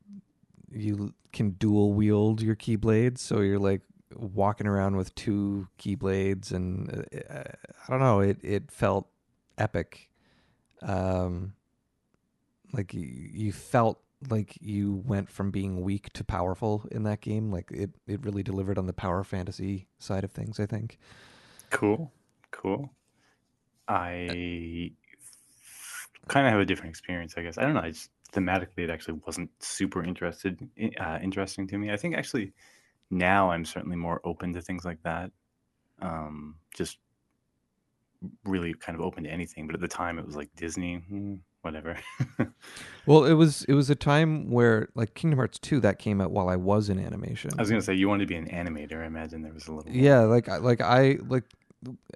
you 0.71 1.15
can 1.33 1.51
dual 1.51 1.93
wield 1.93 2.41
your 2.41 2.57
keyblades, 2.57 3.19
so 3.19 3.41
you're 3.41 3.59
like 3.59 3.83
walking 4.15 4.67
around 4.67 4.97
with 4.97 5.15
two 5.15 5.69
keyblades, 5.79 6.53
and 6.53 7.07
uh, 7.31 7.43
I 7.43 7.91
don't 7.91 8.01
know, 8.01 8.21
it 8.21 8.39
it 8.43 8.71
felt 8.71 9.09
epic. 9.59 10.09
Um, 10.81 11.55
like 12.73 12.95
you, 12.95 13.03
you 13.03 13.53
felt 13.53 14.01
like 14.31 14.57
you 14.61 15.03
went 15.07 15.31
from 15.31 15.51
being 15.51 15.83
weak 15.83 16.13
to 16.15 16.25
powerful 16.25 16.85
in 16.91 17.05
that 17.05 17.21
game. 17.21 17.51
Like 17.51 17.71
it, 17.71 17.91
it 18.07 18.25
really 18.25 18.43
delivered 18.43 18.79
on 18.79 18.87
the 18.87 18.93
power 18.93 19.25
fantasy 19.25 19.87
side 19.99 20.25
of 20.25 20.33
things. 20.33 20.59
I 20.59 20.67
think. 20.67 20.99
Cool, 21.71 22.11
cool. 22.51 22.91
I 23.87 24.93
kind 26.29 26.47
of 26.47 26.53
have 26.53 26.61
a 26.61 26.65
different 26.65 26.91
experience, 26.91 27.35
I 27.37 27.43
guess. 27.43 27.59
I 27.59 27.63
don't 27.63 27.75
know. 27.75 27.81
I 27.81 27.91
just 27.91 28.11
thematically, 28.33 28.79
it 28.85 28.91
actually 28.91 29.21
wasn't 29.27 29.51
super 29.61 30.05
interested, 30.05 30.69
uh, 31.01 31.19
interesting 31.23 31.67
to 31.69 31.79
me. 31.79 31.91
I 31.91 31.97
think 31.97 32.15
actually 32.15 32.53
now 33.11 33.51
I'm 33.51 33.65
certainly 33.65 33.97
more 33.97 34.21
open 34.25 34.53
to 34.53 34.61
things 34.61 34.85
like 34.85 35.03
that. 35.03 35.31
Um, 36.01 36.57
just 36.75 36.99
really 38.45 38.75
kind 38.75 38.99
of 38.99 39.05
open 39.05 39.25
to 39.25 39.31
anything. 39.31 39.67
But 39.67 39.75
at 39.75 39.81
the 39.81 39.89
time, 39.89 40.19
it 40.19 40.27
was 40.27 40.37
like 40.37 40.51
Disney, 40.57 40.97
hmm, 40.97 41.37
whatever. 41.63 41.99
well, 43.07 43.25
it 43.25 43.35
was 43.35 43.65
it 43.65 43.75
was 43.75 43.91
a 43.91 43.95
time 43.95 44.51
where 44.51 44.89
like 44.95 45.15
Kingdom 45.15 45.39
Hearts 45.39 45.59
two 45.59 45.81
that 45.81 45.99
came 45.99 46.21
out 46.21 46.31
while 46.31 46.49
I 46.49 46.57
was 46.57 46.89
in 46.89 46.99
animation. 46.99 47.51
I 47.59 47.63
was 47.63 47.71
gonna 47.71 47.83
say 47.83 47.95
you 47.95 48.09
wanted 48.09 48.29
to 48.29 48.29
be 48.29 48.37
an 48.37 48.49
animator. 48.49 49.03
I 49.03 49.07
imagine 49.07 49.43
there 49.43 49.53
was 49.53 49.69
a 49.69 49.73
little. 49.73 49.93
More. 49.93 50.01
Yeah, 50.01 50.21
like 50.21 50.49
like 50.49 50.81
I 50.81 51.19
like 51.27 51.45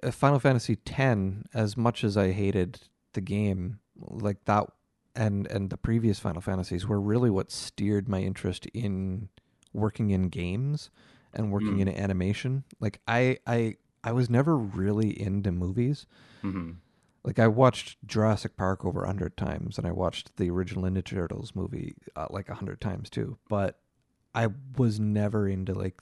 uh, 0.01 0.11
Final 0.11 0.39
Fantasy 0.39 0.75
ten. 0.77 1.45
As 1.53 1.77
much 1.77 2.03
as 2.03 2.17
I 2.17 2.31
hated 2.31 2.79
the 3.13 3.21
game, 3.21 3.79
like 3.97 4.43
that 4.45 4.67
and 5.15 5.47
and 5.47 5.69
the 5.69 5.77
previous 5.77 6.19
Final 6.19 6.41
Fantasies 6.41 6.87
were 6.87 6.99
really 6.99 7.29
what 7.29 7.51
steered 7.51 8.09
my 8.09 8.19
interest 8.19 8.65
in 8.67 9.29
working 9.73 10.11
in 10.11 10.29
games 10.29 10.89
and 11.33 11.51
working 11.51 11.77
mm. 11.77 11.81
in 11.81 11.89
animation. 11.89 12.63
Like 12.79 12.99
I 13.07 13.37
I 13.45 13.77
I 14.03 14.11
was 14.11 14.29
never 14.29 14.57
really 14.57 15.19
into 15.19 15.51
movies. 15.51 16.05
Mm-hmm. 16.43 16.71
Like 17.23 17.39
I 17.39 17.47
watched 17.47 17.97
Jurassic 18.05 18.57
Park 18.57 18.83
over 18.85 19.03
a 19.03 19.07
hundred 19.07 19.37
times, 19.37 19.77
and 19.77 19.87
I 19.87 19.91
watched 19.91 20.35
the 20.35 20.49
original 20.49 20.83
Ninja 20.83 21.05
Turtles 21.05 21.53
movie 21.55 21.95
uh, 22.15 22.27
like 22.29 22.49
a 22.49 22.55
hundred 22.55 22.81
times 22.81 23.09
too. 23.09 23.37
But 23.47 23.79
I 24.35 24.49
was 24.77 24.99
never 24.99 25.47
into 25.47 25.73
like 25.73 26.01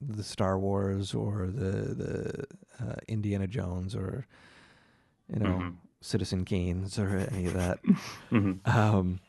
the 0.00 0.24
Star 0.24 0.58
Wars 0.58 1.14
or 1.14 1.46
the 1.46 1.94
the 1.94 2.44
uh, 2.80 2.96
Indiana 3.06 3.46
Jones 3.46 3.94
or 3.94 4.26
you 5.32 5.38
know 5.38 5.50
mm-hmm. 5.50 5.68
Citizen 6.00 6.44
Kane's 6.44 6.98
or 6.98 7.28
any 7.32 7.46
of 7.46 7.54
that. 7.54 7.82
mm-hmm. 8.30 8.68
um, 8.68 9.20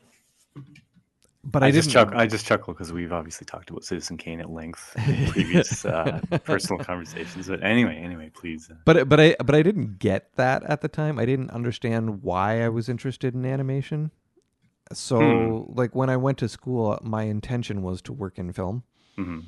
but 1.44 1.62
I, 1.62 1.66
I 1.66 1.70
just 1.70 1.90
chuckle. 1.90 2.18
I 2.18 2.26
just 2.26 2.46
chuckle 2.46 2.72
because 2.72 2.92
we've 2.92 3.12
obviously 3.12 3.44
talked 3.44 3.70
about 3.70 3.84
Citizen 3.84 4.16
Kane 4.16 4.40
at 4.40 4.50
length 4.50 4.94
in 5.06 5.26
previous 5.30 5.84
uh, 5.84 6.20
personal 6.44 6.82
conversations. 6.82 7.48
But 7.48 7.62
anyway, 7.62 7.96
anyway, 7.96 8.30
please. 8.34 8.70
Uh. 8.70 8.74
But 8.84 9.08
but 9.08 9.20
I 9.20 9.36
but 9.44 9.54
I 9.54 9.62
didn't 9.62 9.98
get 9.98 10.34
that 10.36 10.64
at 10.64 10.80
the 10.80 10.88
time. 10.88 11.18
I 11.18 11.26
didn't 11.26 11.50
understand 11.50 12.22
why 12.22 12.62
I 12.62 12.68
was 12.68 12.88
interested 12.88 13.34
in 13.34 13.44
animation. 13.44 14.10
So 14.92 15.64
hmm. 15.66 15.78
like 15.78 15.94
when 15.94 16.10
I 16.10 16.16
went 16.16 16.38
to 16.38 16.48
school, 16.48 16.98
my 17.02 17.24
intention 17.24 17.82
was 17.82 18.02
to 18.02 18.12
work 18.12 18.38
in 18.38 18.52
film. 18.52 18.84
Mm-hmm. 19.18 19.40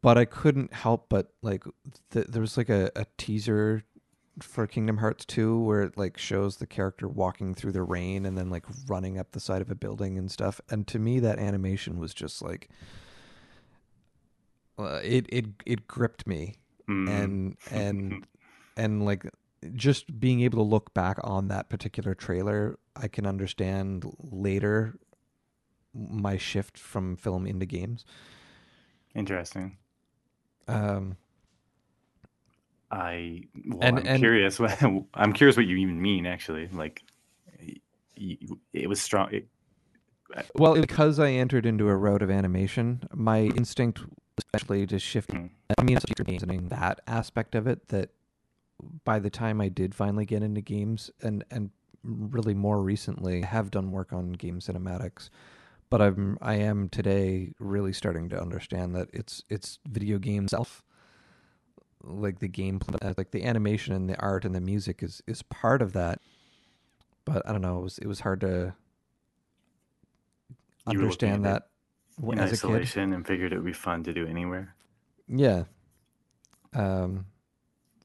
But 0.00 0.16
I 0.16 0.24
couldn't 0.24 0.72
help 0.72 1.08
but 1.08 1.32
like 1.42 1.64
th- 2.10 2.26
there 2.28 2.40
was 2.40 2.56
like 2.56 2.68
a, 2.68 2.90
a 2.94 3.06
teaser 3.16 3.84
for 4.42 4.66
Kingdom 4.66 4.98
Hearts 4.98 5.24
2 5.24 5.58
where 5.58 5.82
it 5.82 5.96
like 5.96 6.18
shows 6.18 6.56
the 6.56 6.66
character 6.66 7.08
walking 7.08 7.54
through 7.54 7.72
the 7.72 7.82
rain 7.82 8.26
and 8.26 8.36
then 8.36 8.50
like 8.50 8.64
running 8.86 9.18
up 9.18 9.32
the 9.32 9.40
side 9.40 9.62
of 9.62 9.70
a 9.70 9.74
building 9.74 10.18
and 10.18 10.30
stuff. 10.30 10.60
And 10.70 10.86
to 10.88 10.98
me 10.98 11.20
that 11.20 11.38
animation 11.38 11.98
was 11.98 12.14
just 12.14 12.42
like 12.42 12.68
uh, 14.78 15.00
it 15.02 15.26
it 15.28 15.46
it 15.66 15.88
gripped 15.88 16.26
me. 16.26 16.54
Mm. 16.88 17.08
And 17.08 17.56
and 17.70 18.26
and 18.76 19.04
like 19.04 19.30
just 19.74 20.20
being 20.20 20.40
able 20.40 20.58
to 20.58 20.68
look 20.68 20.94
back 20.94 21.18
on 21.24 21.48
that 21.48 21.68
particular 21.68 22.14
trailer, 22.14 22.78
I 22.94 23.08
can 23.08 23.26
understand 23.26 24.04
later 24.18 24.98
my 25.94 26.36
shift 26.36 26.78
from 26.78 27.16
film 27.16 27.46
into 27.46 27.66
games. 27.66 28.04
Interesting. 29.14 29.78
Um 30.68 31.16
I 32.90 33.42
well, 33.66 33.78
and, 33.82 33.98
I'm 33.98 34.06
and, 34.06 34.18
curious. 34.18 34.60
I'm 35.14 35.32
curious 35.32 35.56
what 35.56 35.66
you 35.66 35.76
even 35.76 36.00
mean. 36.00 36.26
Actually, 36.26 36.68
like 36.68 37.02
it 38.16 38.88
was 38.88 39.00
strong. 39.00 39.32
It, 39.32 39.48
well, 40.54 40.74
because 40.74 41.18
I 41.18 41.30
entered 41.30 41.66
into 41.66 41.88
a 41.88 41.96
route 41.96 42.22
of 42.22 42.30
animation, 42.30 43.02
my 43.14 43.40
instinct, 43.40 44.00
especially 44.38 44.86
to 44.86 44.98
shift. 44.98 45.30
Mm. 45.30 45.50
I 45.78 45.82
mean, 45.82 45.98
amazing 46.18 46.68
that 46.68 47.00
aspect 47.06 47.54
of 47.54 47.66
it. 47.66 47.88
That 47.88 48.10
by 49.04 49.18
the 49.18 49.30
time 49.30 49.60
I 49.60 49.68
did 49.68 49.94
finally 49.94 50.24
get 50.24 50.42
into 50.42 50.60
games, 50.60 51.10
and 51.22 51.44
and 51.50 51.70
really 52.02 52.54
more 52.54 52.82
recently, 52.82 53.42
have 53.42 53.70
done 53.70 53.90
work 53.90 54.12
on 54.12 54.32
game 54.32 54.60
cinematics. 54.60 55.30
But 55.90 56.02
I'm 56.02 56.38
I 56.40 56.54
am 56.54 56.88
today 56.88 57.52
really 57.58 57.92
starting 57.92 58.28
to 58.30 58.40
understand 58.40 58.94
that 58.94 59.08
it's 59.12 59.42
it's 59.48 59.78
video 59.86 60.18
game 60.18 60.48
self 60.48 60.84
like 62.02 62.38
the 62.38 62.48
gameplay, 62.48 62.96
uh, 63.02 63.14
like 63.16 63.30
the 63.30 63.44
animation 63.44 63.94
and 63.94 64.08
the 64.08 64.18
art 64.18 64.44
and 64.44 64.54
the 64.54 64.60
music 64.60 65.02
is 65.02 65.22
is 65.26 65.42
part 65.42 65.82
of 65.82 65.92
that. 65.92 66.20
But 67.24 67.48
I 67.48 67.52
don't 67.52 67.62
know. 67.62 67.78
It 67.80 67.82
was 67.82 67.98
it 67.98 68.06
was 68.06 68.20
hard 68.20 68.40
to 68.40 68.74
you 70.90 70.98
understand 70.98 71.44
that 71.44 71.68
in 72.22 72.38
as 72.38 72.52
isolation 72.52 73.12
and 73.12 73.26
figured 73.26 73.52
it 73.52 73.56
would 73.56 73.66
be 73.66 73.72
fun 73.72 74.02
to 74.04 74.12
do 74.12 74.26
anywhere. 74.26 74.74
Yeah. 75.28 75.64
Um, 76.74 77.26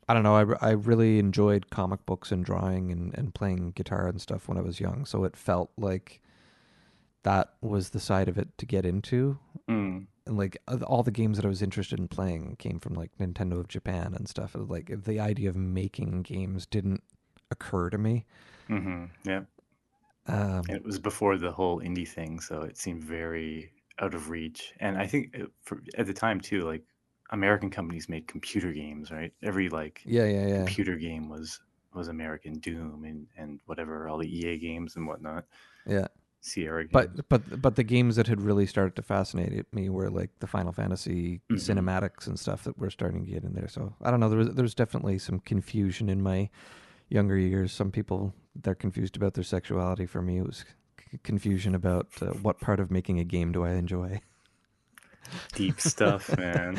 I 0.07 0.13
don't 0.13 0.23
know. 0.23 0.35
I, 0.35 0.69
I 0.69 0.71
really 0.71 1.19
enjoyed 1.19 1.69
comic 1.69 2.05
books 2.05 2.31
and 2.31 2.43
drawing 2.43 2.91
and, 2.91 3.17
and 3.17 3.33
playing 3.33 3.71
guitar 3.71 4.07
and 4.07 4.21
stuff 4.21 4.47
when 4.47 4.57
I 4.57 4.61
was 4.61 4.79
young. 4.79 5.05
So 5.05 5.23
it 5.23 5.37
felt 5.37 5.71
like 5.77 6.21
that 7.23 7.53
was 7.61 7.89
the 7.89 7.99
side 7.99 8.29
of 8.29 8.37
it 8.37 8.49
to 8.57 8.65
get 8.65 8.85
into. 8.85 9.37
Mm 9.69 10.07
and 10.25 10.37
like 10.37 10.57
all 10.87 11.03
the 11.03 11.11
games 11.11 11.37
that 11.37 11.45
I 11.45 11.49
was 11.49 11.61
interested 11.61 11.99
in 11.99 12.07
playing 12.07 12.55
came 12.57 12.79
from 12.79 12.93
like 12.93 13.11
Nintendo 13.19 13.59
of 13.59 13.67
Japan 13.67 14.13
and 14.15 14.27
stuff. 14.27 14.55
Like 14.55 15.03
the 15.03 15.19
idea 15.19 15.49
of 15.49 15.55
making 15.55 16.23
games 16.23 16.65
didn't 16.65 17.03
occur 17.51 17.89
to 17.89 17.97
me. 17.97 18.25
Mm-hmm. 18.69 19.05
Yeah. 19.25 19.41
Um, 20.27 20.63
it 20.69 20.83
was 20.83 20.99
before 20.99 21.37
the 21.37 21.51
whole 21.51 21.81
indie 21.81 22.07
thing, 22.07 22.39
so 22.39 22.61
it 22.61 22.77
seemed 22.77 23.03
very 23.03 23.71
out 23.99 24.13
of 24.13 24.29
reach. 24.29 24.73
And 24.79 24.97
I 24.97 25.05
think 25.05 25.31
it, 25.33 25.51
for, 25.61 25.83
at 25.97 26.07
the 26.07 26.13
time 26.13 26.39
too, 26.39 26.61
like 26.61 26.83
American 27.31 27.69
companies 27.69 28.07
made 28.07 28.27
computer 28.27 28.71
games, 28.71 29.11
right? 29.11 29.33
Every 29.43 29.67
like 29.67 30.01
yeah, 30.05 30.25
yeah, 30.25 30.47
yeah. 30.47 30.57
computer 30.57 30.95
game 30.95 31.27
was 31.27 31.59
was 31.93 32.07
American 32.07 32.53
Doom 32.59 33.03
and 33.03 33.27
and 33.37 33.59
whatever 33.65 34.07
all 34.07 34.17
the 34.17 34.37
EA 34.37 34.57
games 34.57 34.95
and 34.95 35.05
whatnot. 35.05 35.43
Yeah. 35.85 36.07
Sierra 36.43 36.83
games. 36.83 36.91
But 36.91 37.29
but 37.29 37.61
but 37.61 37.75
the 37.75 37.83
games 37.83 38.17
that 38.17 38.27
had 38.27 38.41
really 38.41 38.65
started 38.65 38.97
to 38.97 39.01
fascinate 39.01 39.65
me 39.73 39.89
were 39.89 40.09
like 40.09 40.29
the 40.39 40.47
Final 40.47 40.73
Fantasy 40.73 41.41
mm-hmm. 41.49 41.55
cinematics 41.55 42.27
and 42.27 42.37
stuff 42.37 42.65
that 42.65 42.77
we're 42.77 42.89
starting 42.89 43.25
to 43.25 43.31
get 43.31 43.43
in 43.43 43.53
there. 43.53 43.69
So 43.69 43.93
I 44.01 44.11
don't 44.11 44.19
know. 44.19 44.27
There 44.27 44.37
was 44.37 44.49
there 44.49 44.63
was 44.63 44.75
definitely 44.75 45.19
some 45.19 45.39
confusion 45.39 46.09
in 46.09 46.21
my 46.21 46.49
younger 47.07 47.37
years. 47.37 47.71
Some 47.71 47.91
people 47.91 48.33
they're 48.55 48.75
confused 48.75 49.15
about 49.15 49.35
their 49.35 49.43
sexuality. 49.43 50.05
For 50.05 50.21
me, 50.21 50.39
it 50.39 50.45
was 50.45 50.65
c- 50.99 51.17
confusion 51.23 51.75
about 51.75 52.07
uh, 52.21 52.27
what 52.27 52.59
part 52.59 52.81
of 52.81 52.91
making 52.91 53.19
a 53.19 53.23
game 53.23 53.53
do 53.53 53.63
I 53.63 53.71
enjoy. 53.71 54.19
Deep 55.53 55.79
stuff, 55.79 56.37
man. 56.37 56.77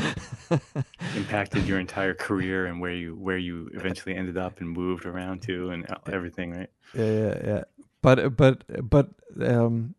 Impacted 1.17 1.67
your 1.67 1.81
entire 1.81 2.12
career 2.12 2.67
and 2.67 2.83
where 2.83 2.93
you 2.93 3.15
where 3.15 3.39
you 3.39 3.71
eventually 3.73 4.15
ended 4.15 4.37
up 4.37 4.61
and 4.61 4.69
moved 4.69 5.07
around 5.07 5.41
to 5.43 5.71
and 5.71 5.87
everything, 6.12 6.53
right? 6.53 6.71
Yeah, 6.95 7.11
yeah, 7.11 7.39
yeah 7.45 7.65
but 8.05 8.37
but 8.37 8.91
but 8.91 9.09
um 9.41 9.95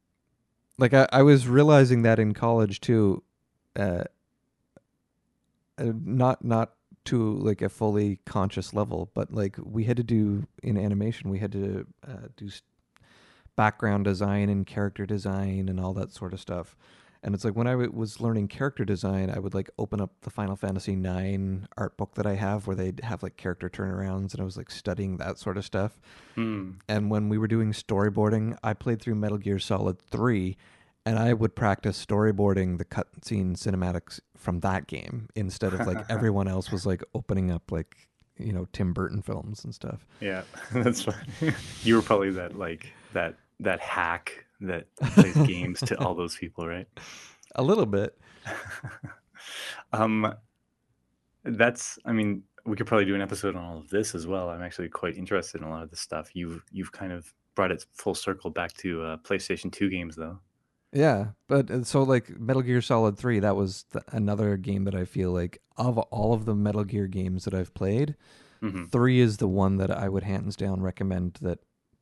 like 0.78 0.94
I, 0.94 1.08
I 1.12 1.24
was 1.24 1.48
realizing 1.48 2.04
that 2.04 2.20
in 2.20 2.36
college 2.36 2.80
too 2.80 3.24
uh, 3.76 4.04
uh 5.80 5.92
not 6.04 6.46
not 6.46 6.74
to 7.06 7.34
like 7.38 7.64
a 7.64 7.70
fully 7.70 8.20
conscious 8.26 8.74
level 8.76 9.10
but 9.16 9.34
like 9.34 9.58
we 9.64 9.86
had 9.86 9.98
to 9.98 10.04
do 10.04 10.46
in 10.62 10.78
animation 10.78 11.32
we 11.32 11.40
had 11.40 11.52
to 11.54 11.88
uh, 12.08 12.28
do 12.38 12.50
background 13.56 14.06
design 14.06 14.50
and 14.50 14.68
character 14.68 15.08
design 15.08 15.68
and 15.68 15.80
all 15.80 15.94
that 15.94 16.14
sort 16.14 16.32
of 16.32 16.40
stuff 16.40 16.76
and 17.26 17.34
it's 17.34 17.44
like 17.44 17.56
when 17.56 17.66
I 17.66 17.72
w- 17.72 17.92
was 17.92 18.22
learning 18.22 18.50
character 18.50 18.86
design, 18.86 19.32
I 19.32 19.40
would 19.40 19.56
like 19.56 19.72
open 19.80 20.00
up 20.00 20.12
the 20.22 20.30
Final 20.30 20.56
Fantasy 20.56 20.94
IX 20.94 21.66
art 21.76 21.98
book 21.98 22.14
that 22.16 22.28
I 22.28 22.36
have 22.36 22.68
where 22.68 22.76
they'd 22.76 23.00
have 23.04 23.24
like 23.24 23.36
character 23.36 23.68
turnarounds, 23.68 24.34
and 24.34 24.42
I 24.42 24.44
was 24.44 24.58
like 24.58 24.70
studying 24.70 25.18
that 25.18 25.40
sort 25.40 25.58
of 25.58 25.66
stuff. 25.66 26.00
Hmm. 26.36 26.74
And 26.88 27.10
when 27.10 27.28
we 27.28 27.40
were 27.40 27.48
doing 27.48 27.74
storyboarding, 27.74 28.56
I 28.64 28.76
played 28.76 29.02
through 29.02 29.16
Metal 29.16 29.40
Gear 29.40 29.58
Solid 29.58 30.00
3, 30.00 30.56
and 31.08 31.18
I 31.18 31.34
would 31.34 31.56
practice 31.56 32.04
storyboarding 32.06 32.78
the 32.78 32.86
cutscene 32.86 33.58
cinematics 33.58 34.20
from 34.38 34.60
that 34.60 34.86
game 34.86 35.28
instead 35.36 35.74
of 35.74 35.88
like 35.88 36.06
everyone 36.10 36.48
else 36.48 36.72
was 36.72 36.86
like 36.86 37.04
opening 37.16 37.50
up 37.50 37.72
like 37.72 38.08
you 38.38 38.54
know 38.54 38.68
Tim 38.72 38.94
Burton 38.94 39.24
films 39.24 39.64
and 39.64 39.74
stuff. 39.74 40.06
Yeah, 40.22 40.44
that's 40.72 41.02
funny. 41.02 41.56
you 41.84 41.96
were 41.96 42.04
probably 42.04 42.30
that 42.32 42.56
like 42.56 42.94
that 43.14 43.36
that 43.62 43.80
hack 43.80 44.45
that 44.62 44.94
plays 45.02 45.36
games 45.48 45.80
to 45.82 45.98
all 46.00 46.16
those 46.16 46.36
people, 46.36 46.68
right? 46.68 46.88
A 47.56 47.64
little 47.64 47.86
bit. 47.86 48.18
um, 49.94 50.34
that's. 51.44 52.00
I 52.06 52.12
mean, 52.12 52.44
we 52.66 52.76
could 52.76 52.88
probably 52.88 53.06
do 53.06 53.16
an 53.16 53.22
episode 53.22 53.56
on 53.56 53.64
all 53.64 53.78
of 53.78 53.90
this 53.90 54.16
as 54.16 54.28
well. 54.28 54.50
I'm 54.50 54.62
actually 54.62 54.90
quite 54.90 55.18
interested 55.18 55.62
in 55.62 55.68
a 55.68 55.70
lot 55.70 55.84
of 55.84 55.90
this 55.90 56.00
stuff. 56.00 56.36
You've 56.36 56.64
you've 56.72 56.92
kind 56.92 57.12
of 57.12 57.34
brought 57.56 57.72
it 57.72 57.86
full 57.94 58.16
circle 58.16 58.50
back 58.50 58.74
to 58.74 59.04
uh, 59.04 59.18
PlayStation 59.18 59.72
Two 59.72 59.90
games, 59.90 60.16
though. 60.16 60.40
Yeah, 60.92 61.28
but 61.48 61.70
uh, 61.70 61.84
so 61.84 62.04
like 62.04 62.40
Metal 62.40 62.62
Gear 62.62 62.82
Solid 62.82 63.18
3, 63.18 63.40
that 63.40 63.58
was 63.58 63.84
the, 63.92 64.02
another 64.14 64.56
game 64.56 64.86
that 64.86 64.96
I 64.96 65.04
feel 65.04 65.32
like 65.32 65.62
of 65.76 65.98
all 65.98 66.32
of 66.34 66.46
the 66.46 66.56
Metal 66.56 66.86
Gear 66.86 67.08
games 67.08 67.44
that 67.44 67.54
I've 67.54 67.74
played, 67.74 68.16
Mhm. 68.62 68.90
3 68.90 69.20
is 69.20 69.36
the 69.38 69.48
one 69.50 69.76
that 69.78 69.92
I 69.92 70.08
would 70.08 70.24
hands 70.24 70.56
down 70.56 70.82
recommend 70.82 71.38
that 71.42 71.60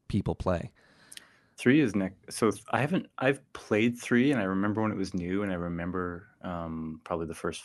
people 0.09 0.35
play. 0.35 0.71
Three 1.63 1.79
is 1.79 1.95
next. 1.95 2.33
So 2.33 2.51
I 2.71 2.81
haven't. 2.81 3.07
I've 3.17 3.39
played 3.53 3.97
three, 3.97 4.33
and 4.33 4.41
I 4.41 4.43
remember 4.43 4.81
when 4.81 4.91
it 4.91 4.97
was 4.97 5.13
new, 5.13 5.43
and 5.43 5.51
I 5.51 5.55
remember 5.55 6.27
um, 6.41 6.99
probably 7.05 7.25
the 7.25 7.33
first. 7.33 7.63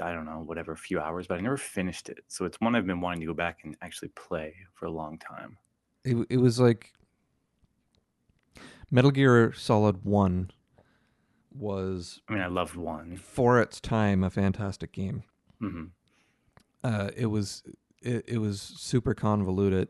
I 0.00 0.12
don't 0.12 0.24
know, 0.24 0.42
whatever, 0.44 0.74
few 0.74 0.98
hours, 0.98 1.28
but 1.28 1.38
I 1.38 1.40
never 1.40 1.56
finished 1.56 2.08
it. 2.08 2.24
So 2.26 2.44
it's 2.44 2.60
one 2.60 2.74
I've 2.74 2.88
been 2.88 3.00
wanting 3.00 3.20
to 3.20 3.26
go 3.26 3.34
back 3.34 3.60
and 3.62 3.76
actually 3.82 4.08
play 4.08 4.56
for 4.74 4.86
a 4.86 4.90
long 4.90 5.16
time. 5.16 5.56
It 6.04 6.26
it 6.28 6.38
was 6.38 6.58
like 6.58 6.92
Metal 8.90 9.12
Gear 9.12 9.52
Solid 9.52 10.04
1 10.04 10.50
was 11.52 12.20
I 12.28 12.32
mean, 12.32 12.42
I 12.42 12.48
loved 12.48 12.74
one. 12.74 13.16
for 13.16 13.60
its 13.60 13.80
time 13.80 14.24
a 14.24 14.30
fantastic 14.30 14.90
game. 14.90 15.22
hmm 15.60 15.84
Uh 16.82 17.10
it 17.16 17.26
was 17.26 17.62
it, 18.02 18.24
it 18.26 18.38
was 18.38 18.60
super 18.60 19.14
convoluted 19.14 19.86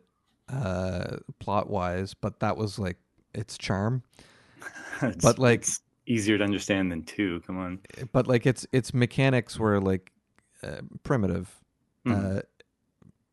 uh 0.51 1.17
plot 1.39 1.71
wise, 1.71 2.13
but 2.13 2.41
that 2.41 2.59
was 2.59 2.79
like 2.79 2.99
its 3.35 3.57
charm. 3.59 4.03
it's, 5.03 5.25
But, 5.25 5.39
like- 5.39 5.61
it's 5.61 5.81
easier 6.07 6.39
to 6.39 6.45
understand 6.45 6.91
than 6.93 7.03
two. 7.05 7.41
Come 7.47 7.59
on. 7.59 7.79
but 8.13 8.27
like 8.27 8.47
its 8.47 8.67
its 8.73 8.93
mechanics 8.93 9.59
were 9.59 9.81
like 9.81 10.11
uh, 10.63 10.81
primitive. 11.05 11.55
Mhm. 12.07 12.39
Uh, 12.39 12.43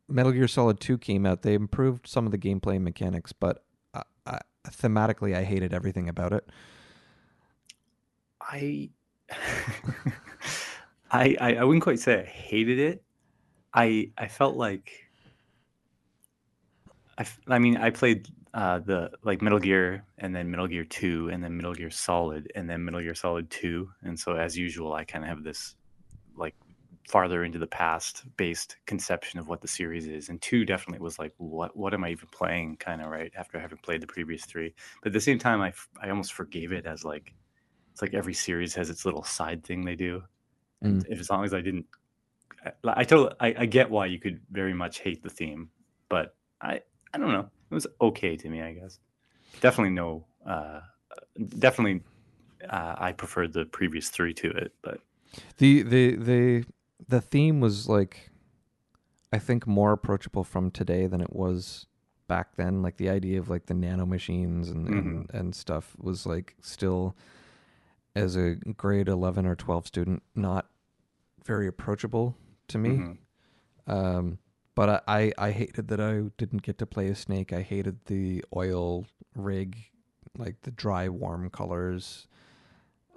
Metal 0.08 0.32
Gear 0.32 0.48
Solid 0.48 0.80
Two 0.80 0.96
came 0.96 1.26
out. 1.26 1.42
They 1.42 1.54
improved 1.54 2.06
some 2.06 2.24
of 2.24 2.32
the 2.32 2.38
gameplay 2.38 2.80
mechanics, 2.80 3.32
but 3.32 3.64
I, 3.92 4.02
I, 4.26 4.38
thematically, 4.70 5.36
I 5.36 5.44
hated 5.44 5.74
everything 5.74 6.08
about 6.08 6.32
it. 6.32 6.48
I, 8.40 8.88
I, 11.10 11.36
I, 11.40 11.54
I 11.56 11.64
wouldn't 11.64 11.82
quite 11.82 11.98
say 11.98 12.20
I 12.20 12.24
hated 12.24 12.78
it. 12.78 13.02
I, 13.74 14.10
I 14.16 14.28
felt 14.28 14.56
like, 14.56 14.92
I, 17.18 17.22
f- 17.22 17.40
I 17.48 17.58
mean, 17.58 17.76
I 17.76 17.90
played 17.90 18.28
uh, 18.54 18.78
the 18.80 19.10
like 19.22 19.42
Metal 19.42 19.58
Gear 19.58 20.04
and 20.18 20.34
then 20.34 20.50
Metal 20.50 20.66
Gear 20.66 20.84
Two 20.84 21.28
and 21.30 21.42
then 21.42 21.56
Metal 21.56 21.74
Gear 21.74 21.90
Solid 21.90 22.50
and 22.54 22.68
then 22.68 22.84
Metal 22.84 23.00
Gear 23.00 23.14
Solid 23.14 23.50
Two, 23.50 23.90
and 24.02 24.18
so 24.18 24.36
as 24.36 24.56
usual, 24.56 24.92
I 24.92 25.04
kind 25.04 25.24
of 25.24 25.28
have 25.28 25.44
this 25.44 25.74
like 26.36 26.54
farther 27.08 27.42
into 27.42 27.58
the 27.58 27.66
past 27.66 28.24
based 28.36 28.76
conception 28.86 29.40
of 29.40 29.48
what 29.48 29.62
the 29.62 29.68
series 29.68 30.06
is. 30.06 30.28
And 30.28 30.40
two 30.42 30.64
definitely 30.66 31.02
was 31.02 31.18
like, 31.18 31.32
what, 31.38 31.74
what 31.74 31.94
am 31.94 32.04
I 32.04 32.10
even 32.10 32.28
playing? 32.30 32.76
Kind 32.76 33.00
of 33.00 33.08
right 33.08 33.32
after 33.36 33.58
having 33.58 33.78
played 33.78 34.02
the 34.02 34.06
previous 34.06 34.44
three, 34.44 34.74
but 35.02 35.08
at 35.08 35.12
the 35.14 35.20
same 35.20 35.38
time, 35.38 35.62
I, 35.62 35.68
f- 35.68 35.88
I 36.02 36.10
almost 36.10 36.34
forgave 36.34 36.72
it 36.72 36.86
as 36.86 37.04
like 37.04 37.32
it's 37.92 38.02
like 38.02 38.14
every 38.14 38.34
series 38.34 38.74
has 38.74 38.90
its 38.90 39.04
little 39.04 39.24
side 39.24 39.64
thing 39.64 39.84
they 39.84 39.96
do. 39.96 40.22
And 40.82 41.06
if 41.08 41.18
as 41.18 41.30
long 41.30 41.44
as 41.44 41.52
I 41.52 41.60
didn't, 41.60 41.86
I, 42.64 42.70
I 42.84 43.04
totally, 43.04 43.34
I, 43.40 43.54
I 43.58 43.66
get 43.66 43.90
why 43.90 44.06
you 44.06 44.20
could 44.20 44.40
very 44.50 44.74
much 44.74 45.00
hate 45.00 45.22
the 45.22 45.30
theme, 45.30 45.70
but 46.08 46.36
I, 46.60 46.82
I 47.12 47.18
don't 47.18 47.32
know. 47.32 47.50
It 47.70 47.74
was 47.74 47.86
okay 48.00 48.36
to 48.36 48.48
me, 48.48 48.62
I 48.62 48.72
guess. 48.72 48.98
Definitely 49.60 49.94
no, 49.94 50.24
uh, 50.46 50.80
definitely, 51.58 52.02
uh, 52.68 52.94
I 52.98 53.12
preferred 53.12 53.52
the 53.52 53.64
previous 53.66 54.08
three 54.08 54.34
to 54.34 54.50
it, 54.50 54.72
but 54.82 55.00
The 55.58 55.82
the 55.82 56.16
the 56.16 56.64
the 57.08 57.20
theme 57.20 57.60
was 57.60 57.88
like, 57.88 58.30
I 59.32 59.38
think 59.38 59.66
more 59.66 59.92
approachable 59.92 60.44
from 60.44 60.70
today 60.70 61.06
than 61.06 61.20
it 61.20 61.34
was 61.34 61.86
back 62.26 62.56
then. 62.56 62.82
Like 62.82 62.96
the 62.96 63.08
idea 63.10 63.38
of 63.38 63.48
like 63.50 63.66
the 63.66 63.74
nano 63.74 64.06
machines 64.06 64.68
and 64.70 64.88
and, 64.88 65.30
and 65.32 65.54
stuff 65.54 65.94
was 65.98 66.24
like 66.26 66.54
still, 66.62 67.16
as 68.14 68.36
a 68.36 68.54
grade 68.76 69.08
eleven 69.08 69.44
or 69.46 69.54
twelve 69.56 69.86
student, 69.86 70.22
not 70.34 70.66
very 71.44 71.66
approachable 71.66 72.36
to 72.68 72.78
me. 72.78 72.90
mhm. 72.90 73.18
Um, 73.86 74.38
but 74.78 75.02
I, 75.08 75.32
I 75.38 75.48
I 75.48 75.50
hated 75.50 75.88
that 75.88 76.00
I 76.00 76.30
didn't 76.36 76.62
get 76.62 76.78
to 76.78 76.86
play 76.86 77.08
a 77.08 77.14
snake. 77.16 77.52
I 77.52 77.62
hated 77.62 78.04
the 78.06 78.44
oil 78.54 79.06
rig, 79.34 79.76
like 80.36 80.62
the 80.62 80.70
dry 80.70 81.08
warm 81.08 81.50
colors. 81.50 82.28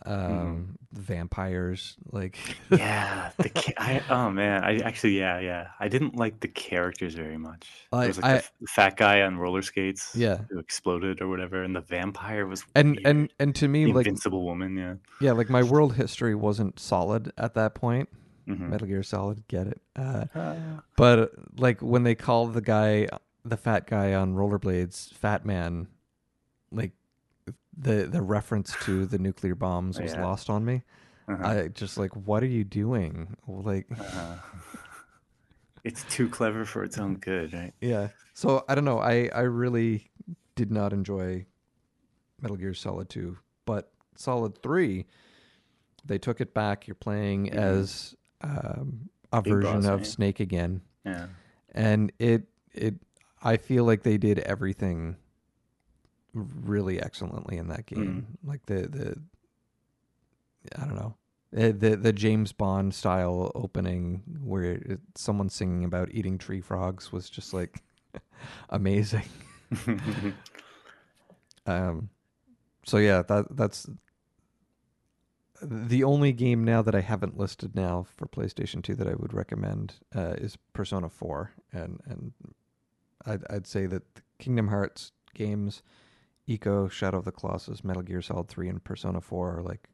Um, 0.03 0.80
vampires 0.93 1.95
like 2.12 2.36
yeah, 2.72 3.30
the 3.38 3.49
ca- 3.49 3.74
I, 3.78 4.01
oh 4.09 4.32
man, 4.32 4.64
I 4.64 4.80
actually 4.80 5.20
yeah 5.20 5.38
yeah 5.39 5.68
I 5.80 5.89
didn't 5.89 6.16
like 6.16 6.39
the 6.39 6.47
characters 6.47 7.14
very 7.14 7.38
much. 7.38 7.70
I- 7.93 8.07
was 8.07 8.18
like 8.18 8.26
I- 8.26 8.32
the 8.32 8.38
f- 8.39 8.51
the 8.62 8.68
fat 8.68 8.97
guy 8.97 9.22
on 9.22 9.38
roller 9.38 9.62
skates, 9.62 10.16
Yeah. 10.16 10.39
who 10.49 10.57
exploded 10.57 11.22
or 11.22 11.28
whatever, 11.28 11.62
and 11.62 11.76
the 11.76 11.82
vampire 11.82 12.47
was 12.47 12.66
and 12.74 12.95
weird. 12.95 13.05
and 13.05 13.34
and 13.39 13.55
to 13.57 13.68
me 13.68 13.86
the 13.86 13.93
like 13.93 14.07
invincible 14.07 14.43
woman, 14.43 14.76
yeah. 14.76 14.95
yeah 15.20 15.34
like 15.34 15.51
my 15.51 15.62
world 15.62 15.93
history 15.93 16.34
wasn't 16.34 16.80
solid 16.80 17.32
at 17.38 17.53
that 17.53 17.76
point 17.76 18.09
Mhm. 18.52 18.70
metal 18.70 18.88
gear 18.88 19.04
solid 19.04 19.47
get 19.47 19.68
it 19.68 19.82
uh 19.95 20.26
Ah. 20.36 20.84
but 20.97 21.32
like 21.58 21.82
when 21.82 22.04
they 22.04 22.16
called 22.16 22.54
the 22.54 22.62
guy 22.62 23.08
the 23.45 23.58
fat 23.58 23.88
guy 23.88 24.14
on 24.14 24.36
rollerblades 24.36 25.12
fat 25.14 25.45
man 25.45 25.88
like 26.72 26.91
the 27.78 28.08
the 28.12 28.22
reference 28.22 28.76
to 28.86 29.06
the 29.06 29.18
nuclear 29.18 29.56
bombs 29.56 29.99
was 29.99 30.14
Yeah. 30.14 30.22
lost 30.24 30.49
on 30.49 30.64
me 30.66 30.84
Uh-huh. 31.28 31.47
i 31.47 31.68
just 31.70 31.97
like 31.97 32.16
what 32.16 32.43
are 32.43 32.47
you 32.58 32.64
doing 32.64 33.36
like 33.47 33.88
Uh, 33.99 34.38
it's 35.84 36.04
too 36.06 36.30
clever 36.30 36.66
for 36.66 36.84
its 36.84 36.97
own 36.97 37.16
good, 37.16 37.54
right? 37.54 37.74
yeah 37.82 38.10
so 38.34 38.64
i 38.70 38.76
don't 38.76 38.86
know 38.86 38.99
i 38.99 39.30
i 39.34 39.41
really 39.41 40.12
did 40.56 40.72
not 40.72 40.93
enjoy 40.93 41.45
metal 42.41 42.58
gear 42.58 42.74
solid 42.74 43.10
2 43.10 43.38
but 43.66 43.91
solid 44.16 44.62
3 44.62 45.06
they 46.06 46.18
took 46.18 46.41
it 46.41 46.54
back 46.54 46.88
you're 46.88 46.95
playing 46.95 47.47
Mhm. 47.47 47.54
as 47.56 48.16
um, 48.44 49.10
a 49.32 49.42
Big 49.42 49.54
version 49.54 49.82
boss, 49.82 49.86
of 49.86 50.08
snake 50.08 50.39
again. 50.39 50.82
Yeah. 51.06 51.28
and 51.74 52.12
it 52.20 52.44
it 52.74 52.96
i 53.42 53.58
feel 53.58 53.86
like 53.86 54.04
they 54.04 54.18
did 54.18 54.39
everything 54.39 55.16
really 56.34 57.02
excellently 57.02 57.58
in 57.58 57.68
that 57.70 57.86
game. 57.86 58.38
Like 58.44 58.66
the 58.68 58.88
the 58.88 59.16
i 60.78 60.86
don't 60.86 60.96
know. 60.96 61.16
Eh, 61.56 61.72
the 61.72 61.96
the 61.98 62.14
james 62.14 62.52
bond 62.54 62.94
style 62.94 63.52
opening 63.56 64.22
where 64.42 64.64
it, 64.64 65.00
someone's 65.16 65.54
singing 65.54 65.84
about 65.84 66.10
eating 66.12 66.38
tree 66.38 66.62
frogs 66.62 67.12
was 67.12 67.30
just 67.30 67.54
like 67.54 67.82
amazing. 68.70 69.24
Um 71.66 72.10
so 72.86 72.98
yeah 72.98 73.22
that 73.24 73.56
that's 73.56 73.88
the 75.62 76.03
only 76.03 76.32
game 76.34 76.64
now 76.64 76.82
that 76.82 76.95
I 76.95 77.01
haven't 77.01 77.38
listed 77.38 77.76
now 77.76 78.05
for 78.16 78.28
PlayStation 78.28 78.82
2 78.82 78.95
that 78.95 79.07
I 79.07 79.14
would 79.14 79.34
recommend 79.34 79.95
uh, 80.16 80.34
is 80.38 80.57
Persona 80.74 81.09
4 81.09 81.51
and 81.72 81.99
and 82.05 82.34
I'd 83.26 83.43
I'd 83.49 83.68
say 83.68 83.86
that 83.88 84.03
Kingdom 84.39 84.68
Hearts 84.68 85.12
games 85.34 85.84
Ico, 86.47 86.89
Shadow 86.89 87.20
of 87.20 87.26
the 87.26 87.32
Colossus, 87.32 87.84
Metal 87.84 88.01
Gear 88.01 88.22
Solid 88.22 88.47
3 88.47 88.70
and 88.70 88.84
Persona 88.84 89.22
4 89.22 89.57
are 89.57 89.62
like 89.62 89.88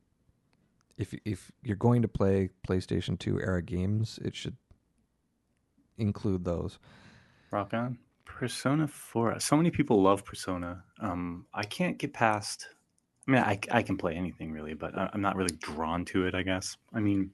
if 0.98 1.14
if 1.26 1.52
you're 1.64 1.76
going 1.76 2.02
to 2.02 2.08
play 2.08 2.50
PlayStation 2.68 3.20
2 3.20 3.40
era 3.40 3.62
games, 3.62 4.20
it 4.24 4.36
should 4.36 4.58
include 5.98 6.44
those. 6.44 6.80
Rock 7.52 7.74
on. 7.74 7.98
Persona 8.26 8.88
4. 8.88 9.40
So 9.40 9.56
many 9.56 9.72
people 9.72 10.02
love 10.02 10.26
Persona. 10.26 10.84
Um, 11.00 11.46
I 11.54 11.64
can't 11.64 11.98
get 11.98 12.14
past. 12.14 12.68
I 13.28 13.32
mean, 13.32 13.42
I, 13.42 13.60
I 13.72 13.82
can 13.84 13.98
play 13.98 14.16
anything 14.16 14.52
really, 14.52 14.74
but 14.74 14.98
I- 14.98 15.10
I'm 15.14 15.22
not 15.22 15.36
really 15.36 15.56
drawn 15.60 16.06
to 16.06 16.26
it, 16.28 16.34
I 16.36 16.44
guess. 16.44 16.78
I 16.94 17.00
mean, 17.00 17.32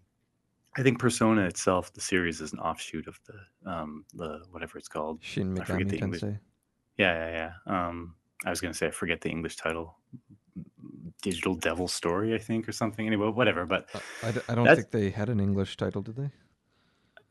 I 0.76 0.82
think 0.82 0.98
Persona 1.00 1.44
itself, 1.46 1.94
the 1.94 2.02
series, 2.02 2.41
is 2.41 2.52
an 2.54 2.60
offshoot 2.60 3.08
of 3.08 3.20
the 3.28 3.72
um 3.72 4.06
the 4.16 4.41
whatever 4.52 4.78
it's 4.80 4.88
called. 4.88 5.20
Shin 5.22 5.60
I 5.60 5.64
forget 5.64 5.88
Megami 5.88 5.89
the 5.91 5.98
English- 6.00 6.22
Tensei. 6.22 6.39
Yeah, 6.98 7.14
yeah, 7.30 7.52
yeah. 7.68 7.88
Um, 7.88 8.16
I 8.46 8.50
was 8.50 8.60
gonna 8.60 8.74
say 8.74 8.88
I 8.88 8.91
forget 8.91 9.22
the 9.22 9.30
English 9.30 9.56
title. 9.58 9.98
Digital 11.22 11.56
Devil 11.56 11.88
Story, 11.88 12.36
I 12.36 12.38
think, 12.38 12.68
or 12.68 12.72
something. 12.74 13.08
Anyway, 13.08 13.30
whatever. 13.30 13.66
But 13.66 13.88
I, 14.22 14.32
d- 14.32 14.41
I 14.50 14.56
don't 14.56 14.68
think 14.76 14.91
they 14.91 15.10
had 15.10 15.30
an 15.30 15.39
English 15.39 15.78
title, 15.78 16.02
did 16.02 16.16
they? 16.18 16.30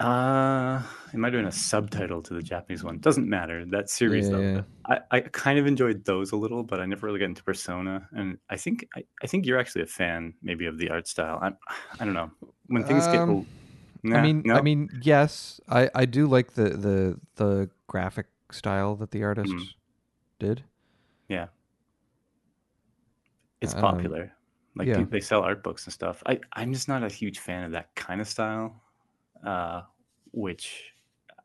Uh, 0.03 0.82
it 1.12 1.16
might 1.18 1.32
have 1.32 1.38
been 1.40 1.46
a 1.48 1.53
subtitle 1.53 2.22
to 2.22 2.34
the 2.34 2.42
Japanese 2.42 2.82
one. 2.82 2.98
Doesn't 2.98 3.28
matter. 3.28 3.64
That 3.66 3.88
series, 3.90 4.26
Yeah, 4.28 4.32
though, 4.32 4.40
yeah. 4.40 4.62
I, 4.86 4.98
I 5.11 5.20
kind 5.20 5.59
of 5.59 5.66
enjoyed 5.66 6.05
those 6.05 6.32
a 6.32 6.36
little, 6.36 6.62
but 6.62 6.80
I 6.80 6.86
never 6.86 7.07
really 7.07 7.18
got 7.18 7.26
into 7.26 7.44
Persona. 7.44 8.09
And 8.12 8.38
I 8.50 8.57
think 8.57 8.88
I, 8.96 9.05
I 9.22 9.26
think 9.26 9.46
you're 9.46 9.59
actually 9.59 9.82
a 9.82 9.86
fan, 9.86 10.34
maybe, 10.42 10.66
of 10.66 10.78
the 10.78 10.90
art 10.90 11.07
style. 11.07 11.38
I 11.40 11.53
I 12.00 12.05
don't 12.05 12.14
know 12.14 12.30
when 12.66 12.84
things 12.84 13.07
get. 13.07 13.20
Um, 13.20 13.46
I 14.05 14.09
Nah, 14.09 14.22
mean, 14.22 14.42
no? 14.44 14.55
I 14.57 14.62
mean, 14.62 14.90
yes, 15.03 15.61
I, 15.68 15.88
I 15.94 16.07
do 16.07 16.26
like 16.26 16.55
the, 16.55 16.70
the 16.70 17.20
the 17.36 17.70
graphic 17.86 18.26
style 18.50 18.96
that 18.96 19.12
the 19.12 19.22
artist 19.22 19.53
Mhm. 19.53 19.68
did. 20.40 20.64
Yeah. 21.28 21.46
It's 23.61 23.74
Um, 23.74 23.80
popular. 23.80 24.32
Like 24.74 24.88
yeah. 24.88 25.05
they 25.05 25.20
sell 25.20 25.42
art 25.42 25.62
books 25.62 25.84
and 25.86 25.92
stuff. 25.92 26.22
I 26.26 26.40
I'm 26.55 26.72
just 26.72 26.88
not 26.88 27.05
a 27.05 27.09
huge 27.09 27.38
fan 27.38 27.62
of 27.62 27.72
that 27.72 27.94
kind 27.94 28.20
of 28.20 28.26
style. 28.26 28.82
Uh, 29.46 29.82
which 30.33 30.93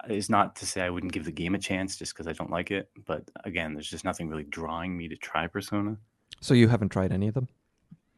is 0.10 0.30
not 0.30 0.56
to 0.58 0.66
say 0.66 0.82
I 0.82 0.90
wouldn't 0.90 1.14
give 1.14 1.26
the 1.26 1.32
game 1.32 1.56
a 1.56 1.60
chance 1.60 1.98
just 1.98 2.14
because 2.14 2.28
I 2.28 2.34
don't 2.34 2.50
like 2.50 2.72
it. 2.72 2.90
But 3.06 3.30
again, 3.44 3.74
there's 3.74 3.90
just 3.90 4.06
nothing 4.06 4.30
really 4.30 4.44
drawing 4.44 4.96
me 4.98 5.08
to 5.08 5.16
try 5.16 5.48
Persona. 5.48 5.98
So 6.42 6.54
you 6.54 6.68
haven't 6.68 6.90
tried 6.90 7.12
any 7.12 7.28
of 7.28 7.34
them? 7.34 7.48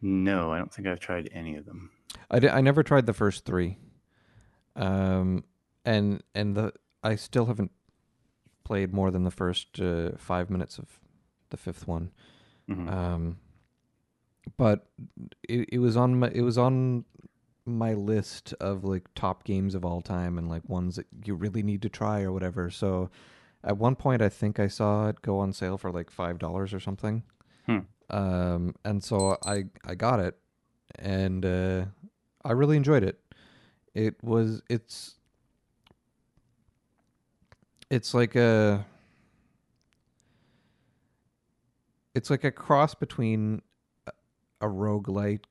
No, 0.02 0.52
I 0.52 0.58
don't 0.58 0.74
think 0.74 0.88
I've 0.88 1.00
tried 1.00 1.30
any 1.34 1.58
of 1.58 1.66
them. 1.66 1.92
I, 2.32 2.38
I 2.48 2.62
never 2.62 2.84
tried 2.84 3.06
the 3.06 3.14
first 3.14 3.46
three, 3.46 3.78
um, 4.76 5.44
and 5.86 6.24
and 6.34 6.56
the 6.56 6.74
I 7.04 7.16
still 7.16 7.46
haven't 7.46 7.72
played 8.64 8.94
more 8.94 9.12
than 9.12 9.24
the 9.24 9.32
first 9.32 9.80
uh, 9.80 10.12
five 10.18 10.50
minutes 10.50 10.78
of 10.78 11.00
the 11.50 11.58
fifth 11.58 11.88
one. 11.88 12.12
Mhm. 12.70 12.92
Um, 12.92 13.38
but 14.58 14.88
it, 15.48 15.70
it 15.74 15.80
was 15.80 15.98
on 15.98 16.20
my 16.20 16.30
it 16.30 16.42
was 16.42 16.58
on 16.58 17.06
my 17.78 17.94
list 17.94 18.54
of 18.60 18.84
like 18.84 19.08
top 19.16 19.44
games 19.44 19.76
of 19.76 19.86
all 19.86 20.02
time 20.02 20.38
and 20.38 20.50
like 20.50 20.68
ones 20.68 20.96
that 20.96 21.08
you 21.26 21.36
really 21.36 21.64
need 21.64 21.82
to 21.84 21.90
try 21.90 22.22
or 22.22 22.32
whatever. 22.32 22.70
So 22.70 23.10
at 23.64 23.78
one 23.78 23.96
point, 23.96 24.22
I 24.22 24.30
think 24.30 24.60
I 24.60 24.68
saw 24.68 25.08
it 25.10 25.22
go 25.22 25.40
on 25.40 25.54
sale 25.54 25.78
for 25.78 25.92
like 25.92 26.10
five 26.10 26.40
dollars 26.40 26.74
or 26.74 26.80
something. 26.80 27.24
Hmm. 27.66 27.80
Um, 28.10 28.76
and 28.84 29.04
so 29.04 29.38
I 29.46 29.66
I 29.86 29.96
got 29.96 30.20
it, 30.20 30.38
and 30.98 31.46
uh, 31.46 31.86
I 32.44 32.54
really 32.54 32.78
enjoyed 32.78 33.04
it. 33.04 33.20
It 33.94 34.16
was 34.24 34.62
it's 34.70 35.16
it's 37.90 38.14
like 38.14 38.36
a 38.36 38.86
it's 42.16 42.30
like 42.30 42.44
a 42.44 42.52
cross 42.52 42.96
between 42.96 43.62
a- 44.08 44.12
a 44.62 44.68
roguelike, 44.68 45.46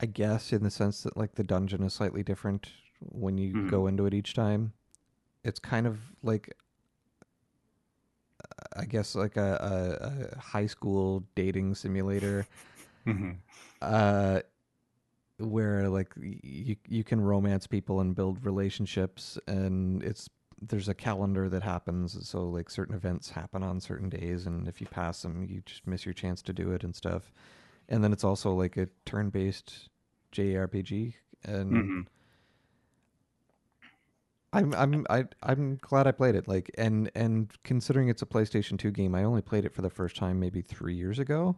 I 0.00 0.06
guess, 0.06 0.52
in 0.52 0.62
the 0.62 0.70
sense 0.70 1.02
that 1.02 1.16
like 1.16 1.34
the 1.34 1.44
dungeon 1.44 1.82
is 1.82 1.94
slightly 1.94 2.22
different 2.22 2.68
when 3.00 3.36
you 3.38 3.52
Mhm. 3.54 3.70
go 3.70 3.86
into 3.86 4.06
it 4.06 4.14
each 4.14 4.34
time. 4.34 4.72
It's 5.44 5.58
kind 5.58 5.86
of 5.86 5.98
like 6.22 6.54
I 8.76 8.84
guess 8.84 9.14
like 9.14 9.36
a, 9.36 10.30
a, 10.32 10.36
a 10.36 10.38
high 10.40 10.66
school 10.66 11.24
dating 11.34 11.74
simulator 11.74 12.46
Mhm. 13.06 13.36
uh 13.82 14.40
where 15.38 15.88
like 15.88 16.12
you 16.16 16.76
you 16.88 17.04
can 17.04 17.20
romance 17.20 17.66
people 17.66 18.00
and 18.00 18.14
build 18.14 18.44
relationships 18.44 19.38
and 19.46 20.02
it's 20.02 20.28
there's 20.60 20.88
a 20.88 20.94
calendar 20.94 21.48
that 21.48 21.62
happens 21.62 22.28
so 22.28 22.48
like 22.48 22.68
certain 22.68 22.94
events 22.94 23.30
happen 23.30 23.62
on 23.62 23.80
certain 23.80 24.08
days 24.08 24.46
and 24.46 24.66
if 24.66 24.80
you 24.80 24.86
pass 24.88 25.22
them 25.22 25.44
you 25.48 25.62
just 25.64 25.86
miss 25.86 26.04
your 26.04 26.12
chance 26.12 26.42
to 26.42 26.52
do 26.52 26.72
it 26.72 26.82
and 26.82 26.94
stuff 26.96 27.30
and 27.88 28.02
then 28.04 28.12
it's 28.12 28.24
also 28.24 28.52
like 28.54 28.76
a 28.76 28.88
turn-based 29.06 29.88
JRPG 30.32 31.14
and 31.44 31.72
Mhm. 31.72 32.06
I'm 34.52 34.74
I'm 34.74 35.06
I 35.10 35.24
I'm 35.42 35.76
glad 35.76 36.06
I 36.06 36.12
played 36.12 36.34
it 36.34 36.48
like 36.48 36.70
and 36.78 37.10
and 37.14 37.52
considering 37.64 38.08
it's 38.08 38.22
a 38.22 38.26
PlayStation 38.26 38.78
2 38.78 38.90
game 38.90 39.14
I 39.14 39.24
only 39.24 39.42
played 39.42 39.64
it 39.64 39.74
for 39.74 39.82
the 39.82 39.90
first 39.90 40.16
time 40.16 40.40
maybe 40.40 40.62
3 40.62 40.94
years 40.94 41.18
ago 41.18 41.56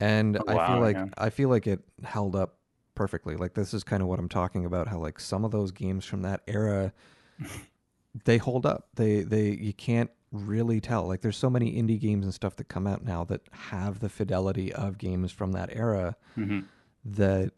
and 0.00 0.36
Oh, 0.36 0.44
I 0.48 0.54
wow, 0.54 0.66
feel 0.66 0.80
like 0.80 0.96
yeah. 0.96 1.06
I 1.16 1.30
feel 1.30 1.48
like 1.48 1.66
it 1.66 1.80
held 2.02 2.34
up 2.34 2.56
perfectly 2.94 3.36
like 3.36 3.54
this 3.54 3.72
is 3.72 3.84
kind 3.84 4.02
of 4.02 4.08
what 4.08 4.18
I'm 4.18 4.28
talking 4.28 4.64
about 4.64 4.88
how 4.88 4.98
like 4.98 5.20
some 5.20 5.44
of 5.44 5.52
those 5.52 5.70
games 5.70 6.04
from 6.04 6.22
that 6.22 6.42
era 6.48 6.92
they 8.24 8.36
hold 8.38 8.66
up 8.66 8.88
they 8.96 9.22
they 9.22 9.50
you 9.50 9.72
can't 9.72 10.10
really 10.32 10.80
tell 10.80 11.06
like 11.06 11.20
there's 11.20 11.36
so 11.36 11.50
many 11.50 11.72
indie 11.74 12.00
games 12.00 12.24
and 12.24 12.32
stuff 12.32 12.56
that 12.56 12.66
come 12.68 12.86
out 12.86 13.04
now 13.04 13.22
that 13.24 13.42
have 13.52 14.00
the 14.00 14.08
fidelity 14.08 14.72
of 14.72 14.96
games 14.98 15.30
from 15.30 15.52
that 15.52 15.68
era 15.72 16.16
Mhm. 16.36 16.64
that 17.04 17.52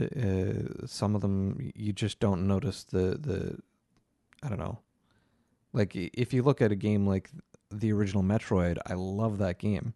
uh, 0.00 0.86
some 0.86 1.14
of 1.14 1.20
them 1.20 1.70
you 1.74 1.92
just 1.92 2.18
don't 2.20 2.46
notice 2.48 2.84
the 2.84 3.16
the 3.20 3.58
I 4.42 4.48
don't 4.48 4.58
know. 4.58 4.78
Like 5.72 5.94
if 5.94 6.32
you 6.32 6.42
look 6.42 6.60
at 6.62 6.72
a 6.72 6.76
game 6.76 7.06
like 7.06 7.30
the 7.70 7.92
original 7.92 8.22
Metroid, 8.22 8.78
I 8.86 8.94
love 8.94 9.38
that 9.38 9.58
game. 9.58 9.94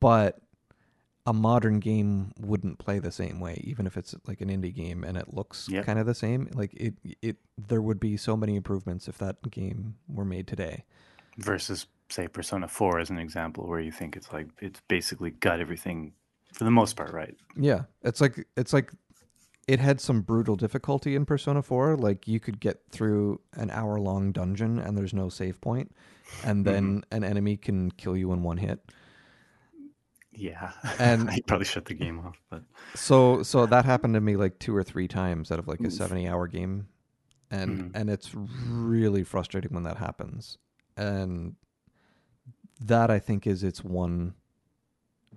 But 0.00 0.40
a 1.26 1.32
modern 1.32 1.80
game 1.80 2.32
wouldn't 2.38 2.78
play 2.78 2.98
the 2.98 3.10
same 3.10 3.40
way 3.40 3.58
even 3.64 3.86
if 3.86 3.96
it's 3.96 4.14
like 4.26 4.40
an 4.42 4.48
indie 4.48 4.74
game 4.74 5.04
and 5.04 5.16
it 5.16 5.32
looks 5.32 5.68
Yep. 5.68 5.86
kind 5.86 5.98
of 5.98 6.06
the 6.06 6.14
same. 6.14 6.48
Like 6.54 6.74
it 6.74 6.94
it 7.22 7.36
there 7.56 7.80
would 7.80 7.98
be 7.98 8.16
so 8.16 8.36
many 8.36 8.56
improvements 8.56 9.08
if 9.08 9.18
that 9.18 9.36
game 9.50 9.96
were 10.08 10.24
made 10.24 10.46
today. 10.46 10.84
Versus 11.38 11.86
say 12.10 12.28
Persona 12.28 12.68
4 12.68 12.98
as 13.00 13.10
an 13.10 13.18
example 13.18 13.66
where 13.66 13.80
you 13.80 13.90
think 13.90 14.16
it's 14.16 14.32
like 14.32 14.48
it's 14.60 14.80
basically 14.88 15.30
got 15.30 15.60
everything 15.60 16.12
for 16.52 16.64
the 16.64 16.70
most 16.70 16.96
part 16.96 17.12
right. 17.12 17.36
Yeah, 17.56 17.82
it's 18.02 18.20
like 18.20 18.46
it's 18.56 18.72
like 18.72 18.92
it 19.66 19.80
had 19.80 20.00
some 20.00 20.20
brutal 20.20 20.56
difficulty 20.56 21.16
in 21.16 21.24
Persona 21.24 21.62
4. 21.62 21.96
Like 21.96 22.28
you 22.28 22.38
could 22.38 22.60
get 22.60 22.82
through 22.90 23.40
an 23.54 23.70
hour 23.70 23.98
long 23.98 24.30
dungeon 24.30 24.78
and 24.78 24.96
there's 24.96 25.14
no 25.14 25.30
save 25.30 25.60
point, 25.60 25.94
and 26.44 26.64
mm-hmm. 26.64 26.74
then 26.74 27.04
an 27.10 27.24
enemy 27.24 27.56
can 27.56 27.90
kill 27.92 28.16
you 28.16 28.32
in 28.32 28.42
one 28.42 28.58
hit. 28.58 28.80
Yeah. 30.34 30.72
And- 30.98 31.30
I 31.30 31.40
probably 31.46 31.64
shut 31.66 31.84
the 31.86 31.94
game 31.94 32.18
off, 32.20 32.36
but 32.50 32.62
So 32.94 33.42
so 33.42 33.66
that 33.66 33.84
happened 33.84 34.14
to 34.14 34.20
me 34.20 34.36
like 34.36 34.58
two 34.58 34.74
or 34.74 34.82
three 34.82 35.08
times 35.08 35.50
out 35.52 35.58
of 35.58 35.68
like 35.68 35.80
a 35.80 35.86
Oof. 35.86 35.92
70 35.92 36.26
hour 36.28 36.46
game, 36.48 36.88
and 37.50 37.70
Mhm. 37.70 37.90
and 37.94 38.10
it's 38.10 38.34
really 38.34 39.22
frustrating 39.24 39.72
when 39.72 39.84
that 39.84 39.96
happens. 39.98 40.58
And 40.96 41.56
that 42.80 43.10
I 43.10 43.18
think 43.18 43.46
is 43.46 43.62
its 43.62 43.82
one 43.84 44.34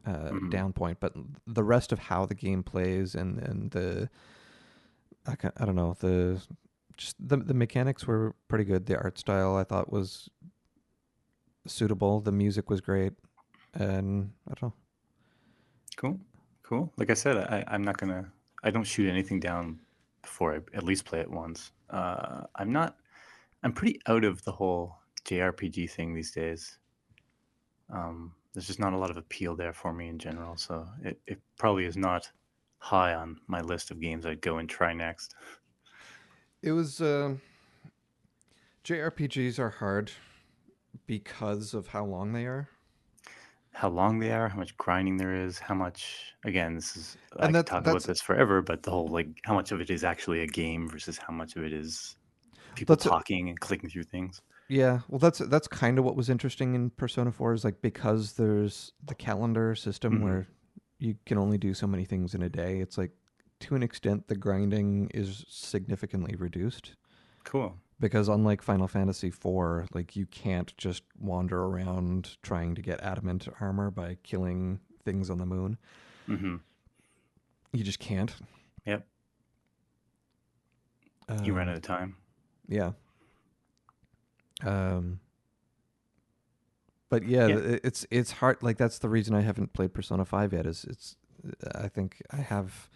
uh, 0.06 0.30
Mhm. 0.32 0.50
down 0.52 0.74
point, 0.74 1.00
but 1.00 1.14
the 1.46 1.64
rest 1.64 1.92
of 1.92 2.00
how 2.00 2.26
the 2.26 2.36
game 2.36 2.64
plays 2.64 3.14
and 3.14 3.40
and 3.40 3.72
the 3.72 4.10
I, 5.26 5.36
ca- 5.36 5.52
I 5.58 5.66
don't 5.66 5.76
know 5.76 5.94
the 6.00 6.42
just 6.96 7.16
the 7.20 7.38
the 7.38 7.54
mechanics 7.54 8.08
were 8.08 8.34
pretty 8.48 8.64
good. 8.64 8.86
The 8.86 8.98
art 8.98 9.18
style 9.20 9.56
I 9.58 9.64
thought 9.66 9.92
was 9.92 10.30
suitable. 11.66 12.22
The 12.22 12.32
music 12.32 12.70
was 12.70 12.80
great, 12.82 13.14
and 13.74 14.32
I 14.50 14.54
don't 14.56 14.64
know. 14.70 14.74
Cool. 15.98 16.18
Cool. 16.64 16.92
Like 16.98 17.10
I 17.10 17.14
said, 17.14 17.38
I, 17.38 17.64
I'm 17.68 17.84
not 17.84 17.98
to, 17.98 18.26
I 18.64 18.72
don't 18.72 18.86
shoot 18.86 19.10
anything 19.10 19.40
down 19.40 19.80
before 20.22 20.56
I 20.56 20.78
at 20.78 20.84
least 20.84 21.06
play 21.06 21.20
it 21.20 21.30
once. 21.30 21.72
Uh, 21.90 22.44
I'm 22.56 22.72
not, 22.72 22.98
I'm 23.64 23.74
pretty 23.74 24.00
out 24.08 24.24
of 24.24 24.44
the 24.44 24.52
whole 24.52 24.98
JRPG 25.26 25.90
thing 25.90 26.14
these 26.14 26.32
days. 26.32 26.78
Um, 27.90 28.34
there's 28.54 28.68
just 28.68 28.80
not 28.80 28.94
a 28.94 28.98
lot 28.98 29.10
of 29.10 29.18
appeal 29.18 29.56
there 29.56 29.74
for 29.74 29.94
me 29.94 30.08
in 30.08 30.20
general. 30.20 30.58
So 30.58 30.88
it, 31.04 31.20
it 31.28 31.40
probably 31.58 31.86
is 31.86 31.96
not 31.98 32.30
high 32.80 33.14
on 33.14 33.38
my 33.48 33.62
list 33.62 33.92
of 33.92 34.00
games 34.00 34.26
I'd 34.26 34.42
go 34.42 34.58
and 34.58 34.70
try 34.70 34.94
next. 34.94 35.36
It 36.62 36.72
was 36.72 37.00
uh, 37.00 37.36
JRPGs 38.84 39.60
are 39.60 39.70
hard 39.70 40.12
because 41.06 41.74
of 41.74 41.88
how 41.88 42.06
long 42.06 42.34
they 42.34 42.46
are. 42.46 42.70
How 43.78 43.90
long 43.90 44.18
they 44.18 44.32
are, 44.32 44.50
how 44.50 44.58
much 44.58 44.76
grinding 44.78 45.18
there 45.18 45.36
is, 45.36 45.60
how 45.60 45.76
much, 45.76 46.34
again, 46.44 46.74
this 46.74 46.98
is, 46.98 47.16
I 47.34 47.46
And 47.46 47.48
could 47.50 47.56
that- 47.60 47.66
talk 47.68 47.86
about 47.86 48.02
this 48.02 48.22
forever, 48.22 48.64
but 48.64 48.82
the 48.82 48.90
whole, 48.90 49.08
like, 49.08 49.28
how 49.44 49.54
much 49.54 49.72
of 49.72 49.80
it 49.82 49.92
is 49.92 50.04
actually 50.04 50.42
a 50.42 50.48
game 50.48 50.90
versus 50.90 51.20
how 51.20 51.32
much 51.32 51.56
of 51.56 51.64
it 51.64 51.72
is 51.72 52.16
people 52.74 52.96
talking 52.98 53.50
and 53.50 53.60
clicking 53.60 53.88
through 53.88 54.06
things. 54.06 54.42
Yeah, 54.68 55.02
well, 55.10 55.20
that's 55.20 55.38
that's 55.40 55.68
kind 55.68 56.00
of 56.00 56.06
what 56.06 56.16
was 56.16 56.28
interesting 56.28 56.74
in 56.74 56.90
Persona 56.90 57.32
Four 57.32 57.54
is 57.54 57.64
like 57.64 57.80
because 57.84 58.34
there's 58.34 58.94
the 59.06 59.14
calendar 59.16 59.76
system 59.76 60.18
Mhm. 60.20 60.24
where 60.24 60.48
you 60.98 61.16
can 61.28 61.38
only 61.38 61.60
do 61.60 61.76
so 61.76 61.86
many 61.86 62.04
things 62.04 62.34
in 62.34 62.42
a 62.42 62.50
day. 62.50 62.80
It's 62.80 62.98
like 62.98 63.12
to 63.62 63.76
an 63.76 63.84
extent 63.84 64.28
the 64.28 64.36
grinding 64.36 65.10
is 65.14 65.46
significantly 65.48 66.36
reduced 66.36 66.96
Cool. 67.44 67.78
Because 68.00 68.28
unlike 68.28 68.62
Final 68.62 68.88
Fantasy 68.88 69.28
IV, 69.28 69.88
like 69.94 70.16
you 70.16 70.26
can't 70.28 70.76
just 70.78 71.04
wander 71.20 71.62
around 71.64 72.38
trying 72.44 72.76
to 72.76 72.82
get 72.82 73.02
adamant 73.02 73.48
armor 73.60 73.90
by 73.92 74.18
killing 74.24 74.80
things 75.04 75.30
on 75.30 75.38
the 75.38 75.46
moon. 75.46 75.78
hmm 76.26 76.58
You 77.74 77.84
just 77.84 78.00
can't. 78.00 78.34
Yep. 78.86 79.06
You 81.44 81.54
ran 81.54 81.68
Um, 81.68 81.72
out 81.72 81.78
of 81.78 81.82
time. 81.84 82.16
Yeah. 82.68 82.92
Um. 84.64 85.20
But 87.10 87.24
yeah, 87.26 87.48
Yeah. 87.48 87.78
it's 87.84 88.06
it's 88.12 88.32
hard. 88.32 88.62
Like 88.64 88.78
that's 88.78 89.00
the 89.00 89.10
reason 89.10 89.34
I 89.36 89.42
haven't 89.42 89.74
played 89.74 89.94
Persona 89.94 90.26
Five 90.26 90.54
yet. 90.54 90.66
Is 90.66 90.84
it's 90.86 91.16
I 91.76 91.88
think 91.88 92.22
I 92.32 92.38
have. 92.38 92.90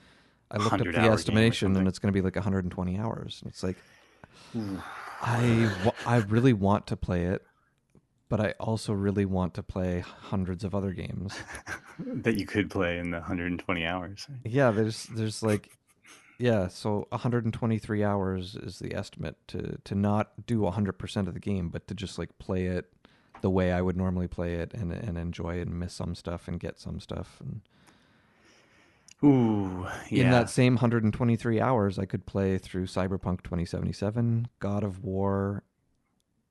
I 0.50 0.58
looked 0.58 0.74
up 0.74 0.80
the 0.80 0.88
hour 0.88 0.92
game 1.04 1.12
or 1.12 1.14
estimation 1.14 1.78
and 1.78 1.88
it's 1.88 1.98
going 1.98 2.12
to 2.14 2.18
be 2.18 2.22
like 2.22 2.36
120 2.36 3.00
hours. 3.00 3.40
And 3.42 3.50
it's 3.50 3.64
like 3.64 3.78
I 5.22 5.72
I 6.06 6.18
really 6.18 6.54
want 6.54 6.88
to 6.88 6.98
play 6.98 7.26
it, 7.26 7.44
but 8.30 8.40
I 8.40 8.54
also 8.60 8.94
really 8.94 9.26
want 9.26 9.54
to 9.56 9.64
play 9.64 10.00
hundreds 10.00 10.64
of 10.64 10.74
other 10.74 10.94
games. 10.94 11.38
that 12.00 12.38
you 12.38 12.46
could 12.46 12.70
play 12.70 12.98
in 12.98 13.12
the 13.12 13.18
120 13.18 13.86
hours. 13.86 14.28
Yeah, 14.44 14.72
there's 14.72 15.06
there's 15.06 15.44
like 15.44 15.78
yeah, 16.40 16.70
so 16.70 17.06
123 17.10 18.04
hours 18.04 18.56
is 18.56 18.80
the 18.80 18.96
estimate 18.96 19.36
to 19.50 19.78
to 19.84 19.96
not 19.96 20.46
do 20.48 20.62
100% 20.62 21.28
of 21.28 21.34
the 21.34 21.40
game, 21.40 21.70
but 21.70 21.88
to 21.88 21.94
just 21.94 22.18
like 22.18 22.38
play 22.40 22.66
it 22.66 22.92
the 23.42 23.50
way 23.50 23.72
I 23.72 23.82
would 23.82 23.98
normally 23.98 24.28
play 24.28 24.56
it 24.56 24.74
and 24.74 24.92
and 24.92 25.18
enjoy 25.18 25.60
it 25.60 25.68
and 25.68 25.80
miss 25.80 25.94
some 25.94 26.16
stuff 26.16 26.48
and 26.48 26.60
get 26.60 26.80
some 26.80 27.00
stuff 27.00 27.38
and 27.40 27.62
Ooh, 29.24 29.88
yeah. 30.10 30.24
in 30.24 30.30
that 30.32 30.50
same 30.50 30.74
123 30.76 31.60
hours 31.62 32.00
I 32.00 32.06
could 32.06 32.26
play 32.26 32.58
through 32.58 32.86
Cyberpunk 32.88 33.44
2077, 33.44 34.48
God 34.60 34.84
of 34.84 35.04
War, 35.04 35.64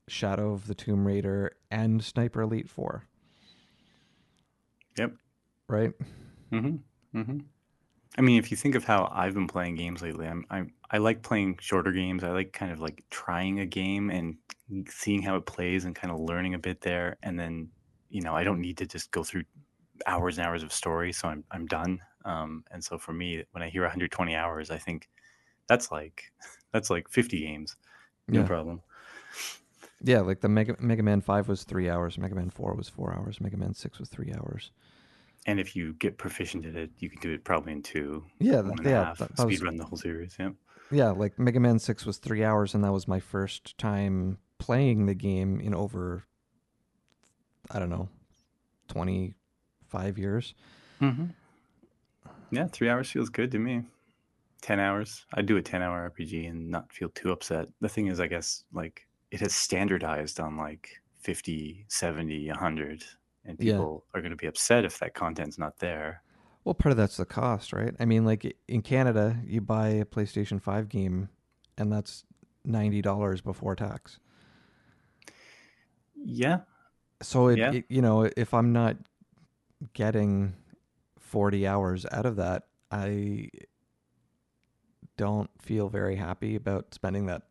Shadow 0.09 0.53
of 0.53 0.67
the 0.67 0.75
Tomb 0.75 1.07
Raider 1.07 1.57
and 1.71 2.05
Sniper 2.05 2.43
Elite 2.43 2.69
4. 2.71 3.09
Yep. 4.99 5.17
Right? 5.69 5.93
Mhm. 6.53 6.83
Mhm. 7.15 7.45
I 8.19 8.23
mean, 8.23 8.39
if 8.39 8.51
you 8.51 8.57
think 8.57 8.75
of 8.77 8.85
how 8.85 9.09
I've 9.13 9.35
been 9.35 9.49
playing 9.49 9.77
games 9.77 10.03
lately, 10.03 10.27
I'm, 10.29 10.45
I'm 10.51 10.75
I 10.91 10.99
like 10.99 11.23
playing 11.23 11.59
shorter 11.61 11.93
games. 11.93 12.25
I 12.25 12.31
like 12.31 12.53
kind 12.53 12.73
of 12.73 12.81
like 12.81 13.05
trying 13.11 13.61
a 13.61 13.67
game 13.67 14.11
and 14.11 14.39
seeing 14.89 15.23
how 15.23 15.37
it 15.37 15.47
plays 15.47 15.85
and 15.85 15.97
kind 15.97 16.13
of 16.13 16.21
learning 16.21 16.55
a 16.55 16.59
bit 16.59 16.83
there, 16.83 17.19
and 17.23 17.39
then 17.39 17.71
you 18.11 18.23
know 18.23 18.35
I 18.37 18.45
don't 18.45 18.61
need 18.61 18.79
to 18.79 18.87
just 18.87 19.11
go 19.13 19.25
through 19.25 19.45
hours 20.07 20.39
and 20.39 20.47
hours 20.47 20.63
of 20.65 20.73
story, 20.73 21.13
so 21.13 21.29
I'm 21.29 21.45
I'm 21.53 21.67
done. 21.67 22.01
Um, 22.25 22.65
and 22.71 22.83
so 22.85 22.99
for 22.99 23.13
me, 23.13 23.45
when 23.53 23.63
I 23.63 23.69
hear 23.71 23.83
120 23.83 24.35
hours, 24.35 24.71
I 24.71 24.79
think 24.79 25.09
that's 25.67 25.91
like 25.91 26.33
that's 26.73 26.91
like 26.91 27.09
50 27.09 27.41
games, 27.41 27.77
no 28.29 28.41
Yeah. 28.41 28.47
problem. 28.47 28.83
Yeah, 30.03 30.21
like 30.21 30.41
the 30.41 30.49
Mega 30.49 30.77
Mega 30.79 31.03
Man 31.03 31.21
5 31.21 31.49
was 31.49 31.65
3 31.65 31.89
hours, 31.91 32.17
Mega 32.19 32.35
Man 32.35 32.51
4 32.51 32.75
was 32.75 32.89
4 32.89 33.15
hours, 33.15 33.41
Mega 33.41 33.57
Man 33.57 33.75
6 33.75 33.99
was 33.99 34.09
3 34.09 34.33
hours. 34.33 34.71
And 35.47 35.59
if 35.59 35.75
you 35.75 35.95
get 35.95 36.19
proficient 36.19 36.67
at 36.67 36.77
it, 36.77 36.91
you 36.99 37.09
can 37.09 37.21
do 37.21 37.33
it 37.33 37.45
probably 37.45 37.73
in 37.73 37.83
two, 37.83 38.25
Yeah, 38.39 38.63
one 38.63 38.77
th- 38.77 38.79
and 38.79 38.87
a 38.87 38.91
yeah, 38.91 39.05
half, 39.05 39.19
that, 39.19 39.37
that 39.37 39.47
was 39.47 39.57
speed 39.57 39.65
run 39.67 39.77
the 39.77 39.85
whole 39.85 39.99
series. 39.99 40.37
Yeah. 40.39 40.51
Yeah, 40.93 41.11
like 41.11 41.39
Mega 41.39 41.61
Man 41.61 41.79
6 41.79 42.05
was 42.05 42.19
3 42.19 42.45
hours 42.45 42.75
and 42.75 42.83
that 42.85 42.93
was 42.93 43.07
my 43.09 43.21
first 43.21 43.79
time 43.79 44.39
playing 44.59 45.07
the 45.07 45.15
game 45.15 45.61
in 45.61 45.75
over 45.75 46.25
I 47.71 47.79
don't 47.79 47.91
know, 47.91 48.09
25 48.89 50.19
years. 50.19 50.55
Mm-hmm. 51.01 51.27
Yeah, 52.51 52.67
three 52.69 52.89
hours 52.89 53.11
feels 53.11 53.29
good 53.29 53.51
to 53.53 53.59
me. 53.59 53.85
10 54.63 54.79
hours. 54.79 55.25
I'd 55.35 55.47
do 55.47 55.57
a 55.57 55.63
10 55.63 55.83
hour 55.83 56.11
RPG 56.11 56.49
and 56.49 56.69
not 56.69 56.93
feel 56.93 57.09
too 57.11 57.33
upset. 57.33 57.69
The 57.81 57.89
thing 57.89 58.09
is, 58.09 58.21
I 58.21 58.27
guess, 58.27 58.65
like, 58.73 59.07
it 59.31 59.41
has 59.41 59.55
standardized 59.55 60.41
on 60.41 60.57
like 60.57 61.01
50, 61.21 61.87
70, 61.89 62.49
100, 62.49 63.05
and 63.45 63.59
Yeah. 63.59 63.73
people 63.75 64.05
are 64.15 64.21
going 64.21 64.33
to 64.33 64.37
be 64.37 64.47
upset 64.47 64.85
if 64.85 64.99
that 64.99 65.15
content's 65.15 65.59
not 65.59 65.79
there. 65.79 66.23
Well, 66.65 66.75
part 66.75 66.91
of 66.91 66.97
that's 66.99 67.17
the 67.17 67.25
cost, 67.25 67.73
right? 67.73 67.95
I 67.99 68.05
mean, 68.05 68.25
like 68.25 68.57
in 68.69 68.83
Canada, 68.83 69.41
you 69.45 69.61
buy 69.61 69.89
a 69.89 70.05
PlayStation 70.05 70.61
5 70.61 70.89
game 70.89 71.31
and 71.79 71.91
that's 71.91 72.25
$90 72.67 73.43
before 73.43 73.75
tax. 73.77 74.19
Yeah. 76.15 76.61
So 77.23 77.49
it, 77.49 77.59
Yeah. 77.59 77.73
it 77.73 77.85
you 77.89 78.03
know, 78.03 78.31
if 78.37 78.53
I'm 78.55 78.73
not 78.73 78.97
getting 79.95 80.55
40 81.31 81.67
hours 81.67 82.05
out 82.11 82.27
of 82.27 82.37
that, 82.37 82.65
I 82.91 83.51
don't 85.17 85.51
feel 85.63 85.89
very 85.89 86.17
happy 86.17 86.57
about 86.57 86.93
spending 86.93 87.27
that 87.27 87.43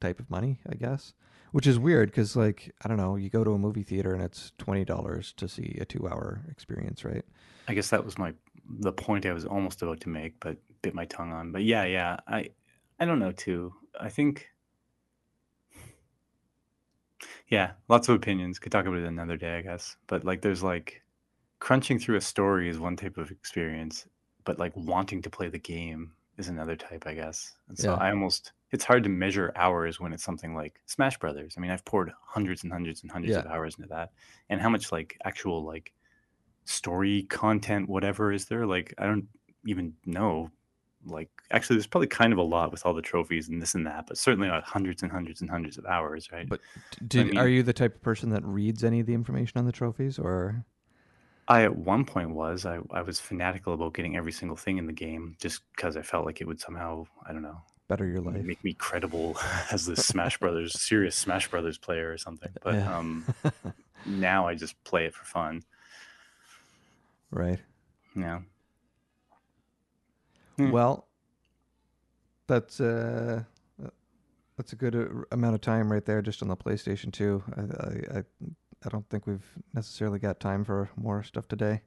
type 0.00 0.18
of 0.18 0.28
money, 0.28 0.58
I 0.68 0.74
guess. 0.74 1.14
Which 1.52 1.66
is 1.66 1.78
weird 1.78 2.12
cuz 2.12 2.36
like, 2.36 2.74
I 2.84 2.88
don't 2.88 2.96
know, 2.96 3.16
you 3.16 3.30
go 3.30 3.44
to 3.44 3.52
a 3.52 3.58
movie 3.58 3.84
theater 3.84 4.12
and 4.12 4.22
it's 4.22 4.52
$20 4.58 5.34
to 5.36 5.48
see 5.48 5.78
a 5.80 5.86
2-hour 5.86 6.42
experience, 6.50 7.04
right? 7.04 7.24
I 7.68 7.74
guess 7.74 7.90
that 7.90 8.04
was 8.04 8.18
my 8.18 8.34
the 8.80 8.92
point 8.92 9.24
I 9.24 9.32
was 9.32 9.46
almost 9.46 9.80
about 9.82 10.00
to 10.00 10.08
make, 10.08 10.38
but 10.40 10.58
bit 10.82 10.94
my 10.94 11.06
tongue 11.06 11.32
on. 11.32 11.52
But 11.52 11.62
yeah, 11.62 11.84
yeah, 11.84 12.16
I 12.26 12.50
I 12.98 13.04
don't 13.04 13.18
know 13.18 13.32
too. 13.32 13.72
I 13.98 14.10
think 14.10 14.48
yeah, 17.48 17.72
lots 17.88 18.08
of 18.08 18.14
opinions. 18.14 18.58
Could 18.58 18.72
talk 18.72 18.86
about 18.86 18.98
it 18.98 19.06
another 19.06 19.36
day, 19.36 19.56
I 19.56 19.62
guess. 19.62 19.96
But 20.06 20.24
like, 20.24 20.42
there's 20.42 20.62
like 20.62 21.02
crunching 21.60 21.98
through 21.98 22.16
a 22.16 22.20
story 22.20 22.68
is 22.68 22.78
one 22.78 22.96
type 22.96 23.16
of 23.16 23.30
experience, 23.30 24.06
but 24.44 24.58
like 24.58 24.72
wanting 24.76 25.22
to 25.22 25.30
play 25.30 25.48
the 25.48 25.58
game 25.58 26.12
is 26.36 26.48
another 26.48 26.76
type, 26.76 27.04
I 27.06 27.14
guess. 27.14 27.54
And 27.68 27.76
so 27.78 27.92
Yeah. 27.94 27.98
I 28.00 28.10
almost 28.10 28.52
it's 28.70 28.84
hard 28.84 29.02
to 29.02 29.08
measure 29.08 29.50
hours 29.56 29.98
when 29.98 30.12
it's 30.12 30.22
something 30.22 30.54
like 30.54 30.78
Smash 30.84 31.18
Brothers. 31.18 31.54
I 31.56 31.60
mean, 31.60 31.70
I've 31.70 31.84
poured 31.86 32.12
hundreds 32.22 32.62
and 32.64 32.72
hundreds 32.72 33.02
and 33.02 33.10
hundreds 33.10 33.32
Yeah. 33.32 33.40
of 33.40 33.46
hours 33.46 33.76
into 33.76 33.88
that, 33.88 34.12
and 34.50 34.60
how 34.60 34.68
much 34.68 34.92
like 34.92 35.16
actual 35.24 35.64
like 35.64 35.92
story 36.64 37.22
content, 37.24 37.88
whatever, 37.88 38.30
is 38.30 38.44
there? 38.44 38.66
Like, 38.66 38.92
I 38.98 39.06
don't 39.06 39.26
even 39.66 39.94
know. 40.04 40.50
Like, 41.06 41.30
actually, 41.50 41.76
there's 41.76 41.86
probably 41.86 42.08
kind 42.08 42.30
of 42.32 42.38
a 42.38 42.42
lot 42.42 42.70
with 42.70 42.84
all 42.84 42.92
the 42.92 43.00
trophies 43.00 43.48
and 43.48 43.62
this 43.62 43.74
and 43.74 43.86
that, 43.86 44.06
but 44.06 44.18
certainly 44.18 44.48
not 44.48 44.64
hundreds 44.64 45.02
and 45.02 45.10
hundreds 45.10 45.40
and 45.40 45.48
hundreds 45.48 45.78
of 45.78 45.86
hours, 45.86 46.30
right? 46.30 46.46
But 46.48 46.60
did 47.06 47.28
mean- 47.28 47.38
are 47.38 47.48
you 47.48 47.62
the 47.62 47.72
type 47.72 47.94
of 47.94 48.02
person 48.02 48.28
that 48.30 48.44
reads 48.44 48.84
any 48.84 49.00
of 49.00 49.06
the 49.06 49.14
information 49.14 49.58
on 49.58 49.64
the 49.64 49.72
trophies 49.72 50.18
or 50.18 50.62
I 51.48 51.62
at 51.62 51.74
one 51.76 52.04
point 52.04 52.30
was 52.30 52.66
I, 52.66 52.78
I 52.90 53.02
was 53.02 53.18
fanatical 53.20 53.72
about 53.72 53.94
getting 53.94 54.16
every 54.16 54.32
single 54.32 54.56
thing 54.56 54.76
in 54.78 54.86
the 54.86 54.92
game 54.92 55.34
just 55.40 55.62
because 55.74 55.96
I 55.96 56.02
felt 56.02 56.26
like 56.26 56.40
it 56.40 56.46
would 56.46 56.60
somehow 56.60 57.06
I 57.26 57.32
don't 57.32 57.42
know 57.42 57.62
better 57.88 58.06
your 58.06 58.20
life? 58.20 58.44
make 58.44 58.62
me 58.62 58.74
credible 58.74 59.38
as 59.72 59.86
this 59.86 60.04
Smash 60.06 60.38
Brothers 60.38 60.78
serious 60.80 61.16
Smash 61.16 61.48
Brothers 61.48 61.78
player 61.78 62.12
or 62.12 62.18
something. 62.18 62.50
But 62.62 62.74
Yeah. 62.74 62.98
um, 62.98 63.26
now 64.04 64.46
I 64.46 64.54
just 64.54 64.82
play 64.84 65.06
it 65.06 65.14
for 65.14 65.24
fun. 65.24 65.62
right. 67.30 67.60
Yeah. 68.16 68.40
Hmm. 70.56 70.72
Well, 70.72 71.06
that's 72.46 72.80
uh, 72.80 73.44
that's 74.56 74.72
a 74.72 74.76
good 74.76 74.96
uh, 74.96 75.06
amount 75.32 75.54
of 75.54 75.60
time 75.60 75.90
right 75.90 76.04
there, 76.04 76.20
just 76.22 76.42
on 76.42 76.48
the 76.48 76.56
PlayStation 76.56 77.12
Two. 77.12 77.42
I, 77.56 77.60
I 77.60 78.18
I 78.18 78.24
I 78.84 78.88
don't 78.88 79.08
think 79.08 79.26
we've 79.26 79.46
necessarily 79.74 80.18
got 80.18 80.40
time 80.40 80.64
for 80.64 80.88
more 80.96 81.22
stuff 81.22 81.48
today. 81.48 81.82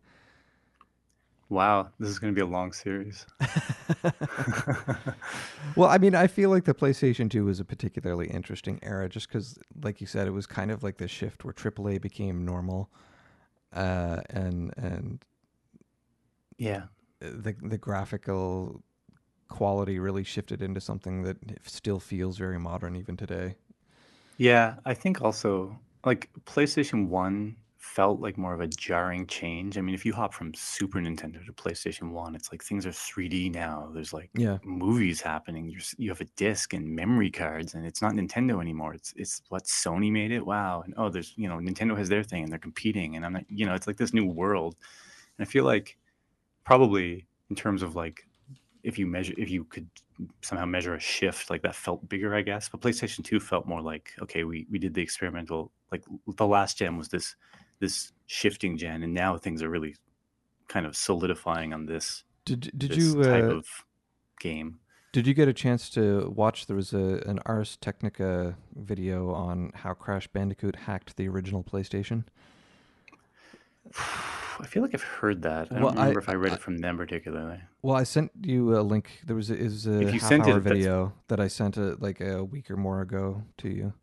Wow, 1.49 1.89
this 1.99 2.09
is 2.09 2.19
going 2.19 2.33
to 2.33 2.35
be 2.35 2.41
a 2.41 2.49
long 2.49 2.71
series. 2.71 3.25
Well, 5.75 5.89
I 5.89 5.97
mean, 5.97 6.15
I 6.15 6.27
feel 6.27 6.49
like 6.49 6.65
the 6.65 6.73
PlayStation 6.73 7.29
2 7.29 7.45
was 7.45 7.59
a 7.59 7.65
particularly 7.65 8.27
interesting 8.27 8.79
era 8.83 9.07
just 9.07 9.27
because, 9.27 9.57
like 9.83 10.01
you 10.01 10.07
said, 10.07 10.27
it 10.27 10.31
was 10.31 10.45
kind 10.45 10.69
of 10.69 10.83
like 10.83 10.97
the 10.97 11.07
shift 11.07 11.45
where 11.45 11.53
AAA 11.53 12.01
became 12.01 12.43
normal. 12.45 12.89
Uh, 13.73 14.19
and 14.29 14.73
and 14.75 15.23
yeah. 16.57 16.83
the 17.19 17.55
the 17.61 17.77
graphical 17.77 18.83
quality 19.47 19.97
really 19.97 20.23
shifted 20.23 20.61
into 20.61 20.81
something 20.81 21.23
that 21.23 21.37
still 21.63 21.99
feels 21.99 22.37
very 22.37 22.59
modern 22.59 22.97
even 22.97 23.15
today. 23.15 23.55
Yeah, 24.37 24.75
I 24.85 24.93
think 24.93 25.21
also 25.21 25.79
like 26.05 26.29
PlayStation 26.45 27.07
1 27.07 27.55
felt 27.77 28.19
like 28.21 28.37
more 28.37 28.53
of 28.53 28.61
a 28.61 28.67
jarring 28.67 29.25
change. 29.27 29.77
I 29.77 29.81
mean, 29.81 29.95
if 29.95 30.05
you 30.05 30.13
hop 30.13 30.33
from 30.33 30.53
Super 30.53 30.99
Nintendo 30.99 31.43
to 31.45 31.51
PlayStation 31.53 32.11
1, 32.11 32.35
it's 32.35 32.51
like 32.51 32.63
things 32.63 32.85
are 32.85 32.91
3D 32.91 33.49
now. 33.51 33.89
There's 33.93 34.13
like 34.13 34.29
Yeah. 34.35 34.59
movies 34.63 35.19
happening. 35.21 35.67
You're, 35.67 35.81
you 35.97 36.09
have 36.09 36.21
a 36.21 36.25
disc 36.37 36.73
and 36.73 36.87
memory 36.95 37.31
cards, 37.31 37.73
and 37.73 37.85
it's 37.85 38.01
not 38.01 38.13
Nintendo 38.13 38.61
anymore. 38.61 38.93
It's 38.93 39.13
it's 39.17 39.41
what 39.49 39.63
Sony 39.65 40.11
made 40.11 40.31
it. 40.31 40.45
Wow. 40.45 40.81
And 40.83 40.93
oh, 40.97 41.09
there's 41.09 41.33
you 41.37 41.49
know 41.49 41.57
Nintendo 41.57 41.97
has 41.97 42.09
their 42.09 42.23
thing, 42.23 42.43
and 42.43 42.51
they're 42.51 42.59
competing, 42.59 43.15
and 43.15 43.25
I'm 43.25 43.33
not 43.33 43.45
you 43.49 43.65
know 43.65 43.73
it's 43.73 43.87
like 43.87 43.97
this 43.97 44.13
new 44.13 44.25
world. 44.27 44.75
And 45.37 45.47
I 45.47 45.49
feel 45.49 45.65
like 45.65 45.97
probably 46.63 47.27
in 47.49 47.55
terms 47.55 47.83
of 47.83 47.95
like 47.95 48.27
if 48.83 48.97
you 48.97 49.07
measure 49.07 49.33
if 49.37 49.49
you 49.49 49.63
could 49.65 49.87
somehow 50.41 50.65
measure 50.65 50.93
a 50.93 50.99
shift 50.99 51.49
like 51.49 51.61
that 51.61 51.75
felt 51.75 52.07
bigger 52.07 52.35
i 52.35 52.41
guess 52.41 52.69
but 52.69 52.81
playstation 52.81 53.23
2 53.23 53.39
felt 53.39 53.65
more 53.65 53.81
like 53.81 54.11
okay 54.21 54.43
we 54.43 54.67
we 54.69 54.77
did 54.77 54.93
the 54.93 55.01
experimental 55.01 55.71
like 55.91 56.03
the 56.37 56.47
last 56.47 56.77
gen 56.77 56.97
was 56.97 57.07
this 57.09 57.35
this 57.79 58.11
shifting 58.27 58.77
gen 58.77 59.03
and 59.03 59.13
now 59.13 59.37
things 59.37 59.63
are 59.63 59.69
really 59.69 59.95
kind 60.67 60.85
of 60.85 60.95
solidifying 60.95 61.73
on 61.73 61.85
this 61.85 62.23
Did 62.45 62.71
did 62.77 62.91
this 62.91 62.97
you 62.97 63.23
type 63.23 63.43
uh, 63.43 63.55
of 63.55 63.65
game 64.39 64.79
did 65.13 65.27
you 65.27 65.33
get 65.33 65.49
a 65.49 65.53
chance 65.53 65.89
to 65.89 66.31
watch? 66.33 66.67
There 66.67 66.75
was 66.77 66.93
a 66.93 67.21
an 67.25 67.39
Ars 67.45 67.77
Technica 67.81 68.55
video 68.75 69.33
on 69.33 69.73
how 69.75 69.93
Crash 69.93 70.29
Bandicoot 70.29 70.77
hacked 70.77 71.17
the 71.17 71.27
original 71.27 71.65
PlayStation. 71.65 72.23
i 74.61 74.65
feel 74.65 74.81
like 74.83 74.93
i've 74.93 75.03
heard 75.03 75.41
that 75.41 75.67
i 75.71 75.75
don't 75.75 75.83
Well, 75.83 75.93
I- 75.97 76.01
remember 76.09 76.19
if 76.19 76.29
i 76.29 76.33
read 76.33 76.51
I- 76.51 76.55
it 76.55 76.61
from 76.61 76.77
them 76.77 76.97
particularly 76.97 77.59
Well, 77.81 77.95
I 77.95 78.03
sent 78.03 78.31
you 78.43 78.77
a 78.77 78.81
link. 78.81 79.21
There 79.25 79.35
was 79.35 79.49
a, 79.49 79.57
is 79.57 79.87
a 79.87 79.99
If 80.01 80.13
you 80.13 80.19
half 80.19 80.29
sent 80.29 80.45
it, 80.47 80.51
hour 80.51 80.59
that's- 80.59 80.77
video 80.77 81.13
that 81.29 81.39
I 81.39 81.47
sent 81.47 81.77
a, 81.77 81.97
like 81.99 82.21
a 82.21 82.43
week 82.43 82.69
or 82.69 82.77
more 82.77 83.01
ago 83.01 83.41
to 83.57 83.69
you. 83.69 83.93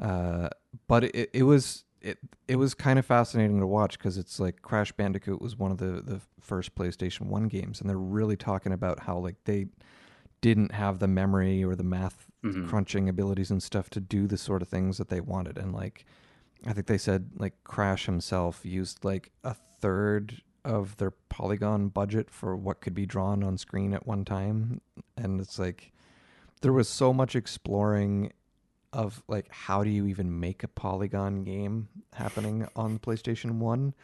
Uh, 0.00 0.48
but 0.86 1.02
it, 1.04 1.30
it 1.32 1.42
was 1.42 1.84
it 2.00 2.18
it 2.46 2.56
was 2.56 2.74
kind 2.74 2.98
of 2.98 3.06
fascinating 3.06 3.58
to 3.60 3.66
watch 3.66 3.98
because 3.98 4.18
it's 4.18 4.38
like 4.38 4.62
Crash 4.62 4.92
Bandicoot 4.92 5.40
was 5.40 5.56
one 5.58 5.72
of 5.72 5.78
the 5.78 6.02
the 6.02 6.20
first 6.40 6.74
PlayStation 6.74 7.22
One 7.26 7.48
games, 7.48 7.80
and 7.80 7.88
they're 7.90 7.96
really 7.98 8.36
talking 8.36 8.72
about 8.72 9.00
how 9.00 9.18
like 9.18 9.36
they 9.44 9.66
didn't 10.42 10.72
have 10.72 10.98
the 11.00 11.08
memory 11.08 11.64
or 11.64 11.74
the 11.74 11.82
math 11.82 12.26
Mhm. 12.44 12.68
crunching 12.68 13.08
abilities 13.08 13.50
and 13.50 13.60
stuff 13.62 13.90
to 13.90 14.00
do 14.00 14.26
the 14.28 14.36
sort 14.38 14.62
of 14.62 14.68
things 14.68 14.98
that 14.98 15.08
they 15.08 15.20
wanted, 15.20 15.58
and 15.58 15.72
like 15.72 16.04
I 16.64 16.72
think 16.72 16.86
they 16.86 16.98
said 16.98 17.30
like 17.36 17.54
Crash 17.64 18.06
himself 18.06 18.60
used 18.64 19.04
like 19.04 19.30
a 19.44 19.54
third 19.54 20.42
of 20.64 20.96
their 20.96 21.12
polygon 21.12 21.88
budget 21.88 22.30
for 22.30 22.56
what 22.56 22.80
could 22.80 22.94
be 22.94 23.06
drawn 23.06 23.42
on 23.44 23.56
screen 23.56 23.94
at 23.94 24.06
one 24.06 24.24
time. 24.24 24.80
And 25.16 25.40
it's 25.40 25.58
like 25.58 25.92
there 26.62 26.72
was 26.72 26.88
so 26.88 27.12
much 27.12 27.36
exploring 27.36 28.32
of 28.92 29.22
like 29.28 29.46
how 29.50 29.84
do 29.84 29.90
you 29.90 30.06
even 30.06 30.40
make 30.40 30.62
a 30.62 30.68
polygon 30.68 31.44
game 31.44 31.88
happening 32.14 32.66
on 32.74 32.98
PlayStation 32.98 33.58
1 33.58 33.94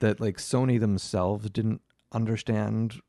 that 0.00 0.20
like 0.20 0.38
Sony 0.38 0.78
themselves 0.80 1.48
didn't 1.50 1.80
understand 2.10 3.00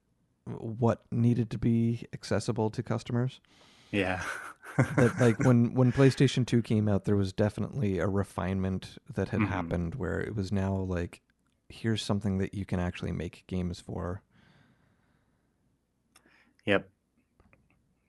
what 0.46 1.04
needed 1.12 1.50
to 1.50 1.58
be 1.58 2.06
accessible 2.14 2.70
to 2.70 2.84
customers. 2.84 3.40
Yeah. 3.92 4.22
that 4.78 5.14
like 5.20 5.40
when 5.46 5.74
when 5.74 5.92
PlayStation 5.92 6.46
2 6.46 6.62
came 6.62 6.88
out 6.88 7.06
there 7.06 7.16
was 7.16 7.34
definitely 7.34 8.00
a 8.00 8.08
refinement 8.08 8.98
that 9.14 9.30
had 9.30 9.42
Mhm. 9.42 9.48
happened 9.48 9.96
where 9.96 10.20
it 10.20 10.36
was 10.36 10.52
now 10.52 10.76
like 10.76 11.22
here's 11.70 12.04
something 12.04 12.38
that 12.40 12.54
you 12.54 12.66
can 12.66 12.80
actually 12.80 13.12
make 13.12 13.44
games 13.48 13.80
for. 13.80 14.22
Yep. 16.66 16.90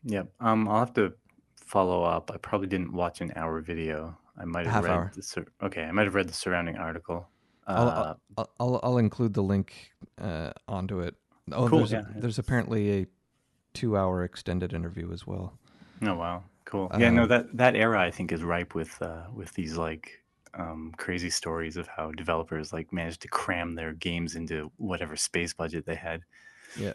Yep. 0.05 0.33
Um, 0.41 0.69
I'll 0.69 0.81
have 0.81 0.95
to 0.95 1.15
follow 1.57 2.03
up. 2.05 2.31
I 2.33 2.37
probably 2.37 2.69
didn't 2.69 2.93
watch 2.93 3.21
an 3.21 3.33
hour 3.37 3.61
video. 3.61 4.17
I 4.37 4.45
might 4.45 4.67
have 4.67 4.75
Half 4.75 4.85
read 4.85 4.91
hour. 4.93 5.13
the 5.15 5.23
sur- 5.23 5.47
okay. 5.63 5.85
I 5.85 5.93
might 5.93 6.05
have 6.05 6.15
read 6.15 6.29
the 6.29 6.35
surrounding 6.35 6.77
article. 6.77 7.29
I'll- 7.67 7.89
Uh, 7.89 8.15
I'll 8.37 8.51
I'll, 8.61 8.81
I'll 8.83 8.99
include 8.99 9.35
the 9.35 9.43
link 9.43 9.93
uh, 10.19 10.53
onto 10.69 11.01
it. 11.01 11.17
Oh, 11.53 11.69
Cool, 11.69 11.79
there's, 11.79 11.93
yeah. 11.93 12.05
there's 12.17 12.39
apparently 12.39 13.01
a 13.03 13.07
2-hour 13.75 14.23
extended 14.25 14.73
interview 14.73 15.13
as 15.13 15.27
well. 15.27 15.59
oh 16.03 16.15
wow, 16.15 16.43
cool. 16.65 16.91
Yeah, 16.99 17.11
no 17.11 17.23
Um, 17.23 17.29
that 17.29 17.57
that 17.57 17.77
era 17.77 18.01
I 18.01 18.11
think 18.11 18.33
is 18.33 18.43
ripe 18.43 18.75
with 18.75 19.01
uh, 19.03 19.25
with 19.33 19.53
these 19.55 19.77
like 19.77 20.23
um, 20.55 20.93
crazy 20.97 21.31
stories 21.31 21.77
of 21.77 21.89
how 21.89 22.13
developers 22.13 22.73
like 22.73 22.93
managed 22.93 23.23
to 23.23 23.29
cram 23.29 23.75
their 23.75 23.93
games 23.93 24.37
into 24.37 24.71
whatever 24.77 25.17
space 25.17 25.53
budget 25.53 25.85
they 25.87 25.97
had. 25.97 26.23
Yeah. 26.79 26.93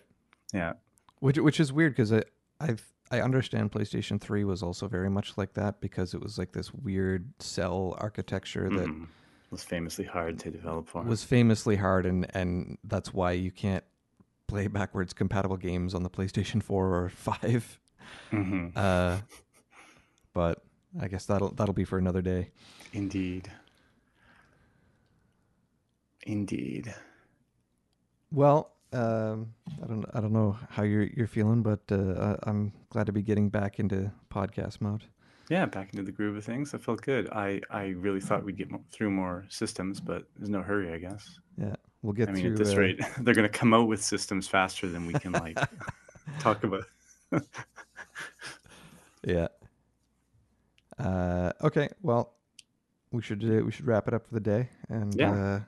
Yeah. 0.54 0.74
Which 1.20 1.38
which 1.38 1.60
is 1.60 1.74
weird 1.74 1.94
because 1.94 2.14
I 2.14 2.24
I 2.62 2.76
I 3.12 3.22
understand 3.22 3.72
PlayStation 3.72 4.20
Three 4.22 4.44
was 4.44 4.62
also 4.64 4.88
very 4.88 5.10
much 5.10 5.38
like 5.38 5.54
that 5.56 5.82
because 5.82 6.14
it 6.14 6.22
was 6.22 6.38
like 6.38 6.52
this 6.54 6.74
weird 6.74 7.30
cell 7.40 7.96
architecture 8.00 8.70
that 8.70 8.88
Mhm. 8.88 9.08
was 9.52 9.64
famously 9.64 10.06
hard 10.06 10.40
to 10.40 10.52
develop 10.52 10.88
for. 10.88 11.02
was 11.04 11.24
famously 11.24 11.76
hard 11.76 12.06
and 12.06 12.28
and 12.36 12.78
that's 12.86 13.14
why 13.14 13.32
you 13.34 13.52
can't 13.52 13.84
play 14.48 14.68
backwards 14.68 15.12
compatible 15.14 15.58
games 15.58 15.94
on 15.94 16.04
the 16.04 16.10
PlayStation 16.10 16.64
Four 16.64 16.96
or 16.96 17.10
Five. 17.10 17.80
Mhm. 18.32 18.72
Uh, 18.76 19.18
but 20.40 20.64
I 21.02 21.10
guess 21.10 21.26
that'll 21.26 21.50
that'll 21.50 21.74
be 21.74 21.84
for 21.84 21.98
another 21.98 22.22
day. 22.22 22.52
Indeed. 22.94 23.52
Indeed. 26.24 26.94
Well, 28.32 28.72
um, 28.94 29.54
I 29.84 29.88
don't 29.88 30.06
I 30.14 30.22
don't 30.22 30.32
know 30.32 30.58
how 30.70 30.84
you're 30.84 31.08
you're 31.08 31.28
feeling, 31.28 31.62
but 31.62 31.82
uh, 31.92 32.38
I, 32.46 32.50
I'm 32.50 32.72
glad 32.90 33.08
to 33.08 33.12
be 33.12 33.22
getting 33.22 33.50
back 33.50 33.80
into 33.80 34.10
podcast 34.34 34.80
mode. 34.80 35.04
Yeah, 35.50 35.66
back 35.66 35.92
into 35.92 36.04
the 36.04 36.14
groove 36.14 36.38
of 36.38 36.46
things. 36.46 36.74
I 36.74 36.78
felt 36.78 37.02
good. 37.02 37.28
I, 37.32 37.60
I 37.70 37.88
really 37.88 38.22
thought 38.22 38.46
we'd 38.46 38.56
get 38.56 38.70
through 38.92 39.10
more 39.10 39.46
systems, 39.50 40.00
but 40.00 40.24
there's 40.38 40.50
no 40.50 40.62
hurry, 40.62 40.94
I 40.94 41.00
guess. 41.00 41.40
Yeah, 41.58 41.76
we'll 42.02 42.14
get 42.14 42.30
I 42.30 42.32
mean, 42.32 42.44
through. 42.44 42.52
at 42.54 42.58
this 42.60 42.74
uh, 42.76 42.80
rate, 42.80 43.02
they're 43.20 43.34
going 43.34 43.52
to 43.52 43.60
come 43.60 43.74
out 43.74 43.90
with 43.90 44.02
systems 44.02 44.48
faster 44.48 44.88
than 44.88 45.06
we 45.06 45.14
can 45.14 45.34
like 45.34 45.60
talk 46.40 46.64
about. 46.64 46.86
Yeah. 49.24 49.48
Uh, 51.00 51.52
okay. 51.64 51.90
Well, 52.02 52.34
we 53.12 53.22
should 53.22 53.44
uh, 53.44 53.64
we 53.66 53.72
should 53.72 53.88
wrap 53.88 54.08
it 54.08 54.14
up 54.14 54.28
for 54.28 54.34
the 54.34 54.40
day. 54.40 54.70
And 54.90 55.14
Yeah. 55.16 55.32
uh, 55.32 55.60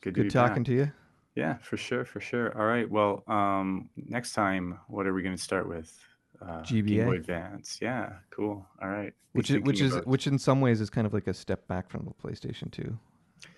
Good, 0.00 0.14
good 0.14 0.30
talking 0.30 0.62
back. 0.62 0.66
to 0.66 0.72
you. 0.74 0.92
Yeah, 1.34 1.56
for 1.58 1.76
sure, 1.76 2.04
for 2.04 2.20
sure. 2.20 2.56
All 2.58 2.66
right. 2.66 2.88
Well, 2.88 3.22
um, 3.28 3.90
next 3.96 4.32
time, 4.32 4.78
what 4.88 5.06
are 5.06 5.12
we 5.14 5.22
going 5.22 5.36
to 5.36 5.42
start 5.42 5.68
with? 5.68 5.96
Uh, 6.40 6.62
Game 6.62 6.86
GBA. 6.86 7.04
Boy 7.06 7.16
Advance. 7.16 7.78
Yeah, 7.82 8.12
cool. 8.30 8.64
All 8.82 8.88
right. 8.88 9.12
Which 9.32 9.50
is, 9.50 9.60
which 9.62 9.80
is 9.80 9.92
about- 9.94 10.06
which 10.06 10.26
in 10.26 10.38
some 10.38 10.60
ways 10.60 10.80
is 10.80 10.90
kind 10.90 11.06
of 11.06 11.12
like 11.14 11.26
a 11.26 11.34
step 11.34 11.66
back 11.68 11.90
from 11.90 12.04
the 12.06 12.28
PlayStation 12.28 12.70
2, 12.70 12.96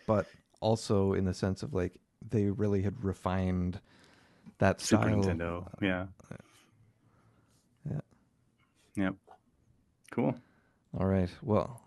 but 0.07 0.27
also 0.61 1.13
in 1.15 1.25
the 1.25 1.33
sense 1.35 1.63
of 1.63 1.73
like 1.75 1.99
they 2.29 2.47
really 2.51 2.83
had 2.83 3.03
refined 3.03 3.81
that 4.59 4.81
Super 4.81 5.03
style. 5.03 5.17
Nintendo. 5.23 5.69
Yeah. 5.81 6.07
Yeah. 7.91 8.01
Yep. 8.97 9.15
Cool. 10.11 10.35
All 10.99 11.07
right. 11.07 11.31
Well, 11.43 11.81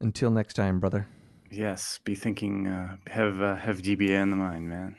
until 0.00 0.30
next 0.30 0.54
time, 0.54 0.80
brother. 0.80 1.06
Yes. 1.50 2.00
Be 2.04 2.14
thinking. 2.14 2.66
Uh, 2.66 2.96
have 3.06 3.40
uh, 3.40 3.56
have 3.56 3.78
GBA 3.78 4.22
in 4.22 4.30
the 4.30 4.36
mind, 4.36 4.68
man. 4.68 4.96